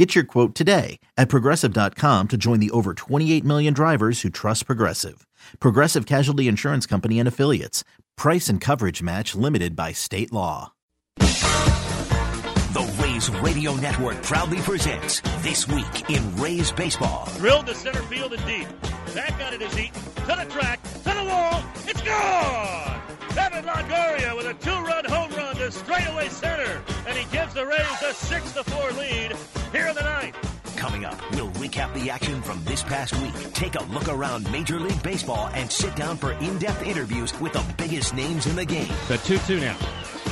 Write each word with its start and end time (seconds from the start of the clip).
Get 0.00 0.14
your 0.14 0.24
quote 0.24 0.54
today 0.54 0.98
at 1.18 1.28
progressive.com 1.28 2.28
to 2.28 2.38
join 2.38 2.58
the 2.58 2.70
over 2.70 2.94
28 2.94 3.44
million 3.44 3.74
drivers 3.74 4.22
who 4.22 4.30
trust 4.30 4.64
Progressive. 4.64 5.26
Progressive 5.58 6.06
Casualty 6.06 6.48
Insurance 6.48 6.86
Company 6.86 7.18
and 7.18 7.28
Affiliates. 7.28 7.84
Price 8.16 8.48
and 8.48 8.62
coverage 8.62 9.02
match 9.02 9.34
limited 9.34 9.76
by 9.76 9.92
state 9.92 10.32
law. 10.32 10.72
The 11.18 12.90
Rays 13.02 13.28
Radio 13.42 13.74
Network 13.74 14.22
proudly 14.22 14.60
presents 14.62 15.20
This 15.42 15.68
Week 15.68 16.08
in 16.08 16.34
Rays 16.36 16.72
Baseball. 16.72 17.28
Drilled 17.36 17.66
to 17.66 17.74
center 17.74 18.02
field 18.04 18.32
and 18.32 18.46
deep. 18.46 18.68
Back 19.14 19.38
out 19.42 19.52
it 19.52 19.60
is 19.60 19.78
eaten. 19.78 20.00
To 20.00 20.34
the 20.34 20.46
track. 20.48 20.82
To 20.82 21.10
the 21.10 21.24
wall. 21.28 21.62
It's 21.86 22.00
gone! 22.00 23.02
Evan 23.36 23.64
Longoria 23.64 24.34
with 24.34 24.46
a 24.46 24.54
two-run 24.54 25.04
home 25.04 25.29
run 25.29 25.29
to 25.60 25.70
straightaway 25.70 26.28
center. 26.28 26.82
And 27.06 27.16
he 27.16 27.30
gives 27.36 27.52
the 27.54 27.66
Rays 27.66 28.02
a 28.02 28.14
6 28.14 28.52
to 28.52 28.64
4 28.64 28.92
lead 28.92 29.36
here 29.72 29.88
in 29.88 29.94
the 29.94 30.02
ninth. 30.02 30.36
Coming 30.76 31.04
up, 31.04 31.18
we'll 31.32 31.50
recap 31.50 31.92
the 31.92 32.08
action 32.08 32.40
from 32.40 32.64
this 32.64 32.82
past 32.82 33.14
week, 33.20 33.34
take 33.52 33.74
a 33.74 33.84
look 33.92 34.08
around 34.08 34.50
Major 34.50 34.80
League 34.80 35.02
Baseball, 35.02 35.50
and 35.52 35.70
sit 35.70 35.94
down 35.94 36.16
for 36.16 36.32
in-depth 36.32 36.82
interviews 36.82 37.38
with 37.40 37.52
the 37.52 37.64
biggest 37.76 38.14
names 38.14 38.46
in 38.46 38.56
the 38.56 38.64
game. 38.64 38.88
The 39.08 39.18
2-2 39.18 39.60
now. 39.60 39.76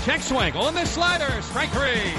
Check 0.05 0.23
swing 0.23 0.57
on 0.57 0.73
the 0.73 0.87
slider. 0.87 1.43
Strike 1.43 1.71
three. 1.71 2.13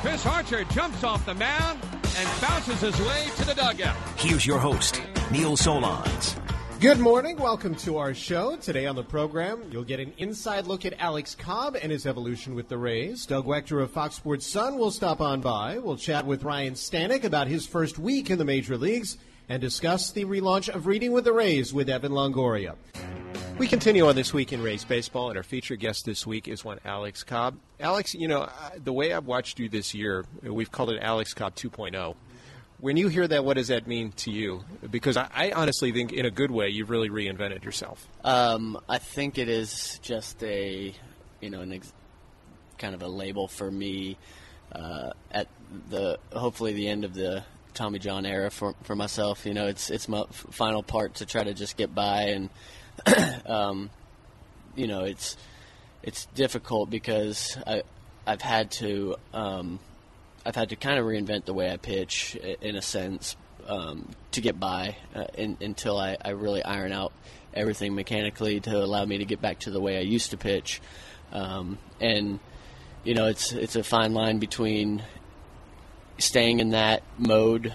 Chris 0.00 0.24
Archer 0.24 0.62
jumps 0.64 1.02
off 1.02 1.26
the 1.26 1.34
mound 1.34 1.80
and 1.82 2.40
bounces 2.40 2.80
his 2.80 2.98
way 3.00 3.26
to 3.38 3.44
the 3.44 3.54
dugout. 3.54 3.96
Here's 4.16 4.46
your 4.46 4.60
host, 4.60 5.02
Neil 5.32 5.56
Solondz. 5.56 6.38
Good 6.86 7.00
morning. 7.00 7.36
Welcome 7.36 7.74
to 7.78 7.98
our 7.98 8.14
show. 8.14 8.54
Today 8.54 8.86
on 8.86 8.94
the 8.94 9.02
program, 9.02 9.60
you'll 9.72 9.82
get 9.82 9.98
an 9.98 10.12
inside 10.18 10.68
look 10.68 10.84
at 10.84 10.94
Alex 11.00 11.34
Cobb 11.34 11.74
and 11.74 11.90
his 11.90 12.06
evolution 12.06 12.54
with 12.54 12.68
the 12.68 12.78
Rays. 12.78 13.26
Doug 13.26 13.44
Waechter 13.44 13.82
of 13.82 13.90
Fox 13.90 14.14
Sports 14.14 14.46
Sun 14.46 14.78
will 14.78 14.92
stop 14.92 15.20
on 15.20 15.40
by. 15.40 15.78
We'll 15.80 15.96
chat 15.96 16.26
with 16.26 16.44
Ryne 16.44 16.74
Stanek 16.74 17.24
about 17.24 17.48
his 17.48 17.66
first 17.66 17.98
week 17.98 18.30
in 18.30 18.38
the 18.38 18.44
major 18.44 18.76
leagues 18.76 19.18
and 19.48 19.60
discuss 19.60 20.12
the 20.12 20.26
relaunch 20.26 20.68
of 20.72 20.86
Reading 20.86 21.10
with 21.10 21.24
the 21.24 21.32
Rays 21.32 21.74
with 21.74 21.90
Evan 21.90 22.12
Longoria. 22.12 22.76
We 23.58 23.66
continue 23.66 24.06
on 24.06 24.14
this 24.14 24.32
week 24.32 24.52
in 24.52 24.62
Rays 24.62 24.84
baseball, 24.84 25.30
and 25.30 25.36
our 25.36 25.42
featured 25.42 25.80
guest 25.80 26.04
this 26.04 26.24
week 26.24 26.46
is 26.46 26.64
one 26.64 26.78
Alex 26.84 27.24
Cobb. 27.24 27.58
Alex, 27.80 28.14
you 28.14 28.28
know, 28.28 28.48
the 28.76 28.92
way 28.92 29.12
I've 29.12 29.26
watched 29.26 29.58
you 29.58 29.68
this 29.68 29.92
year, 29.92 30.24
we've 30.40 30.70
called 30.70 30.90
it 30.90 31.02
Alex 31.02 31.34
Cobb 31.34 31.56
2.0 31.56 32.14
when 32.78 32.96
you 32.96 33.08
hear 33.08 33.26
that, 33.26 33.44
what 33.44 33.54
does 33.54 33.68
that 33.68 33.86
mean 33.86 34.12
to 34.12 34.30
you? 34.30 34.64
Because 34.90 35.16
I, 35.16 35.28
I 35.34 35.52
honestly 35.52 35.92
think, 35.92 36.12
in 36.12 36.26
a 36.26 36.30
good 36.30 36.50
way, 36.50 36.68
you've 36.68 36.90
really 36.90 37.08
reinvented 37.08 37.64
yourself. 37.64 38.06
Um, 38.22 38.78
I 38.88 38.98
think 38.98 39.38
it 39.38 39.48
is 39.48 39.98
just 40.02 40.42
a, 40.42 40.94
you 41.40 41.50
know, 41.50 41.60
an 41.60 41.72
ex- 41.72 41.92
kind 42.78 42.94
of 42.94 43.02
a 43.02 43.08
label 43.08 43.48
for 43.48 43.70
me 43.70 44.18
uh, 44.72 45.12
at 45.30 45.48
the 45.90 46.18
hopefully 46.32 46.72
the 46.72 46.88
end 46.88 47.04
of 47.04 47.14
the 47.14 47.44
Tommy 47.74 47.98
John 47.98 48.26
era 48.26 48.50
for 48.50 48.74
for 48.82 48.96
myself. 48.96 49.46
You 49.46 49.54
know, 49.54 49.66
it's 49.66 49.90
it's 49.90 50.08
my 50.08 50.24
final 50.30 50.82
part 50.82 51.14
to 51.16 51.26
try 51.26 51.44
to 51.44 51.54
just 51.54 51.76
get 51.76 51.94
by, 51.94 52.22
and 52.24 52.50
um, 53.46 53.90
you 54.74 54.86
know, 54.86 55.04
it's 55.04 55.36
it's 56.02 56.26
difficult 56.34 56.90
because 56.90 57.56
I 57.66 57.82
I've 58.26 58.42
had 58.42 58.70
to. 58.72 59.16
Um, 59.32 59.78
I've 60.46 60.54
had 60.54 60.68
to 60.68 60.76
kind 60.76 60.98
of 60.98 61.04
reinvent 61.04 61.44
the 61.44 61.54
way 61.54 61.70
I 61.72 61.76
pitch 61.76 62.36
in 62.36 62.76
a 62.76 62.82
sense 62.82 63.36
um, 63.66 64.08
to 64.30 64.40
get 64.40 64.60
by 64.60 64.96
uh, 65.12 65.24
in, 65.36 65.56
until 65.60 65.98
I, 65.98 66.16
I, 66.24 66.30
really 66.30 66.62
iron 66.62 66.92
out 66.92 67.12
everything 67.52 67.96
mechanically 67.96 68.60
to 68.60 68.76
allow 68.76 69.04
me 69.04 69.18
to 69.18 69.24
get 69.24 69.40
back 69.40 69.58
to 69.60 69.72
the 69.72 69.80
way 69.80 69.98
I 69.98 70.02
used 70.02 70.30
to 70.30 70.36
pitch. 70.36 70.80
Um, 71.32 71.78
and 72.00 72.38
you 73.02 73.14
know, 73.14 73.26
it's 73.26 73.52
it's 73.52 73.74
a 73.74 73.82
fine 73.82 74.14
line 74.14 74.38
between 74.38 75.02
staying 76.18 76.60
in 76.60 76.70
that 76.70 77.02
mode, 77.18 77.74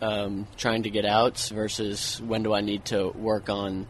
um, 0.00 0.46
trying 0.56 0.84
to 0.84 0.90
get 0.90 1.04
outs, 1.04 1.48
versus 1.48 2.20
when 2.24 2.44
do 2.44 2.54
I 2.54 2.60
need 2.60 2.84
to 2.86 3.08
work 3.10 3.48
on 3.48 3.88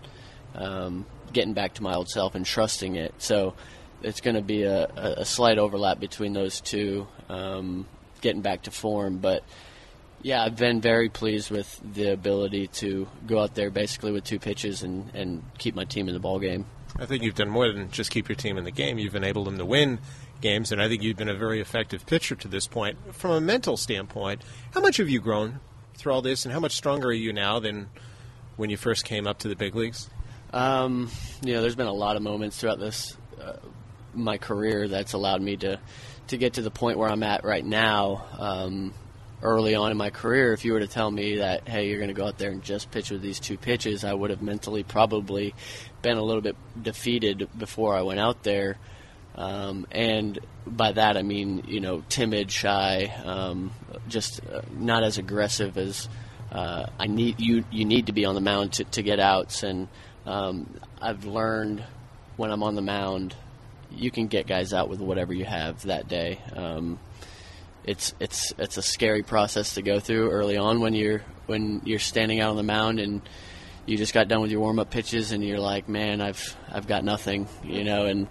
um, 0.54 1.04
getting 1.34 1.52
back 1.52 1.74
to 1.74 1.82
my 1.82 1.94
old 1.94 2.08
self 2.08 2.34
and 2.34 2.46
trusting 2.46 2.96
it. 2.96 3.14
So 3.18 3.54
it's 4.02 4.22
going 4.22 4.36
to 4.36 4.42
be 4.42 4.62
a, 4.62 4.86
a, 4.86 5.24
slight 5.24 5.58
overlap 5.58 6.00
between 6.00 6.32
those 6.32 6.60
two. 6.60 7.06
Um, 7.28 7.86
getting 8.22 8.40
back 8.40 8.62
to 8.62 8.70
form. 8.70 9.18
But 9.18 9.44
yeah, 10.22 10.42
I've 10.42 10.56
been 10.56 10.80
very 10.80 11.10
pleased 11.10 11.50
with 11.50 11.78
the 11.94 12.12
ability 12.12 12.68
to 12.68 13.06
go 13.26 13.40
out 13.40 13.54
there 13.54 13.70
basically 13.70 14.12
with 14.12 14.24
two 14.24 14.38
pitches 14.38 14.82
and, 14.82 15.14
and 15.14 15.42
keep 15.58 15.74
my 15.74 15.84
team 15.84 16.08
in 16.08 16.14
the 16.14 16.20
ball 16.20 16.38
game. 16.38 16.64
I 16.98 17.06
think 17.06 17.22
you've 17.22 17.34
done 17.34 17.50
more 17.50 17.70
than 17.70 17.90
just 17.90 18.10
keep 18.10 18.28
your 18.28 18.36
team 18.36 18.56
in 18.56 18.64
the 18.64 18.70
game. 18.70 18.98
You've 18.98 19.14
enabled 19.14 19.46
them 19.46 19.58
to 19.58 19.64
win 19.64 19.98
games, 20.40 20.72
and 20.72 20.82
I 20.82 20.88
think 20.88 21.02
you've 21.02 21.16
been 21.16 21.28
a 21.28 21.34
very 21.34 21.60
effective 21.60 22.06
pitcher 22.06 22.34
to 22.36 22.48
this 22.48 22.66
point. 22.66 22.98
From 23.14 23.30
a 23.32 23.40
mental 23.40 23.76
standpoint, 23.76 24.42
how 24.72 24.80
much 24.80 24.98
have 24.98 25.08
you 25.08 25.20
grown 25.20 25.60
through 25.94 26.12
all 26.12 26.22
this, 26.22 26.44
and 26.44 26.52
how 26.52 26.60
much 26.60 26.72
stronger 26.72 27.08
are 27.08 27.12
you 27.12 27.32
now 27.32 27.60
than 27.60 27.88
when 28.56 28.68
you 28.68 28.76
first 28.76 29.04
came 29.04 29.26
up 29.26 29.38
to 29.38 29.48
the 29.48 29.56
big 29.56 29.74
leagues? 29.74 30.10
Um, 30.52 31.10
you 31.42 31.54
know, 31.54 31.62
there's 31.62 31.76
been 31.76 31.86
a 31.86 31.92
lot 31.92 32.16
of 32.16 32.22
moments 32.22 32.58
throughout 32.58 32.78
this 32.78 33.16
uh, 33.40 33.56
my 34.14 34.36
career 34.36 34.88
that's 34.88 35.14
allowed 35.14 35.40
me 35.40 35.56
to 35.56 35.80
to 36.28 36.36
get 36.36 36.54
to 36.54 36.62
the 36.62 36.70
point 36.70 36.98
where 36.98 37.08
I'm 37.08 37.22
at 37.22 37.44
right 37.44 37.64
now, 37.64 38.24
um, 38.38 38.94
early 39.42 39.74
on 39.74 39.90
in 39.90 39.96
my 39.96 40.10
career, 40.10 40.52
if 40.52 40.64
you 40.64 40.72
were 40.72 40.80
to 40.80 40.86
tell 40.86 41.10
me 41.10 41.38
that, 41.38 41.68
hey, 41.68 41.88
you're 41.88 41.98
going 41.98 42.08
to 42.08 42.14
go 42.14 42.26
out 42.26 42.38
there 42.38 42.50
and 42.50 42.62
just 42.62 42.90
pitch 42.90 43.10
with 43.10 43.22
these 43.22 43.40
two 43.40 43.58
pitches, 43.58 44.04
I 44.04 44.14
would 44.14 44.30
have 44.30 44.42
mentally 44.42 44.84
probably 44.84 45.54
been 46.00 46.16
a 46.16 46.22
little 46.22 46.42
bit 46.42 46.56
defeated 46.80 47.48
before 47.58 47.96
I 47.96 48.02
went 48.02 48.20
out 48.20 48.42
there. 48.42 48.78
Um, 49.34 49.86
and 49.90 50.38
by 50.66 50.92
that 50.92 51.16
I 51.16 51.22
mean, 51.22 51.64
you 51.66 51.80
know, 51.80 52.02
timid, 52.08 52.50
shy, 52.50 53.12
um, 53.24 53.72
just 54.08 54.40
uh, 54.46 54.62
not 54.72 55.02
as 55.02 55.18
aggressive 55.18 55.78
as 55.78 56.08
uh, 56.50 56.86
I 56.98 57.06
need. 57.06 57.40
You 57.40 57.64
you 57.70 57.86
need 57.86 58.06
to 58.06 58.12
be 58.12 58.26
on 58.26 58.34
the 58.34 58.42
mound 58.42 58.74
to, 58.74 58.84
to 58.84 59.02
get 59.02 59.18
outs, 59.18 59.62
and 59.62 59.88
um, 60.26 60.68
I've 61.00 61.24
learned 61.24 61.82
when 62.36 62.50
I'm 62.50 62.62
on 62.62 62.74
the 62.74 62.82
mound 62.82 63.34
you 63.96 64.10
can 64.10 64.26
get 64.26 64.46
guys 64.46 64.72
out 64.72 64.88
with 64.88 65.00
whatever 65.00 65.32
you 65.32 65.44
have 65.44 65.82
that 65.82 66.08
day. 66.08 66.38
Um, 66.54 66.98
it's 67.84 68.14
it's 68.20 68.52
it's 68.58 68.76
a 68.76 68.82
scary 68.82 69.22
process 69.22 69.74
to 69.74 69.82
go 69.82 69.98
through 69.98 70.30
early 70.30 70.56
on 70.56 70.80
when 70.80 70.94
you're 70.94 71.22
when 71.46 71.82
you're 71.84 71.98
standing 71.98 72.40
out 72.40 72.50
on 72.50 72.56
the 72.56 72.62
mound 72.62 73.00
and 73.00 73.22
you 73.86 73.96
just 73.96 74.14
got 74.14 74.28
done 74.28 74.40
with 74.40 74.52
your 74.52 74.60
warm 74.60 74.78
up 74.78 74.90
pitches 74.90 75.32
and 75.32 75.44
you're 75.44 75.58
like, 75.58 75.88
man, 75.88 76.20
I've 76.20 76.56
I've 76.70 76.86
got 76.86 77.04
nothing, 77.04 77.48
you 77.64 77.82
know, 77.82 78.06
and 78.06 78.28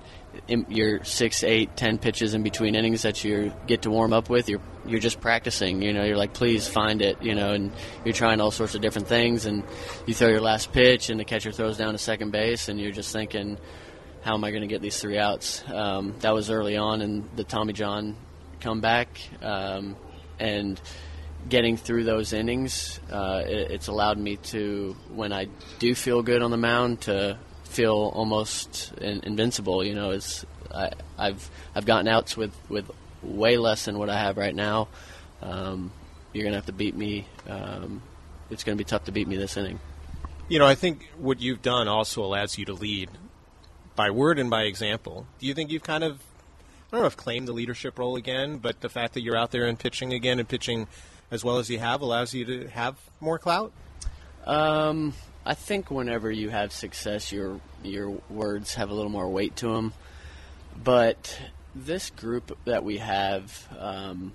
your 0.70 1.04
six, 1.04 1.44
eight, 1.44 1.76
ten 1.76 1.98
pitches 1.98 2.34
in 2.34 2.44
between 2.44 2.76
innings 2.76 3.02
that 3.02 3.24
you 3.24 3.54
get 3.68 3.82
to 3.84 3.90
warm 3.90 4.14
up 4.14 4.30
with, 4.30 4.50
you're 4.50 4.62
you're 4.86 5.00
just 5.00 5.20
practicing. 5.20 5.82
You 5.82 5.94
know, 5.94 6.04
you're 6.04 6.18
like, 6.18 6.34
please 6.34 6.68
find 6.68 7.02
it. 7.02 7.22
You 7.22 7.36
know, 7.36 7.52
and 7.52 7.72
you're 8.06 8.14
trying 8.14 8.40
all 8.40 8.52
sorts 8.52 8.76
of 8.76 8.82
different 8.82 9.08
things, 9.08 9.46
and 9.46 9.64
you 10.06 10.14
throw 10.14 10.30
your 10.30 10.42
last 10.42 10.72
pitch, 10.72 11.10
and 11.10 11.20
the 11.20 11.26
catcher 11.26 11.52
throws 11.52 11.78
down 11.78 11.92
to 11.94 11.98
second 11.98 12.32
base, 12.32 12.70
and 12.70 12.80
you're 12.80 12.92
just 12.92 13.12
thinking, 13.12 13.58
how 14.24 14.36
am 14.36 14.44
I 14.44 14.52
going 14.52 14.62
to 14.62 14.68
get 14.68 14.82
these 14.82 15.00
three 15.00 15.18
outs? 15.18 15.64
Um, 15.68 16.16
that 16.20 16.34
was 16.34 16.50
early 16.50 16.78
on 16.78 17.02
in 17.02 17.28
the 17.36 17.44
Tommy 17.44 17.74
John 17.74 18.16
comeback, 18.60 19.10
um, 19.42 19.96
and 20.40 20.80
getting 21.50 21.76
through 21.76 22.04
those 22.04 22.34
innings, 22.34 23.00
uh, 23.12 23.42
it, 23.46 23.72
it's 23.72 23.88
allowed 23.88 24.18
me 24.18 24.38
to, 24.38 24.96
when 25.14 25.34
I 25.34 25.48
do 25.80 25.96
feel 25.96 26.22
good 26.22 26.44
on 26.44 26.52
the 26.52 26.58
mound, 26.58 27.02
to 27.02 27.38
feel 27.64 28.12
almost 28.14 28.94
in, 29.00 29.22
invincible. 29.24 29.84
You 29.84 29.96
know, 29.96 30.12
as 30.12 30.46
I, 30.74 30.92
have 31.18 31.50
I've 31.74 31.86
gotten 31.86 32.08
outs 32.08 32.38
with, 32.38 32.56
with 32.70 32.90
way 33.24 33.58
less 33.58 33.86
than 33.86 33.98
what 33.98 34.10
I 34.10 34.20
have 34.20 34.38
right 34.38 34.56
now. 34.56 34.88
Um, 35.42 35.92
you're 36.34 36.44
going 36.44 36.54
to 36.54 36.58
have 36.58 36.68
to 36.68 36.74
beat 36.74 36.96
me. 36.96 37.28
Um, 37.48 38.02
it's 38.50 38.64
going 38.64 38.78
to 38.78 38.82
be 38.82 38.88
tough 38.88 39.06
to 39.06 39.12
beat 39.12 39.28
me 39.28 39.38
this 39.38 39.58
inning. 39.58 39.80
You 40.48 40.60
know, 40.60 40.66
I 40.66 40.76
think 40.76 41.10
what 41.18 41.42
you've 41.42 41.62
done 41.62 41.88
also 41.88 42.24
allows 42.24 42.58
you 42.58 42.66
to 42.66 42.74
lead 42.74 43.10
by 44.02 44.10
word 44.10 44.40
and 44.40 44.50
by 44.50 44.64
example. 44.64 45.28
Do 45.38 45.46
you 45.46 45.54
think 45.54 45.70
you've 45.70 45.84
kind 45.84 46.04
of, 46.04 46.14
I 46.18 46.92
don't 46.92 47.02
know 47.02 47.06
if 47.06 47.16
claimed 47.16 47.48
the 47.48 47.54
leadership 47.54 48.00
role 48.00 48.16
again, 48.16 48.58
but 48.58 48.82
the 48.82 48.90
fact 48.90 49.14
that 49.14 49.22
you're 49.22 49.38
out 49.38 49.52
there 49.52 49.68
and 49.68 49.78
pitching 49.78 50.12
again 50.12 50.40
and 50.40 50.50
pitching 50.50 50.88
as 51.30 51.44
well 51.44 51.60
as 51.60 51.70
you 51.70 51.78
have 51.78 52.02
allows 52.02 52.34
you 52.34 52.44
to 52.46 52.68
have 52.70 52.96
more 53.20 53.38
clout? 53.38 53.72
Um, 54.48 55.14
I 55.46 55.54
think 55.54 55.92
whenever 55.92 56.32
you 56.32 56.50
have 56.50 56.74
success, 56.74 57.32
your 57.32 57.62
your 57.84 58.10
words 58.28 58.74
have 58.74 58.90
a 58.90 58.94
little 58.96 59.12
more 59.12 59.30
weight 59.30 59.56
to 59.58 59.68
them. 59.68 59.94
But 60.84 61.40
this 61.76 62.10
group 62.10 62.58
that 62.66 62.84
we 62.84 62.98
have, 62.98 63.68
um, 63.78 64.32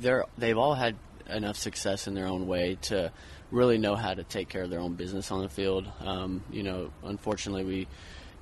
they're 0.00 0.26
they've 0.36 0.58
all 0.58 0.74
had 0.74 0.96
enough 1.30 1.56
success 1.56 2.06
in 2.06 2.12
their 2.12 2.26
own 2.26 2.46
way 2.46 2.76
to 2.82 3.10
really 3.50 3.78
know 3.78 3.96
how 3.96 4.12
to 4.12 4.22
take 4.22 4.50
care 4.50 4.64
of 4.64 4.68
their 4.68 4.80
own 4.80 4.96
business 4.96 5.30
on 5.30 5.40
the 5.40 5.48
field. 5.48 5.90
Um, 6.00 6.44
you 6.50 6.62
know, 6.62 6.90
unfortunately, 7.02 7.64
we 7.64 7.88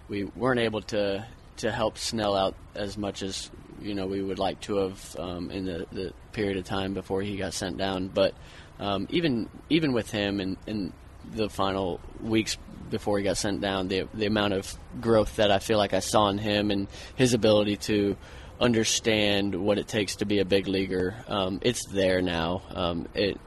we 0.09 0.25
weren't 0.25 0.61
able 0.61 0.83
to 0.83 1.27
to 1.59 1.71
help 1.73 1.99
Snell 1.99 2.37
out 2.37 2.55
as 2.75 2.97
much 2.97 3.23
as 3.23 3.51
you 3.81 3.95
know 3.95 4.07
we 4.07 4.23
would 4.23 4.39
like 4.39 4.61
to 4.61 4.77
have 4.77 5.17
um, 5.19 5.51
in 5.51 5.65
the, 5.67 5.87
the 5.93 6.13
period 6.33 6.57
of 6.57 6.65
time 6.65 6.95
before 6.95 7.23
he 7.23 7.37
got 7.37 7.55
sent 7.55 7.77
down. 7.77 8.09
But 8.09 8.35
um, 8.79 9.07
even 9.11 9.49
even 9.69 9.93
with 9.93 10.11
him 10.11 10.41
and 10.41 10.57
in 10.67 10.93
the 11.33 11.49
final 11.49 12.01
weeks 12.23 12.57
before 12.91 13.19
he 13.19 13.25
got 13.25 13.37
sent 13.37 13.61
down, 13.61 13.89
the 13.89 14.09
the 14.15 14.27
amount 14.27 14.55
of 14.55 14.77
growth 15.01 15.37
that 15.37 15.51
I 15.51 15.59
feel 15.59 15.79
like 15.79 15.95
I 15.95 16.01
saw 16.01 16.29
in 16.29 16.39
him 16.39 16.71
and 16.71 16.89
his 17.17 17.35
ability 17.35 17.77
to 17.77 18.17
understand 18.61 19.55
what 19.55 19.79
it 19.79 19.87
takes 19.87 20.17
to 20.17 20.27
be 20.27 20.41
a 20.41 20.45
big 20.45 20.67
leaguer, 20.67 21.15
um, 21.29 21.61
it's 21.63 21.87
there 21.87 22.21
now. 22.21 22.63
Um, 22.75 23.09
it 23.15 23.39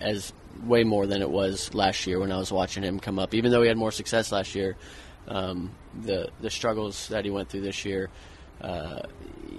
as 0.00 0.32
way 0.64 0.84
more 0.84 1.06
than 1.06 1.20
it 1.20 1.30
was 1.30 1.74
last 1.74 2.06
year 2.06 2.18
when 2.18 2.32
I 2.32 2.38
was 2.38 2.50
watching 2.50 2.82
him 2.82 2.98
come 2.98 3.18
up. 3.18 3.34
Even 3.34 3.50
though 3.50 3.62
he 3.62 3.68
had 3.68 3.76
more 3.76 3.92
success 3.92 4.32
last 4.32 4.54
year, 4.54 4.76
um, 5.28 5.72
the 6.02 6.30
the 6.40 6.50
struggles 6.50 7.08
that 7.08 7.24
he 7.24 7.30
went 7.30 7.48
through 7.48 7.62
this 7.62 7.84
year, 7.84 8.10
uh, 8.60 9.02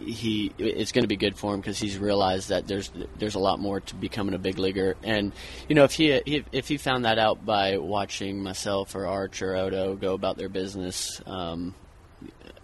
he 0.06 0.52
it's 0.58 0.92
going 0.92 1.04
to 1.04 1.08
be 1.08 1.18
good 1.18 1.38
for 1.38 1.54
him 1.54 1.60
because 1.60 1.80
he's 1.80 1.98
realized 1.98 2.50
that 2.50 2.68
there's 2.68 2.92
there's 3.18 3.36
a 3.36 3.40
lot 3.40 3.60
more 3.60 3.80
to 3.80 3.96
becoming 3.96 4.34
a 4.34 4.40
big 4.40 4.58
leaguer. 4.58 4.96
And 5.04 5.32
you 5.68 5.76
know, 5.76 5.84
if 5.84 5.94
he 5.94 6.12
if 6.52 6.68
he 6.68 6.78
found 6.78 7.06
that 7.06 7.20
out 7.20 7.46
by 7.46 7.78
watching 7.78 8.42
myself 8.42 8.96
or 8.96 9.06
Arch 9.06 9.42
or 9.42 9.56
Odo 9.56 9.96
go 9.96 10.14
about 10.14 10.38
their 10.38 10.50
business, 10.50 11.22
um, 11.26 11.76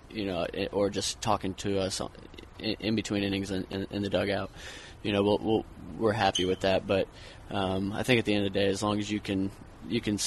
you 0.10 0.26
know, 0.26 0.46
or 0.72 0.90
just 0.90 1.22
talking 1.22 1.54
to 1.56 1.80
us 1.80 2.02
in, 2.60 2.96
between 2.96 3.24
innings 3.24 3.52
in, 3.52 3.66
in, 3.70 3.88
in, 3.92 4.04
the 4.04 4.10
dugout, 4.10 4.52
you 5.04 5.12
know, 5.12 5.24
we'll, 5.24 5.38
we'll, 5.38 5.66
we're 6.00 6.14
happy 6.14 6.46
with 6.46 6.62
that. 6.62 6.88
But 6.88 7.08
um, 7.52 7.94
I 7.94 8.04
think 8.04 8.20
at 8.20 8.26
the 8.26 8.34
end 8.34 8.46
of 8.46 8.54
the 8.54 8.60
day, 8.60 8.68
as 8.68 8.82
long 8.82 9.00
as 9.00 9.12
you 9.12 9.20
can 9.20 9.52
you 9.88 10.02
can 10.02 10.18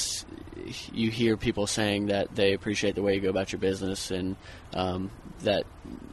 you 0.93 1.09
hear 1.09 1.37
people 1.37 1.67
saying 1.67 2.07
that 2.07 2.35
they 2.35 2.53
appreciate 2.53 2.95
the 2.95 3.01
way 3.01 3.15
you 3.15 3.21
go 3.21 3.29
about 3.29 3.51
your 3.51 3.59
business 3.59 4.11
and 4.11 4.35
um, 4.73 5.11
that 5.41 5.63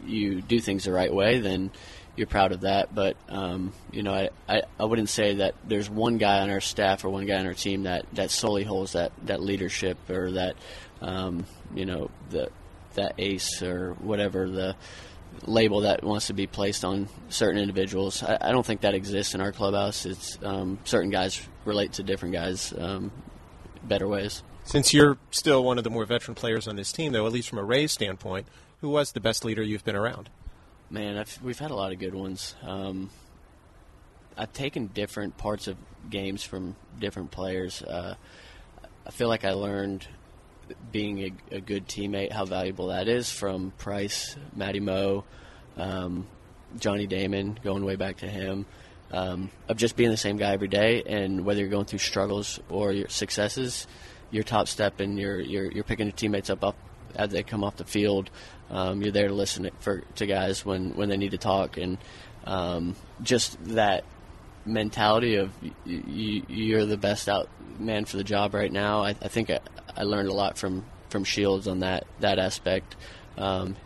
you 0.06 0.40
do 0.40 0.60
things 0.60 0.84
the 0.84 0.92
right 0.92 1.12
way, 1.12 1.40
then 1.40 1.70
you're 2.16 2.26
proud 2.26 2.52
of 2.52 2.62
that. 2.62 2.94
But 2.94 3.16
um, 3.28 3.72
you 3.92 4.02
know, 4.02 4.14
I, 4.14 4.30
I, 4.48 4.62
I 4.78 4.84
wouldn't 4.84 5.08
say 5.08 5.36
that 5.36 5.54
there's 5.66 5.90
one 5.90 6.18
guy 6.18 6.40
on 6.40 6.50
our 6.50 6.60
staff 6.60 7.04
or 7.04 7.10
one 7.10 7.26
guy 7.26 7.38
on 7.38 7.46
our 7.46 7.54
team 7.54 7.84
that, 7.84 8.06
that 8.14 8.30
solely 8.30 8.64
holds 8.64 8.92
that, 8.92 9.12
that 9.24 9.42
leadership 9.42 9.98
or 10.08 10.32
that 10.32 10.56
um, 11.00 11.44
you 11.74 11.84
know 11.84 12.10
the 12.30 12.50
that 12.94 13.14
ace 13.18 13.60
or 13.62 13.94
whatever 13.94 14.48
the 14.48 14.76
label 15.46 15.82
that 15.82 16.02
wants 16.02 16.28
to 16.28 16.32
be 16.32 16.46
placed 16.46 16.84
on 16.84 17.08
certain 17.28 17.60
individuals. 17.60 18.22
I, 18.22 18.38
I 18.40 18.52
don't 18.52 18.64
think 18.64 18.82
that 18.82 18.94
exists 18.94 19.34
in 19.34 19.40
our 19.40 19.52
clubhouse. 19.52 20.06
It's 20.06 20.38
um, 20.42 20.78
certain 20.84 21.10
guys 21.10 21.46
relate 21.64 21.94
to 21.94 22.02
different 22.02 22.34
guys 22.34 22.72
um, 22.78 23.10
better 23.82 24.08
ways. 24.08 24.42
Since 24.64 24.94
you're 24.94 25.18
still 25.30 25.62
one 25.62 25.76
of 25.78 25.84
the 25.84 25.90
more 25.90 26.06
veteran 26.06 26.34
players 26.34 26.66
on 26.66 26.76
this 26.76 26.90
team, 26.90 27.12
though, 27.12 27.26
at 27.26 27.32
least 27.32 27.50
from 27.50 27.58
a 27.58 27.64
Rays 27.64 27.92
standpoint, 27.92 28.46
who 28.80 28.88
was 28.88 29.12
the 29.12 29.20
best 29.20 29.44
leader 29.44 29.62
you've 29.62 29.84
been 29.84 29.96
around? 29.96 30.30
Man, 30.90 31.18
I've, 31.18 31.38
we've 31.42 31.58
had 31.58 31.70
a 31.70 31.74
lot 31.74 31.92
of 31.92 31.98
good 31.98 32.14
ones. 32.14 32.54
Um, 32.62 33.10
I've 34.36 34.52
taken 34.52 34.88
different 34.88 35.36
parts 35.36 35.68
of 35.68 35.76
games 36.08 36.42
from 36.42 36.76
different 36.98 37.30
players. 37.30 37.82
Uh, 37.82 38.14
I 39.06 39.10
feel 39.10 39.28
like 39.28 39.44
I 39.44 39.52
learned 39.52 40.06
being 40.92 41.20
a, 41.20 41.56
a, 41.56 41.60
good 41.60 41.86
teammate 41.86 42.32
how 42.32 42.44
valuable 42.44 42.88
that 42.88 43.08
is 43.08 43.30
from 43.30 43.72
Price, 43.78 44.36
Matty 44.54 44.80
Moe, 44.80 45.24
um, 45.76 46.26
Johnny 46.78 47.06
Damon, 47.06 47.58
going 47.62 47.84
way 47.84 47.96
back 47.96 48.18
to 48.18 48.28
him 48.28 48.66
um, 49.12 49.50
of 49.68 49.76
just 49.76 49.96
being 49.96 50.10
the 50.10 50.16
same 50.16 50.36
guy 50.36 50.52
every 50.52 50.68
day, 50.68 51.02
and 51.06 51.44
whether 51.44 51.60
you're 51.60 51.68
going 51.68 51.84
through 51.84 52.00
struggles 52.00 52.60
or 52.68 52.92
your 52.92 53.08
successes, 53.08 53.86
your 54.30 54.42
top 54.42 54.66
step 54.66 55.00
and 55.00 55.18
you're 55.18 55.40
you're, 55.40 55.70
you're 55.70 55.84
picking 55.84 56.06
your 56.06 56.16
teammates 56.16 56.50
up 56.50 56.64
up 56.64 56.76
as 57.14 57.30
they 57.30 57.42
come 57.42 57.62
off 57.62 57.76
the 57.76 57.84
field. 57.84 58.30
Um, 58.70 59.02
you're 59.02 59.12
there 59.12 59.28
to 59.28 59.34
listen 59.34 59.70
for 59.78 60.02
to 60.16 60.26
guys 60.26 60.64
when 60.64 60.96
when 60.96 61.08
they 61.08 61.16
need 61.16 61.30
to 61.30 61.38
talk, 61.38 61.76
and 61.76 61.98
um, 62.44 62.96
just 63.22 63.62
that 63.66 64.04
mentality 64.66 65.36
of 65.36 65.52
you, 65.84 66.78
are 66.78 66.86
the 66.86 66.96
best 66.96 67.28
out 67.28 67.48
man 67.78 68.04
for 68.04 68.16
the 68.16 68.24
job 68.24 68.54
right 68.54 68.72
now. 68.72 69.02
I, 69.02 69.10
I 69.10 69.28
think 69.28 69.50
I, 69.50 69.60
I, 69.96 70.04
learned 70.04 70.28
a 70.28 70.34
lot 70.34 70.56
from 70.56 70.84
from 71.10 71.24
Shields 71.24 71.68
on 71.68 71.80
that 71.80 72.06
that 72.20 72.38
aspect. 72.38 72.96
Um, 73.36 73.76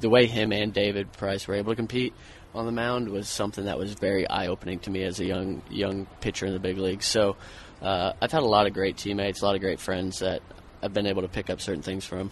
the 0.00 0.08
way 0.08 0.26
him 0.26 0.52
and 0.52 0.72
David 0.72 1.12
Price 1.12 1.46
were 1.46 1.54
able 1.54 1.72
to 1.72 1.76
compete 1.76 2.14
on 2.54 2.66
the 2.66 2.72
mound 2.72 3.08
was 3.08 3.28
something 3.28 3.64
that 3.64 3.78
was 3.78 3.94
very 3.94 4.28
eye 4.28 4.46
opening 4.46 4.78
to 4.80 4.90
me 4.90 5.02
as 5.02 5.20
a 5.20 5.24
young 5.24 5.62
young 5.70 6.06
pitcher 6.20 6.46
in 6.46 6.52
the 6.52 6.60
big 6.60 6.78
leagues. 6.78 7.06
So 7.06 7.36
uh, 7.82 8.12
I've 8.20 8.32
had 8.32 8.42
a 8.42 8.46
lot 8.46 8.66
of 8.66 8.72
great 8.72 8.96
teammates, 8.96 9.42
a 9.42 9.44
lot 9.44 9.54
of 9.54 9.60
great 9.60 9.80
friends 9.80 10.20
that 10.20 10.42
I've 10.82 10.94
been 10.94 11.06
able 11.06 11.22
to 11.22 11.28
pick 11.28 11.50
up 11.50 11.60
certain 11.60 11.82
things 11.82 12.04
from. 12.04 12.30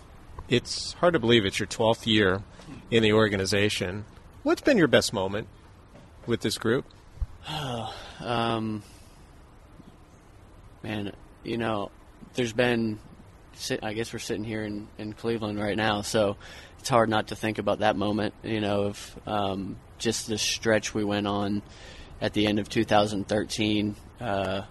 It's 0.48 0.92
hard 0.94 1.14
to 1.14 1.18
believe 1.18 1.44
it's 1.44 1.58
your 1.58 1.66
12th 1.66 2.06
year 2.06 2.42
in 2.90 3.02
the 3.02 3.12
organization. 3.12 4.04
What's 4.42 4.60
been 4.60 4.76
your 4.76 4.88
best 4.88 5.12
moment 5.12 5.48
with 6.26 6.40
this 6.40 6.58
group? 6.58 6.84
um, 8.20 8.82
man, 10.82 11.12
you 11.44 11.58
know, 11.58 11.90
there's 12.34 12.52
been. 12.52 12.98
I 13.82 13.92
guess 13.92 14.12
we're 14.12 14.18
sitting 14.18 14.44
here 14.44 14.64
in, 14.64 14.88
in 14.96 15.12
Cleveland 15.12 15.60
right 15.60 15.76
now, 15.76 16.00
so 16.00 16.38
it's 16.78 16.88
hard 16.88 17.10
not 17.10 17.28
to 17.28 17.36
think 17.36 17.58
about 17.58 17.80
that 17.80 17.96
moment. 17.96 18.34
You 18.42 18.60
know, 18.60 18.84
of 18.84 19.20
um, 19.26 19.76
just 19.98 20.26
the 20.26 20.38
stretch 20.38 20.94
we 20.94 21.04
went 21.04 21.26
on 21.26 21.62
at 22.20 22.32
the 22.32 22.46
end 22.46 22.58
of 22.58 22.68
2013, 22.68 23.94
uh, 24.20 24.62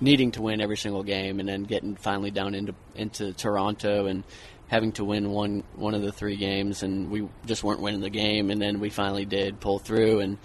needing 0.00 0.32
to 0.32 0.42
win 0.42 0.60
every 0.60 0.76
single 0.76 1.04
game, 1.04 1.38
and 1.38 1.48
then 1.48 1.62
getting 1.62 1.94
finally 1.94 2.30
down 2.32 2.54
into 2.54 2.74
into 2.96 3.32
Toronto 3.32 4.06
and 4.06 4.24
having 4.66 4.90
to 4.92 5.04
win 5.04 5.30
one 5.30 5.62
one 5.76 5.94
of 5.94 6.02
the 6.02 6.12
three 6.12 6.36
games, 6.36 6.82
and 6.82 7.10
we 7.10 7.28
just 7.46 7.62
weren't 7.62 7.80
winning 7.80 8.00
the 8.00 8.10
game, 8.10 8.50
and 8.50 8.60
then 8.60 8.80
we 8.80 8.90
finally 8.90 9.24
did 9.24 9.60
pull 9.60 9.78
through, 9.78 10.20
and 10.20 10.38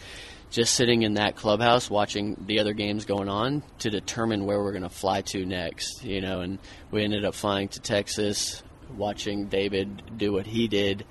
just 0.49 0.75
sitting 0.75 1.03
in 1.03 1.15
that 1.15 1.35
clubhouse 1.35 1.89
watching 1.89 2.41
the 2.47 2.59
other 2.59 2.73
games 2.73 3.05
going 3.05 3.29
on 3.29 3.63
to 3.79 3.89
determine 3.89 4.45
where 4.45 4.61
we're 4.61 4.71
going 4.71 4.83
to 4.83 4.89
fly 4.89 5.21
to 5.21 5.45
next, 5.45 6.03
you 6.03 6.21
know, 6.21 6.41
and 6.41 6.59
we 6.91 7.03
ended 7.03 7.25
up 7.25 7.35
flying 7.35 7.67
to 7.67 7.81
Texas, 7.81 8.63
watching 8.95 9.47
David 9.47 10.17
do 10.17 10.31
what 10.31 10.45
he 10.45 10.67
did 10.67 11.05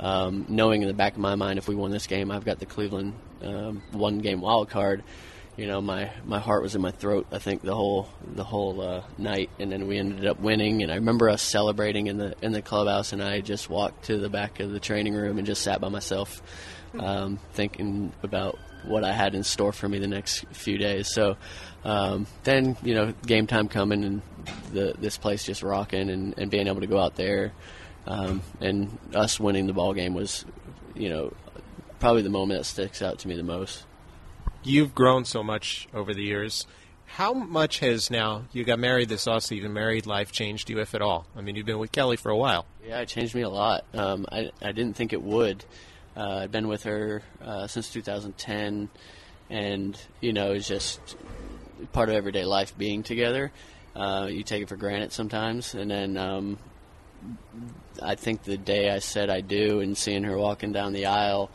um, 0.00 0.46
knowing 0.48 0.82
in 0.82 0.88
the 0.88 0.94
back 0.94 1.14
of 1.14 1.18
my 1.18 1.34
mind, 1.34 1.58
if 1.58 1.68
we 1.68 1.74
won 1.74 1.90
this 1.90 2.06
game, 2.06 2.30
I've 2.30 2.44
got 2.44 2.58
the 2.58 2.66
Cleveland 2.66 3.14
um, 3.42 3.82
one 3.92 4.18
game 4.18 4.40
wild 4.40 4.70
card. 4.70 5.02
You 5.56 5.66
know, 5.66 5.80
my, 5.80 6.12
my 6.24 6.38
heart 6.38 6.62
was 6.62 6.76
in 6.76 6.82
my 6.82 6.92
throat. 6.92 7.26
I 7.32 7.38
think 7.38 7.62
the 7.62 7.74
whole 7.74 8.08
the 8.24 8.44
whole 8.44 8.80
uh, 8.80 9.02
night, 9.18 9.50
and 9.58 9.72
then 9.72 9.88
we 9.88 9.98
ended 9.98 10.24
up 10.24 10.38
winning. 10.38 10.84
And 10.84 10.92
I 10.92 10.96
remember 10.96 11.28
us 11.28 11.42
celebrating 11.42 12.06
in 12.06 12.16
the 12.16 12.36
in 12.42 12.52
the 12.52 12.62
clubhouse, 12.62 13.12
and 13.12 13.20
I 13.20 13.40
just 13.40 13.68
walked 13.68 14.04
to 14.04 14.18
the 14.18 14.28
back 14.28 14.60
of 14.60 14.70
the 14.70 14.78
training 14.78 15.14
room 15.14 15.36
and 15.36 15.44
just 15.44 15.62
sat 15.62 15.80
by 15.80 15.88
myself, 15.88 16.42
um, 16.96 17.40
thinking 17.54 18.12
about 18.22 18.56
what 18.88 19.04
I 19.04 19.12
had 19.12 19.34
in 19.34 19.44
store 19.44 19.72
for 19.72 19.88
me 19.88 19.98
the 19.98 20.06
next 20.06 20.44
few 20.52 20.78
days. 20.78 21.12
So 21.12 21.36
um, 21.84 22.26
then, 22.44 22.76
you 22.82 22.94
know, 22.94 23.12
game 23.26 23.46
time 23.46 23.68
coming 23.68 24.04
and 24.04 24.22
the, 24.72 24.94
this 24.98 25.16
place 25.18 25.44
just 25.44 25.62
rocking 25.62 26.10
and, 26.10 26.36
and 26.38 26.50
being 26.50 26.66
able 26.66 26.80
to 26.80 26.86
go 26.86 26.98
out 26.98 27.16
there 27.16 27.52
um, 28.06 28.42
and 28.60 28.98
us 29.14 29.38
winning 29.38 29.66
the 29.66 29.72
ball 29.72 29.92
game 29.94 30.14
was, 30.14 30.44
you 30.94 31.08
know, 31.08 31.32
probably 32.00 32.22
the 32.22 32.30
moment 32.30 32.60
that 32.60 32.64
sticks 32.64 33.02
out 33.02 33.18
to 33.20 33.28
me 33.28 33.36
the 33.36 33.42
most. 33.42 33.84
You've 34.62 34.94
grown 34.94 35.24
so 35.24 35.42
much 35.42 35.88
over 35.94 36.14
the 36.14 36.22
years. 36.22 36.66
How 37.06 37.32
much 37.32 37.78
has 37.78 38.10
now 38.10 38.44
you 38.52 38.64
got 38.64 38.78
married 38.78 39.08
this 39.08 39.26
offseason? 39.26 39.70
Married 39.70 40.06
life 40.06 40.30
changed 40.32 40.68
you, 40.68 40.78
if 40.80 40.94
at 40.94 41.00
all? 41.02 41.26
I 41.36 41.40
mean, 41.40 41.56
you've 41.56 41.66
been 41.66 41.78
with 41.78 41.92
Kelly 41.92 42.16
for 42.16 42.30
a 42.30 42.36
while. 42.36 42.66
Yeah, 42.86 43.00
it 43.00 43.08
changed 43.08 43.34
me 43.34 43.42
a 43.42 43.48
lot. 43.48 43.84
Um, 43.94 44.26
I 44.30 44.50
I 44.60 44.72
didn't 44.72 44.94
think 44.94 45.12
it 45.12 45.22
would. 45.22 45.64
Uh, 46.18 46.40
I've 46.42 46.50
been 46.50 46.66
with 46.66 46.82
her 46.82 47.22
uh, 47.40 47.68
since 47.68 47.92
2010, 47.92 48.88
and 49.50 50.00
you 50.20 50.32
know, 50.32 50.50
it's 50.50 50.66
just 50.66 51.16
part 51.92 52.08
of 52.08 52.16
everyday 52.16 52.44
life 52.44 52.76
being 52.76 53.04
together. 53.04 53.52
Uh, 53.94 54.26
you 54.28 54.42
take 54.42 54.64
it 54.64 54.68
for 54.68 54.74
granted 54.74 55.12
sometimes, 55.12 55.74
and 55.74 55.88
then 55.88 56.16
um, 56.16 56.58
I 58.02 58.16
think 58.16 58.42
the 58.42 58.56
day 58.56 58.90
I 58.90 58.98
said 58.98 59.30
I 59.30 59.42
do 59.42 59.78
and 59.78 59.96
seeing 59.96 60.24
her 60.24 60.36
walking 60.36 60.72
down 60.72 60.92
the 60.92 61.06
aisle 61.06 61.50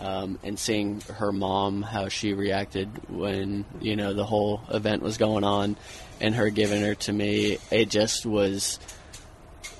um, 0.00 0.40
and 0.42 0.58
seeing 0.58 1.00
her 1.14 1.30
mom 1.30 1.82
how 1.82 2.08
she 2.08 2.32
reacted 2.32 2.88
when 3.08 3.66
you 3.80 3.94
know 3.94 4.14
the 4.14 4.24
whole 4.24 4.62
event 4.68 5.00
was 5.00 5.16
going 5.16 5.44
on 5.44 5.76
and 6.20 6.34
her 6.34 6.50
giving 6.50 6.82
her 6.82 6.94
to 6.96 7.12
me 7.12 7.58
it 7.70 7.88
just 7.88 8.26
was 8.26 8.78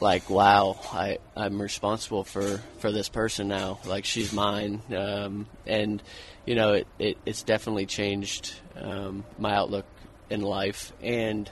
like 0.01 0.31
wow 0.31 0.79
I 0.93 1.19
I'm 1.37 1.61
responsible 1.61 2.25
for 2.25 2.61
for 2.79 2.93
this 2.93 3.09
person 3.09 3.49
now. 3.49 3.79
Like 3.87 4.05
she's 4.05 4.33
mine. 4.33 4.83
Um, 4.97 5.47
and 5.67 6.03
you 6.47 6.55
know 6.55 6.75
it, 6.75 6.87
it 6.99 7.19
it's 7.27 7.43
definitely 7.43 7.87
changed 7.87 8.55
um, 8.77 9.25
my 9.39 9.55
outlook 9.55 9.87
in 10.31 10.43
life. 10.43 10.93
And 11.03 11.51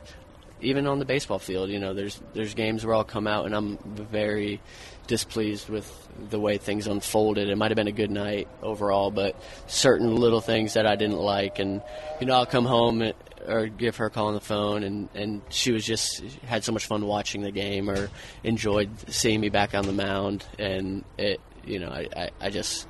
even 0.60 0.86
on 0.86 0.98
the 0.98 1.04
baseball 1.04 1.38
field, 1.38 1.70
you 1.70 1.78
know, 1.78 1.94
there's 1.94 2.20
there's 2.32 2.54
games 2.54 2.84
where 2.84 2.94
I'll 2.94 3.04
come 3.04 3.26
out 3.26 3.46
and 3.46 3.54
I'm 3.54 3.78
very 3.78 4.60
displeased 5.06 5.68
with 5.68 6.08
the 6.30 6.40
way 6.40 6.58
things 6.58 6.86
unfolded. 6.86 7.48
It 7.48 7.56
might 7.56 7.70
have 7.70 7.76
been 7.76 7.88
a 7.88 7.92
good 7.92 8.10
night 8.10 8.48
overall, 8.62 9.10
but 9.10 9.36
certain 9.66 10.16
little 10.16 10.40
things 10.40 10.74
that 10.74 10.86
I 10.86 10.96
didn't 10.96 11.18
like, 11.18 11.58
and 11.58 11.82
you 12.20 12.26
know, 12.26 12.34
I'll 12.34 12.46
come 12.46 12.64
home 12.64 13.02
or 13.46 13.66
give 13.66 13.96
her 13.96 14.06
a 14.06 14.10
call 14.10 14.28
on 14.28 14.34
the 14.34 14.40
phone, 14.40 14.82
and 14.82 15.08
and 15.14 15.42
she 15.48 15.72
was 15.72 15.84
just 15.84 16.22
had 16.44 16.64
so 16.64 16.72
much 16.72 16.86
fun 16.86 17.06
watching 17.06 17.42
the 17.42 17.50
game 17.50 17.88
or 17.88 18.10
enjoyed 18.44 18.90
seeing 19.08 19.40
me 19.40 19.48
back 19.48 19.74
on 19.74 19.86
the 19.86 19.92
mound, 19.92 20.44
and 20.58 21.04
it, 21.18 21.40
you 21.64 21.78
know, 21.78 21.88
I 21.88 22.08
I, 22.16 22.30
I 22.40 22.50
just 22.50 22.88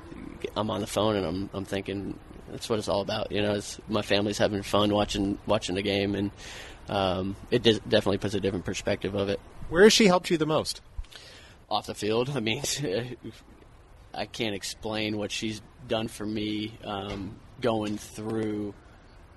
I'm 0.55 0.69
on 0.69 0.81
the 0.81 0.87
phone 0.87 1.15
and 1.15 1.25
I'm 1.25 1.49
I'm 1.53 1.65
thinking 1.65 2.19
that's 2.49 2.69
what 2.69 2.79
it's 2.79 2.87
all 2.87 3.01
about. 3.01 3.31
You 3.31 3.41
know, 3.41 3.55
it's, 3.55 3.79
my 3.87 4.01
family's 4.01 4.37
having 4.37 4.63
fun 4.63 4.93
watching 4.93 5.37
watching 5.45 5.75
the 5.75 5.81
game, 5.81 6.15
and 6.15 6.31
um, 6.89 7.35
it 7.51 7.63
definitely 7.63 8.17
puts 8.17 8.33
a 8.33 8.39
different 8.39 8.65
perspective 8.65 9.15
of 9.15 9.29
it. 9.29 9.39
Where 9.69 9.83
has 9.83 9.93
she 9.93 10.07
helped 10.07 10.29
you 10.29 10.37
the 10.37 10.45
most? 10.45 10.81
Off 11.69 11.87
the 11.87 11.95
field. 11.95 12.29
I 12.29 12.39
mean, 12.39 12.63
I 14.13 14.25
can't 14.25 14.55
explain 14.55 15.17
what 15.17 15.31
she's 15.31 15.61
done 15.87 16.07
for 16.07 16.25
me 16.25 16.77
um, 16.83 17.35
going 17.61 17.97
through 17.97 18.73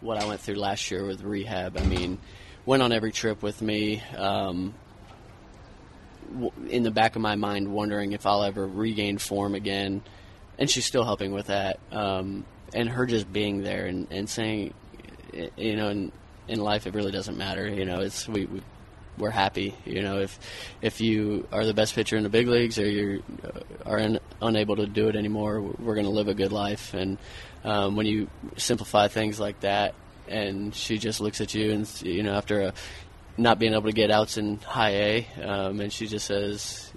what 0.00 0.22
I 0.22 0.26
went 0.26 0.40
through 0.40 0.56
last 0.56 0.90
year 0.90 1.04
with 1.04 1.22
rehab. 1.22 1.76
I 1.76 1.84
mean, 1.84 2.18
went 2.64 2.82
on 2.82 2.92
every 2.92 3.12
trip 3.12 3.42
with 3.42 3.60
me. 3.62 4.02
Um, 4.16 4.74
in 6.68 6.84
the 6.84 6.90
back 6.90 7.16
of 7.16 7.22
my 7.22 7.34
mind, 7.34 7.72
wondering 7.72 8.12
if 8.12 8.24
I'll 8.24 8.44
ever 8.44 8.66
regain 8.66 9.18
form 9.18 9.54
again, 9.54 10.02
and 10.58 10.70
she's 10.70 10.86
still 10.86 11.04
helping 11.04 11.32
with 11.32 11.48
that. 11.48 11.80
Um, 11.90 12.44
and 12.72 12.88
her 12.88 13.06
just 13.06 13.32
being 13.32 13.62
there 13.62 13.86
and, 13.86 14.06
and 14.10 14.28
saying, 14.28 14.74
you 15.56 15.76
know, 15.76 15.88
in, 15.88 16.12
in 16.46 16.60
life 16.60 16.86
it 16.86 16.94
really 16.94 17.10
doesn't 17.10 17.36
matter. 17.36 17.68
You 17.68 17.84
know, 17.84 18.00
it's 18.00 18.28
we, 18.28 18.44
we 18.46 18.62
we're 19.18 19.30
happy. 19.30 19.74
You 19.84 20.02
know, 20.02 20.20
if 20.20 20.38
if 20.80 21.00
you 21.00 21.46
are 21.52 21.64
the 21.64 21.74
best 21.74 21.94
pitcher 21.94 22.16
in 22.16 22.22
the 22.22 22.28
big 22.28 22.48
leagues 22.48 22.78
or 22.78 22.88
you 22.88 23.22
are 23.84 23.98
in, 23.98 24.18
unable 24.40 24.76
to 24.76 24.86
do 24.86 25.08
it 25.08 25.16
anymore, 25.16 25.60
we're 25.60 25.94
going 25.94 26.06
to 26.06 26.12
live 26.12 26.28
a 26.28 26.34
good 26.34 26.52
life. 26.52 26.94
And 26.94 27.18
um, 27.64 27.96
when 27.96 28.06
you 28.06 28.28
simplify 28.56 29.08
things 29.08 29.38
like 29.38 29.60
that, 29.60 29.94
and 30.28 30.74
she 30.74 30.98
just 30.98 31.20
looks 31.20 31.40
at 31.40 31.54
you 31.54 31.72
and 31.72 32.02
you 32.02 32.22
know 32.22 32.34
after 32.34 32.60
a, 32.60 32.74
not 33.36 33.58
being 33.58 33.72
able 33.72 33.84
to 33.84 33.92
get 33.92 34.10
outs 34.10 34.36
in 34.36 34.58
high 34.58 34.90
A, 34.90 35.26
um, 35.42 35.80
and 35.80 35.92
she 35.92 36.06
just 36.06 36.26
says, 36.26 36.92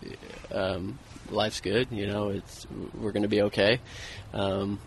um, 0.52 1.00
"Life's 1.30 1.62
good. 1.62 1.88
You 1.92 2.08
know, 2.08 2.30
it's 2.30 2.68
we're 2.94 3.12
going 3.12 3.24
to 3.24 3.30
be 3.30 3.44
okay." 3.44 3.80
Um, 4.34 4.80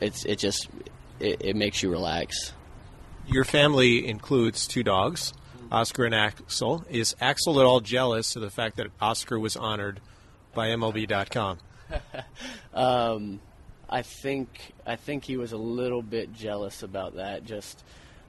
it's 0.00 0.24
it 0.24 0.38
just 0.38 0.68
it, 1.20 1.38
it 1.40 1.56
makes 1.56 1.82
you 1.82 1.90
relax. 1.90 2.52
Your 3.26 3.44
family 3.44 4.06
includes 4.06 4.66
two 4.66 4.82
dogs, 4.82 5.34
Oscar 5.70 6.04
and 6.04 6.14
Axel. 6.14 6.84
Is 6.88 7.14
Axel 7.20 7.60
at 7.60 7.66
all 7.66 7.80
jealous 7.80 8.36
of 8.36 8.42
the 8.42 8.50
fact 8.50 8.76
that 8.76 8.86
Oscar 9.00 9.38
was 9.38 9.56
honored 9.56 10.00
by 10.54 10.68
MLB.com? 10.68 11.58
um, 12.74 13.40
I 13.88 14.02
think 14.02 14.48
I 14.86 14.96
think 14.96 15.24
he 15.24 15.36
was 15.36 15.52
a 15.52 15.56
little 15.56 16.02
bit 16.02 16.32
jealous 16.32 16.82
about 16.82 17.16
that, 17.16 17.44
just 17.44 17.82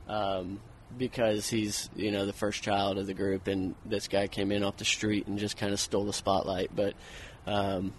um, 0.07 0.59
because 0.97 1.49
he's 1.49 1.89
you 1.95 2.11
know 2.11 2.25
the 2.25 2.33
first 2.33 2.63
child 2.63 2.97
of 2.97 3.07
the 3.07 3.13
group, 3.13 3.47
and 3.47 3.75
this 3.85 4.07
guy 4.07 4.27
came 4.27 4.51
in 4.51 4.63
off 4.63 4.77
the 4.77 4.85
street 4.85 5.27
and 5.27 5.37
just 5.37 5.57
kind 5.57 5.73
of 5.73 5.79
stole 5.79 6.05
the 6.05 6.13
spotlight. 6.13 6.71
But 6.75 6.93
um, 7.45 7.93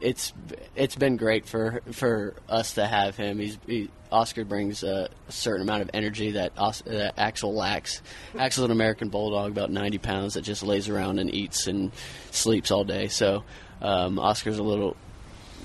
it's 0.00 0.32
it's 0.74 0.96
been 0.96 1.16
great 1.16 1.46
for 1.46 1.80
for 1.92 2.34
us 2.48 2.74
to 2.74 2.86
have 2.86 3.16
him. 3.16 3.38
He's 3.38 3.58
he, 3.66 3.90
Oscar 4.10 4.44
brings 4.44 4.84
a, 4.84 5.08
a, 5.28 5.32
certain 5.32 5.62
amount 5.62 5.82
of 5.82 5.90
energy 5.92 6.32
that, 6.32 6.52
Os, 6.56 6.82
that 6.82 7.18
Axel 7.18 7.52
lacks. 7.52 8.00
Axel's 8.38 8.66
an 8.66 8.70
American 8.70 9.08
bulldog, 9.08 9.50
about 9.50 9.72
90 9.72 9.98
pounds, 9.98 10.34
that 10.34 10.42
just 10.42 10.62
lays 10.62 10.88
around 10.88 11.18
and 11.18 11.34
eats 11.34 11.66
and 11.66 11.90
sleeps 12.30 12.70
all 12.70 12.84
day. 12.84 13.08
So 13.08 13.42
um, 13.82 14.20
Oscar's 14.20 14.58
a 14.58 14.62
little 14.62 14.96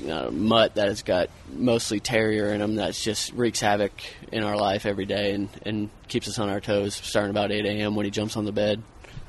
know, 0.08 0.32
mutt 0.32 0.76
that 0.76 0.88
has 0.88 1.02
got 1.02 1.30
mostly 1.52 2.00
terrier 2.00 2.48
in 2.54 2.62
him 2.62 2.76
that 2.76 2.94
just 2.94 3.34
wreaks 3.34 3.60
havoc 3.60 3.92
in 4.32 4.44
our 4.44 4.56
life 4.56 4.86
every 4.86 5.06
day 5.06 5.34
and, 5.34 5.50
and 5.66 5.90
keeps 6.08 6.28
us 6.28 6.40
on 6.40 6.50
our 6.50 6.62
toes 6.62 6.96
starting 6.96 7.32
about 7.32 7.52
8 7.52 7.66
a.m. 7.66 7.96
when 7.96 8.06
he 8.06 8.12
jumps 8.12 8.38
on 8.38 8.46
the 8.46 8.52
bed. 8.52 8.82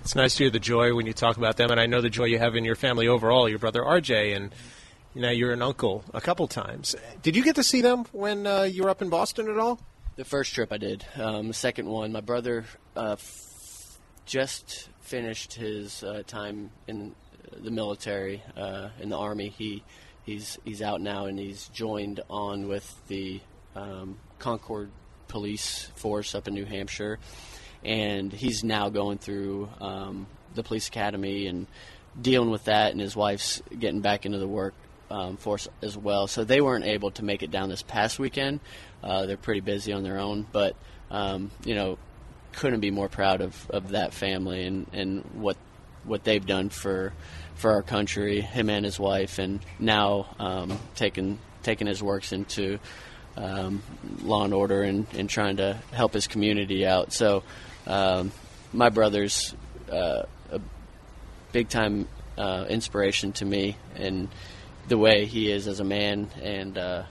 It's 0.02 0.14
nice 0.14 0.36
to 0.36 0.44
hear 0.44 0.50
the 0.50 0.60
joy 0.60 0.94
when 0.94 1.06
you 1.06 1.12
talk 1.12 1.36
about 1.36 1.56
them, 1.56 1.70
and 1.70 1.78
I 1.78 1.86
know 1.86 2.00
the 2.00 2.08
joy 2.08 2.24
you 2.24 2.38
have 2.38 2.56
in 2.56 2.64
your 2.64 2.74
family 2.74 3.06
overall. 3.06 3.48
Your 3.48 3.58
brother 3.58 3.82
RJ 3.82 4.34
and 4.34 4.50
you 5.14 5.22
know, 5.22 5.30
you're 5.30 5.52
an 5.52 5.62
uncle 5.62 6.04
a 6.14 6.20
couple 6.20 6.46
times. 6.46 6.94
Did 7.22 7.34
you 7.34 7.42
get 7.42 7.56
to 7.56 7.64
see 7.64 7.80
them 7.80 8.04
when 8.12 8.46
uh, 8.46 8.62
you 8.62 8.84
were 8.84 8.90
up 8.90 9.02
in 9.02 9.08
Boston 9.08 9.50
at 9.50 9.58
all? 9.58 9.80
The 10.16 10.24
first 10.24 10.54
trip 10.54 10.72
I 10.72 10.78
did. 10.78 11.04
Um, 11.16 11.48
the 11.48 11.54
second 11.54 11.88
one, 11.88 12.12
my 12.12 12.20
brother 12.20 12.64
uh, 12.96 13.12
f- 13.12 13.98
just 14.26 14.88
finished 15.00 15.54
his 15.54 16.04
uh, 16.04 16.22
time 16.26 16.70
in 16.86 17.14
the 17.56 17.70
military, 17.70 18.42
uh, 18.56 18.90
in 19.00 19.08
the 19.08 19.18
army. 19.18 19.48
He 19.48 19.82
he's 20.24 20.58
he's 20.64 20.82
out 20.82 21.00
now, 21.00 21.26
and 21.26 21.38
he's 21.38 21.68
joined 21.68 22.20
on 22.28 22.68
with 22.68 23.00
the 23.08 23.40
um, 23.74 24.18
Concord 24.38 24.90
Police 25.28 25.90
Force 25.96 26.34
up 26.34 26.48
in 26.48 26.54
New 26.54 26.64
Hampshire, 26.64 27.18
and 27.84 28.32
he's 28.32 28.64
now 28.64 28.88
going 28.88 29.18
through 29.18 29.68
um, 29.80 30.26
the 30.54 30.62
police 30.62 30.88
academy 30.88 31.46
and 31.46 31.66
dealing 32.20 32.50
with 32.50 32.64
that. 32.64 32.92
And 32.92 33.00
his 33.00 33.16
wife's 33.16 33.62
getting 33.78 34.00
back 34.00 34.26
into 34.26 34.38
the 34.38 34.48
work 34.48 34.74
um, 35.10 35.36
force 35.36 35.68
as 35.82 35.96
well. 35.96 36.26
So 36.26 36.44
they 36.44 36.60
weren't 36.60 36.84
able 36.84 37.10
to 37.12 37.24
make 37.24 37.42
it 37.42 37.50
down 37.50 37.68
this 37.68 37.82
past 37.82 38.18
weekend. 38.18 38.60
Uh, 39.02 39.26
they're 39.26 39.36
pretty 39.36 39.60
busy 39.60 39.92
on 39.92 40.02
their 40.02 40.18
own, 40.18 40.46
but 40.50 40.76
um, 41.10 41.50
you 41.64 41.74
know, 41.74 41.98
couldn't 42.52 42.80
be 42.80 42.90
more 42.90 43.08
proud 43.08 43.40
of, 43.40 43.70
of 43.70 43.90
that 43.90 44.12
family 44.12 44.64
and, 44.64 44.86
and 44.92 45.24
what 45.34 45.56
what 46.04 46.24
they've 46.24 46.46
done 46.46 46.70
for 46.70 47.12
for 47.60 47.72
our 47.72 47.82
country. 47.82 48.40
Him 48.40 48.70
and 48.70 48.84
his 48.84 48.98
wife, 48.98 49.38
and 49.38 49.60
now 49.78 50.34
um, 50.38 50.78
taking 50.94 51.38
taking 51.62 51.86
his 51.86 52.02
works 52.02 52.32
into 52.32 52.78
um, 53.36 53.82
law 54.22 54.44
and 54.44 54.54
order 54.54 54.82
and, 54.82 55.06
and 55.14 55.28
trying 55.28 55.58
to 55.58 55.78
help 55.92 56.14
his 56.14 56.26
community 56.26 56.86
out. 56.86 57.12
So 57.12 57.42
um, 57.86 58.32
my 58.72 58.88
brother's 58.88 59.54
uh, 59.90 60.22
a 60.50 60.60
big 61.52 61.68
time 61.68 62.08
uh, 62.38 62.64
inspiration 62.68 63.32
to 63.32 63.44
me, 63.44 63.76
and 63.94 64.28
the 64.88 64.96
way 64.96 65.26
he 65.26 65.52
is 65.52 65.68
as 65.68 65.80
a 65.80 65.84
man 65.84 66.30
and 66.42 66.78
uh, 66.78 67.02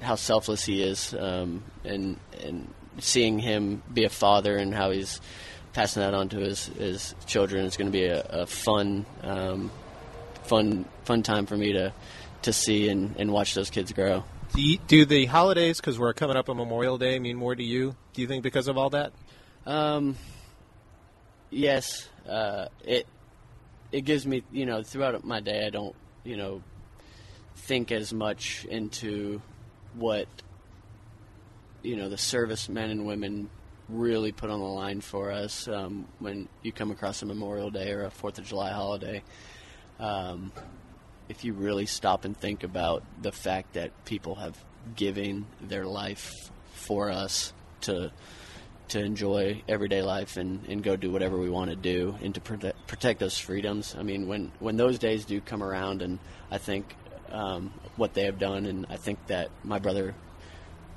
how 0.00 0.16
selfless 0.16 0.64
he 0.64 0.82
is, 0.82 1.14
um, 1.14 1.62
and 1.84 2.18
and 2.44 2.72
seeing 2.98 3.38
him 3.38 3.82
be 3.92 4.04
a 4.04 4.10
father 4.10 4.56
and 4.56 4.74
how 4.74 4.90
he's 4.90 5.20
passing 5.72 6.02
that 6.02 6.14
on 6.14 6.28
to 6.30 6.38
his, 6.38 6.66
his 6.66 7.14
children 7.26 7.64
is 7.64 7.76
going 7.76 7.88
to 7.88 7.92
be 7.92 8.04
a, 8.04 8.20
a 8.22 8.46
fun, 8.46 9.06
um, 9.22 9.70
fun, 10.44 10.84
fun 11.04 11.22
time 11.22 11.46
for 11.46 11.56
me 11.56 11.72
to 11.72 11.92
to 12.42 12.52
see 12.52 12.88
and, 12.88 13.14
and 13.18 13.32
watch 13.32 13.54
those 13.54 13.70
kids 13.70 13.92
grow. 13.92 14.24
Do, 14.54 14.60
you, 14.60 14.78
do 14.86 15.04
the 15.04 15.26
holidays, 15.26 15.78
because 15.78 15.98
we're 15.98 16.12
coming 16.12 16.36
up 16.36 16.48
on 16.48 16.56
Memorial 16.56 16.98
Day, 16.98 17.18
mean 17.18 17.36
more 17.36 17.54
to 17.54 17.62
you? 17.62 17.96
Do 18.12 18.20
you 18.20 18.28
think 18.28 18.42
because 18.42 18.68
of 18.68 18.76
all 18.76 18.90
that? 18.90 19.12
Um, 19.64 20.16
yes. 21.50 22.08
Uh, 22.28 22.66
it 22.84 23.06
it 23.92 24.02
gives 24.02 24.26
me, 24.26 24.42
you 24.50 24.66
know, 24.66 24.82
throughout 24.82 25.22
my 25.24 25.40
day, 25.40 25.66
I 25.66 25.70
don't, 25.70 25.94
you 26.24 26.36
know, 26.36 26.62
think 27.54 27.92
as 27.92 28.12
much 28.12 28.64
into 28.64 29.40
what 29.94 30.26
you 31.82 31.96
know 31.96 32.08
the 32.08 32.18
servicemen 32.18 32.90
and 32.90 33.06
women 33.06 33.50
really 33.88 34.32
put 34.32 34.50
on 34.50 34.60
the 34.60 34.66
line 34.66 35.00
for 35.00 35.30
us 35.30 35.68
um, 35.68 36.06
when 36.18 36.48
you 36.62 36.72
come 36.72 36.90
across 36.90 37.22
a 37.22 37.26
Memorial 37.26 37.70
Day 37.70 37.92
or 37.92 38.04
a 38.04 38.10
Fourth 38.10 38.38
of 38.38 38.46
July 38.46 38.72
holiday. 38.72 39.22
Um, 39.98 40.52
if 41.28 41.44
you 41.44 41.52
really 41.52 41.86
stop 41.86 42.24
and 42.24 42.36
think 42.36 42.64
about 42.64 43.02
the 43.20 43.32
fact 43.32 43.74
that 43.74 44.04
people 44.04 44.36
have 44.36 44.56
given 44.96 45.46
their 45.60 45.86
life 45.86 46.50
for 46.74 47.10
us 47.10 47.52
to 47.82 48.12
to 48.88 49.02
enjoy 49.02 49.62
everyday 49.68 50.02
life 50.02 50.36
and, 50.36 50.66
and 50.68 50.82
go 50.82 50.96
do 50.96 51.10
whatever 51.10 51.38
we 51.38 51.48
want 51.48 51.70
to 51.70 51.76
do 51.76 52.14
and 52.22 52.34
to 52.34 52.42
protect, 52.42 52.86
protect 52.86 53.20
those 53.20 53.38
freedoms. 53.38 53.96
I 53.98 54.02
mean, 54.02 54.28
when, 54.28 54.52
when 54.58 54.76
those 54.76 54.98
days 54.98 55.24
do 55.24 55.40
come 55.40 55.62
around, 55.62 56.02
and 56.02 56.18
I 56.50 56.58
think 56.58 56.94
um, 57.30 57.72
what 57.96 58.12
they 58.12 58.24
have 58.24 58.38
done, 58.38 58.66
and 58.66 58.86
I 58.90 58.96
think 58.96 59.26
that 59.28 59.48
my 59.64 59.78
brother 59.78 60.14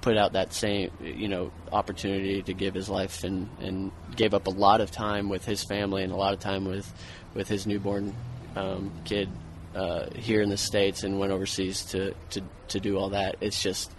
put 0.06 0.18
out 0.18 0.34
that 0.34 0.54
same 0.54 0.92
you 1.02 1.28
know 1.28 1.52
opportunity 1.72 2.44
to 2.44 2.54
give 2.54 2.76
his 2.76 2.88
life 2.90 3.24
and 3.24 3.50
and 3.60 3.92
gave 4.16 4.36
up 4.36 4.46
a 4.46 4.52
lot 4.52 4.80
of 4.80 4.92
time 4.92 5.30
with 5.30 5.44
his 5.44 5.64
family 5.64 6.04
and 6.04 6.14
a 6.14 6.16
lot 6.16 6.32
of 6.32 6.40
time 6.40 6.64
with 6.64 6.88
with 7.34 7.48
his 7.48 7.66
newborn 7.66 8.16
um, 8.56 8.92
kid 9.04 9.28
uh, 9.74 10.06
here 10.16 10.44
in 10.44 10.50
the 10.50 10.58
states 10.58 11.04
and 11.04 11.18
went 11.18 11.32
overseas 11.32 11.86
to 11.86 12.14
to 12.30 12.40
to 12.68 12.80
do 12.80 13.00
all 13.00 13.10
that. 13.10 13.38
It's 13.42 13.60
just 13.60 13.92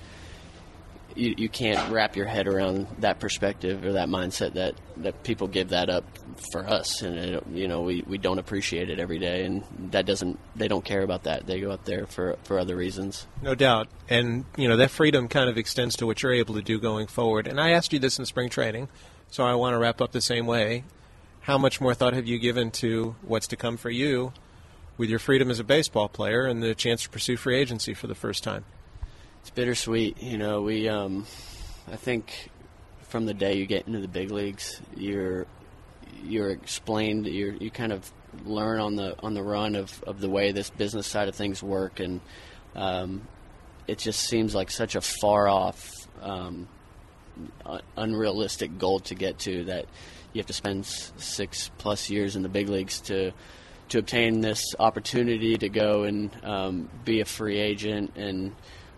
you, 1.17 1.35
you 1.37 1.49
can't 1.49 1.91
wrap 1.91 2.17
your 2.17 2.27
head 2.27 2.47
around 2.47 2.87
that 2.99 3.19
perspective 3.19 3.85
or 3.85 3.93
that 3.93 4.09
mindset 4.09 4.55
that, 4.55 4.75
that 4.99 5.23
people 5.23 5.49
give 5.49 5.71
that 5.71 5.89
up 5.89 6.05
for 6.53 6.67
us. 6.67 7.03
And 7.03 7.17
it, 7.19 7.45
you 7.53 7.69
know 7.69 7.83
we, 7.83 8.03
we 8.07 8.19
don't 8.19 8.39
appreciate 8.39 8.91
it 8.91 8.99
every 8.99 9.19
day. 9.19 9.45
And 9.45 9.65
that 9.91 10.07
doesn't 10.07 10.39
they 10.55 10.69
don't 10.69 10.85
care 10.85 11.03
about 11.03 11.25
that. 11.25 11.47
They 11.47 11.61
go 11.61 11.71
up 11.71 11.85
there 11.85 12.07
for 12.07 12.37
for 12.45 12.59
other 12.59 12.77
reasons. 12.77 13.27
No 13.43 13.55
doubt. 13.55 13.89
And 14.09 14.45
you 14.57 14.69
know 14.69 14.77
that 14.77 14.91
freedom 14.91 15.29
kind 15.29 15.49
of 15.49 15.59
extends 15.59 15.97
to 15.97 16.07
what 16.07 16.23
you're 16.23 16.35
able 16.35 16.55
to 16.55 16.63
do 16.63 16.79
going 16.79 17.07
forward. 17.07 17.47
And 17.47 17.61
I 17.61 17.71
asked 17.71 17.93
you 17.93 17.99
this 17.99 18.19
in 18.19 18.27
spring 18.27 18.49
training 18.49 18.89
So 19.31 19.45
I 19.45 19.55
want 19.55 19.75
to 19.75 19.79
wrap 19.79 20.01
up 20.01 20.13
the 20.13 20.21
same 20.21 20.47
way. 20.47 20.85
How 21.43 21.59
much 21.59 21.81
more 21.81 21.95
thought 21.95 22.13
have 22.13 22.27
you 22.27 22.39
given 22.39 22.71
to 22.73 23.15
what's 23.23 23.47
to 23.49 23.57
come 23.57 23.77
for 23.77 23.91
you 23.91 24.33
with 24.99 25.09
your 25.09 25.19
freedom 25.19 25.51
as 25.51 25.61
a 25.61 25.65
baseball 25.65 26.09
player 26.09 26.45
and 26.45 26.63
the 26.63 26.75
chance 26.75 27.05
to 27.05 27.11
pursue 27.11 27.37
free 27.37 27.57
agency 27.57 27.95
for 27.95 28.09
the 28.09 28.15
first 28.15 28.43
time? 28.43 28.65
It's 29.47 29.53
bittersweet. 29.53 30.21
You 30.21 30.39
know, 30.39 30.63
we, 30.63 30.89
um, 30.89 31.25
I 31.87 31.95
think 31.95 32.51
from 33.03 33.27
the 33.27 33.33
day 33.33 33.55
you 33.55 33.67
get 33.67 33.87
into 33.87 34.01
the 34.01 34.09
big 34.09 34.33
leagues, 34.33 34.81
you're 34.97 35.47
you're 36.25 36.51
explained, 36.51 37.29
you're, 37.29 37.53
you 37.53 37.71
kind 37.71 37.93
of 37.93 38.13
learn 38.45 38.81
on 38.81 38.97
the 38.97 39.15
on 39.23 39.35
the 39.35 39.45
run 39.45 39.77
of, 39.77 40.03
of 40.03 40.21
the 40.21 40.29
way 40.29 40.51
this 40.51 40.71
business 40.71 41.07
side 41.07 41.29
of 41.29 41.37
things 41.37 41.63
work, 41.63 42.01
and 42.01 42.21
um, 42.75 43.23
it 43.87 43.99
just 43.99 44.19
seems 44.19 44.53
like 44.53 44.69
such 44.69 44.97
a 44.97 45.01
far 45.01 45.47
off, 45.47 46.09
um, 46.23 46.67
unrealistic 47.97 48.79
goal 48.79 48.99
to 48.99 49.15
get 49.15 49.39
to 49.39 49.63
that 49.67 49.87
you 50.33 50.41
have 50.41 50.47
to 50.47 50.55
spend 50.55 50.85
six 50.85 51.71
plus 51.79 52.11
years 52.11 52.35
in 52.35 52.43
the 52.43 52.49
big 52.49 52.69
leagues 52.69 53.01
to 53.03 53.31
to 53.91 53.99
obtain 53.99 54.41
this 54.41 54.75
opportunity 54.81 55.57
to 55.57 55.69
go 55.69 56.03
and 56.03 56.37
um, 56.43 56.89
be 57.05 57.21
a 57.21 57.25
free 57.25 57.61
agent 57.61 58.11
and 58.17 58.53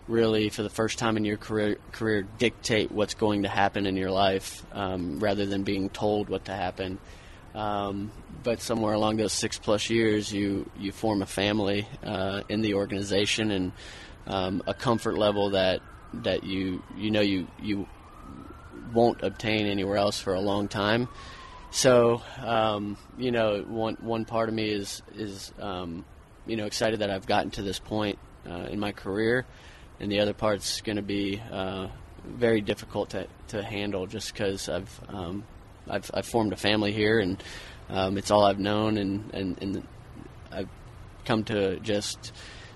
really 0.09 0.49
for 0.49 0.63
the 0.63 0.69
first 0.69 0.97
time 0.97 1.15
in 1.15 1.23
your 1.23 1.37
career 1.37 1.77
career 1.91 2.23
dictate 2.37 2.91
what's 2.91 3.13
going 3.13 3.43
to 3.43 3.49
happen 3.49 3.85
in 3.85 3.95
your 3.95 4.11
life 4.11 4.65
um, 4.73 5.19
rather 5.19 5.45
than 5.45 5.63
being 5.63 5.89
told 5.89 6.29
what 6.29 6.45
to 6.45 6.51
happen. 6.51 6.97
Um, 7.53 8.11
but 8.43 8.61
somewhere 8.61 8.93
along 8.93 9.17
those 9.17 9.33
six 9.33 9.57
plus 9.57 9.89
years, 9.89 10.33
you 10.33 10.69
you 10.77 10.91
form 10.91 11.21
a 11.21 11.25
family 11.25 11.87
uh, 12.03 12.41
in 12.49 12.61
the 12.61 12.73
organization 12.73 13.51
and 13.51 13.71
um, 14.27 14.63
a 14.67 14.73
comfort 14.73 15.17
level 15.17 15.51
that 15.51 15.81
that 16.13 16.43
you 16.43 16.83
you 16.97 17.11
know 17.11 17.21
you 17.21 17.47
you 17.61 17.87
won't 18.93 19.21
obtain 19.21 19.67
anywhere 19.67 19.97
else 19.97 20.19
for 20.19 20.33
a 20.33 20.41
long 20.41 20.67
time. 20.67 21.07
So 21.71 22.21
um, 22.41 22.97
you 23.17 23.31
know, 23.31 23.63
one 23.67 23.97
one 24.01 24.25
part 24.25 24.49
of 24.49 24.55
me 24.55 24.69
is 24.71 25.01
is 25.15 25.53
um, 25.59 26.05
you 26.45 26.55
know 26.55 26.65
excited 26.65 26.99
that 26.99 27.09
I've 27.09 27.27
gotten 27.27 27.51
to 27.51 27.61
this 27.61 27.79
point 27.79 28.17
uh, 28.49 28.67
in 28.71 28.79
my 28.79 28.91
career, 28.91 29.45
and 29.99 30.11
the 30.11 30.19
other 30.19 30.33
part's 30.33 30.81
going 30.81 30.95
to 30.95 31.01
be 31.01 31.41
uh, 31.51 31.87
very 32.25 32.61
difficult 32.61 33.11
to 33.11 33.27
to 33.49 33.63
handle 33.63 34.07
just 34.07 34.33
because 34.33 34.69
I've 34.69 35.01
um, 35.09 35.43
I've 35.87 36.09
I've 36.13 36.25
formed 36.25 36.53
a 36.53 36.57
family 36.57 36.91
here 36.91 37.19
and 37.19 37.41
um, 37.89 38.17
it's 38.17 38.31
all 38.31 38.45
I've 38.45 38.59
known 38.59 38.97
and, 38.97 39.33
and 39.33 39.61
and 39.61 39.87
I've 40.51 40.69
come 41.25 41.43
to 41.45 41.79
just 41.79 42.31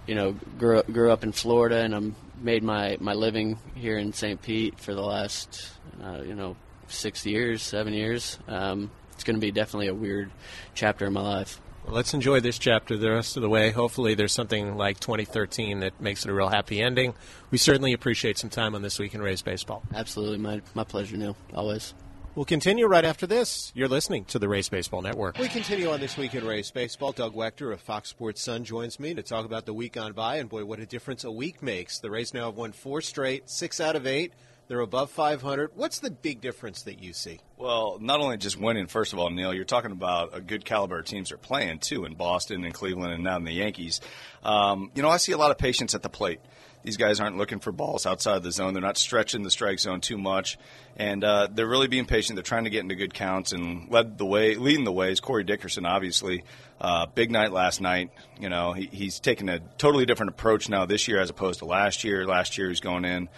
you 0.08 0.15
know 0.15 0.36
grew 0.58 0.84
grew 0.84 1.12
up 1.12 1.24
in 1.24 1.32
Florida 1.32 1.77
and 1.77 1.94
I'm 1.94 2.15
made 2.42 2.63
my 2.63 2.98
my 3.00 3.13
living 3.13 3.58
here 3.75 3.98
in 3.98 4.13
St. 4.13 4.42
Pete 4.42 4.80
for 4.80 4.94
the 4.94 5.01
last 5.01 5.72
uh, 6.03 6.22
you 6.22 6.36
know 6.36 6.56
six 6.88 7.25
years, 7.25 7.62
seven 7.62 7.94
years. 7.94 8.38
Um, 8.48 8.92
it's 9.13 9.24
going 9.24 9.36
to 9.36 9.42
be 9.42 9.51
definitely 9.51 9.88
a 9.88 9.94
weird 9.94 10.32
chapter 10.74 11.06
in 11.06 11.13
my 11.13 11.22
life. 11.22 11.60
Well, 11.86 11.96
let's 11.96 12.13
enjoy 12.13 12.40
this 12.40 12.58
chapter 12.58 12.98
the 12.98 13.12
rest 13.12 13.36
of 13.36 13.42
the 13.42 13.50
way. 13.50 13.72
Hopefully, 13.72 14.16
there's 14.16 14.32
something 14.32 14.78
like 14.78 15.00
2013 15.00 15.82
that 15.82 16.00
makes 16.00 16.25
it 16.25 16.32
a 16.32 16.34
real 16.34 16.50
happy 16.50 16.82
ending. 16.82 17.13
We 17.52 17.58
certainly 17.58 17.94
appreciate 17.94 18.38
some 18.38 18.50
time 18.50 18.74
on 18.75 18.82
this 18.82 19.00
week 19.00 19.13
in 19.13 19.22
Rays 19.22 19.42
baseball. 19.42 19.84
Absolutely, 19.94 20.38
my 20.38 20.62
my 20.74 20.84
pleasure, 20.84 21.18
Neil. 21.18 21.36
Always. 21.54 21.94
We'll 22.36 22.46
continue 22.46 22.88
right 22.88 23.06
after 23.06 23.28
this. 23.28 23.72
You're 23.75 23.88
listening 23.88 24.25
to 24.25 24.40
the 24.40 24.50
Rays 24.50 24.68
Baseball 24.68 25.04
Network. 25.04 25.38
We 25.38 25.48
continue 25.50 25.92
on 25.92 26.00
this 26.00 26.18
week 26.18 26.34
in 26.34 26.44
Rays 26.44 26.72
Baseball. 26.72 27.12
Doug 27.12 27.36
Waechter 27.36 27.72
of 27.72 27.80
Fox 27.80 28.10
Sports 28.10 28.42
Sun 28.42 28.63
joins 28.63 29.00
me 29.00 29.13
to 29.13 29.22
talk 29.22 29.46
about 29.46 29.68
the 29.68 29.74
week 29.74 29.94
gone 29.94 30.13
by, 30.13 30.38
and 30.38 30.50
boy, 30.50 30.66
what 30.66 30.80
a 30.80 30.88
difference 30.88 31.24
a 31.24 31.32
week 31.32 31.62
makes. 31.62 32.00
The 32.00 32.10
Rays 32.10 32.34
now 32.34 32.48
have 32.48 32.56
won 32.56 32.72
four 32.72 33.02
straight, 33.02 33.52
six 33.52 33.80
out 33.80 33.96
of 33.96 34.08
eight. 34.08 34.34
They're 34.74 34.80
above 34.80 35.12
500. 35.12 35.74
What's 35.75 36.00
the 36.00 36.10
big 36.10 36.42
difference 36.42 36.82
that 36.82 37.00
you 37.00 37.13
see? 37.13 37.39
Well, 37.58 38.00
not 38.01 38.22
only 38.22 38.38
just 38.38 38.60
winning, 38.60 38.88
first 38.88 39.13
of 39.13 39.20
all, 39.20 39.30
Neil, 39.30 39.53
you're 39.53 39.65
talking 39.65 39.92
about 39.92 40.36
a 40.36 40.42
good 40.42 40.65
caliber 40.65 40.98
of 40.98 41.06
teams 41.06 41.32
are 41.32 41.38
playing 41.38 41.77
too 41.77 42.06
in 42.06 42.15
Boston 42.15 42.63
and 42.63 42.74
Cleveland 42.74 43.13
and 43.13 43.24
now 43.24 43.38
in 43.38 43.44
the 43.44 43.51
Yankees. 43.51 44.01
Um, 44.44 44.89
you 44.96 45.03
know, 45.03 45.10
I 45.10 45.18
see 45.18 45.32
a 45.32 45.38
lot 45.38 45.51
of 45.51 45.60
patience 45.60 45.94
at 45.94 46.01
the 46.01 46.10
plate. 46.10 46.39
These 46.82 46.98
guys 46.98 47.20
aren't 47.20 47.38
looking 47.38 47.60
for 47.60 47.72
balls 47.72 48.08
outside 48.08 48.38
of 48.38 48.42
the 48.42 48.51
zone. 48.51 48.74
They're 48.74 48.82
not 48.82 48.98
stretching 48.98 49.44
the 49.44 49.51
strike 49.51 49.77
zone 49.77 50.01
too 50.01 50.18
much, 50.18 50.58
and 50.98 51.24
uh, 51.24 51.50
they're 51.51 51.68
really 51.68 51.88
being 51.88 52.08
patient. 52.08 52.36
They're 52.36 52.42
trying 52.42 52.63
to 52.63 52.72
get 52.72 52.80
into 52.80 52.96
good 52.96 53.13
counts 53.13 53.51
and 53.51 53.92
led 53.92 54.18
the 54.18 54.25
way, 54.25 54.56
leading 54.56 54.86
the 54.86 54.92
way 54.92 55.12
is 55.12 55.20
Corey 55.20 55.44
Dickerson. 55.44 55.86
Obviously, 55.86 56.46
uh, 56.82 57.06
big 57.06 57.30
night 57.30 57.51
last 57.51 57.80
night. 57.80 58.10
You 58.39 58.50
know, 58.50 58.74
he, 58.74 58.88
he's 58.92 59.20
taken 59.20 59.50
a 59.50 59.60
totally 59.77 60.08
different 60.08 60.32
approach 60.32 60.68
now 60.68 60.88
this 60.88 61.08
year 61.08 61.20
as 61.20 61.30
opposed 61.30 61.60
to 61.60 61.65
last 61.65 62.03
year. 62.03 62.25
Last 62.25 62.57
year 62.57 62.70
he's 62.70 62.79
going 62.79 63.05
in 63.05 63.29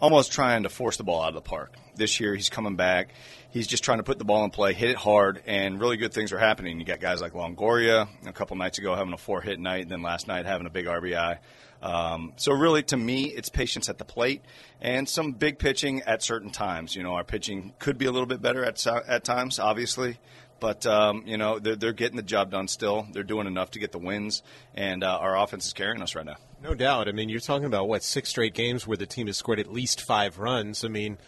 almost 0.00 0.32
trying 0.32 0.62
to 0.62 0.68
force 0.68 0.96
the 0.96 1.04
ball 1.04 1.22
out 1.22 1.28
of 1.28 1.34
the 1.34 1.40
park. 1.40 1.74
This 1.96 2.20
year, 2.20 2.34
he's 2.34 2.48
coming 2.48 2.76
back. 2.76 3.12
He's 3.50 3.66
just 3.66 3.82
trying 3.82 3.98
to 3.98 4.04
put 4.04 4.18
the 4.18 4.24
ball 4.24 4.44
in 4.44 4.50
play, 4.50 4.72
hit 4.72 4.90
it 4.90 4.96
hard, 4.96 5.42
and 5.46 5.80
really 5.80 5.96
good 5.96 6.12
things 6.12 6.32
are 6.32 6.38
happening. 6.38 6.78
You 6.78 6.84
got 6.84 7.00
guys 7.00 7.20
like 7.20 7.32
Longoria 7.32 8.08
a 8.26 8.32
couple 8.32 8.56
nights 8.56 8.78
ago 8.78 8.94
having 8.94 9.12
a 9.12 9.18
four 9.18 9.40
hit 9.40 9.58
night, 9.58 9.82
and 9.82 9.90
then 9.90 10.02
last 10.02 10.28
night 10.28 10.46
having 10.46 10.66
a 10.66 10.70
big 10.70 10.86
RBI. 10.86 11.38
Um, 11.80 12.32
so 12.36 12.52
really, 12.52 12.82
to 12.84 12.96
me, 12.96 13.24
it's 13.24 13.48
patience 13.48 13.88
at 13.88 13.98
the 13.98 14.04
plate 14.04 14.42
and 14.80 15.08
some 15.08 15.32
big 15.32 15.58
pitching 15.58 16.02
at 16.02 16.22
certain 16.22 16.50
times. 16.50 16.94
You 16.94 17.02
know, 17.02 17.14
our 17.14 17.24
pitching 17.24 17.72
could 17.78 17.98
be 17.98 18.06
a 18.06 18.12
little 18.12 18.26
bit 18.26 18.42
better 18.42 18.64
at 18.64 18.84
at 18.86 19.24
times, 19.24 19.58
obviously, 19.58 20.18
but 20.60 20.86
um, 20.86 21.22
you 21.26 21.36
know 21.36 21.58
they're, 21.58 21.76
they're 21.76 21.92
getting 21.92 22.16
the 22.16 22.22
job 22.22 22.50
done 22.50 22.68
still. 22.68 23.06
They're 23.12 23.22
doing 23.22 23.46
enough 23.46 23.72
to 23.72 23.78
get 23.78 23.92
the 23.92 23.98
wins, 23.98 24.42
and 24.74 25.04
uh, 25.04 25.18
our 25.18 25.36
offense 25.36 25.66
is 25.66 25.72
carrying 25.72 26.02
us 26.02 26.14
right 26.14 26.26
now. 26.26 26.36
No 26.62 26.74
doubt. 26.74 27.08
I 27.08 27.12
mean, 27.12 27.28
you're 27.28 27.40
talking 27.40 27.66
about 27.66 27.88
what 27.88 28.02
six 28.02 28.30
straight 28.30 28.54
games 28.54 28.86
where 28.86 28.96
the 28.96 29.06
team 29.06 29.28
has 29.28 29.36
scored 29.36 29.60
at 29.60 29.72
least 29.72 30.00
five 30.00 30.38
runs. 30.38 30.84
I 30.84 30.88
mean, 30.88 31.18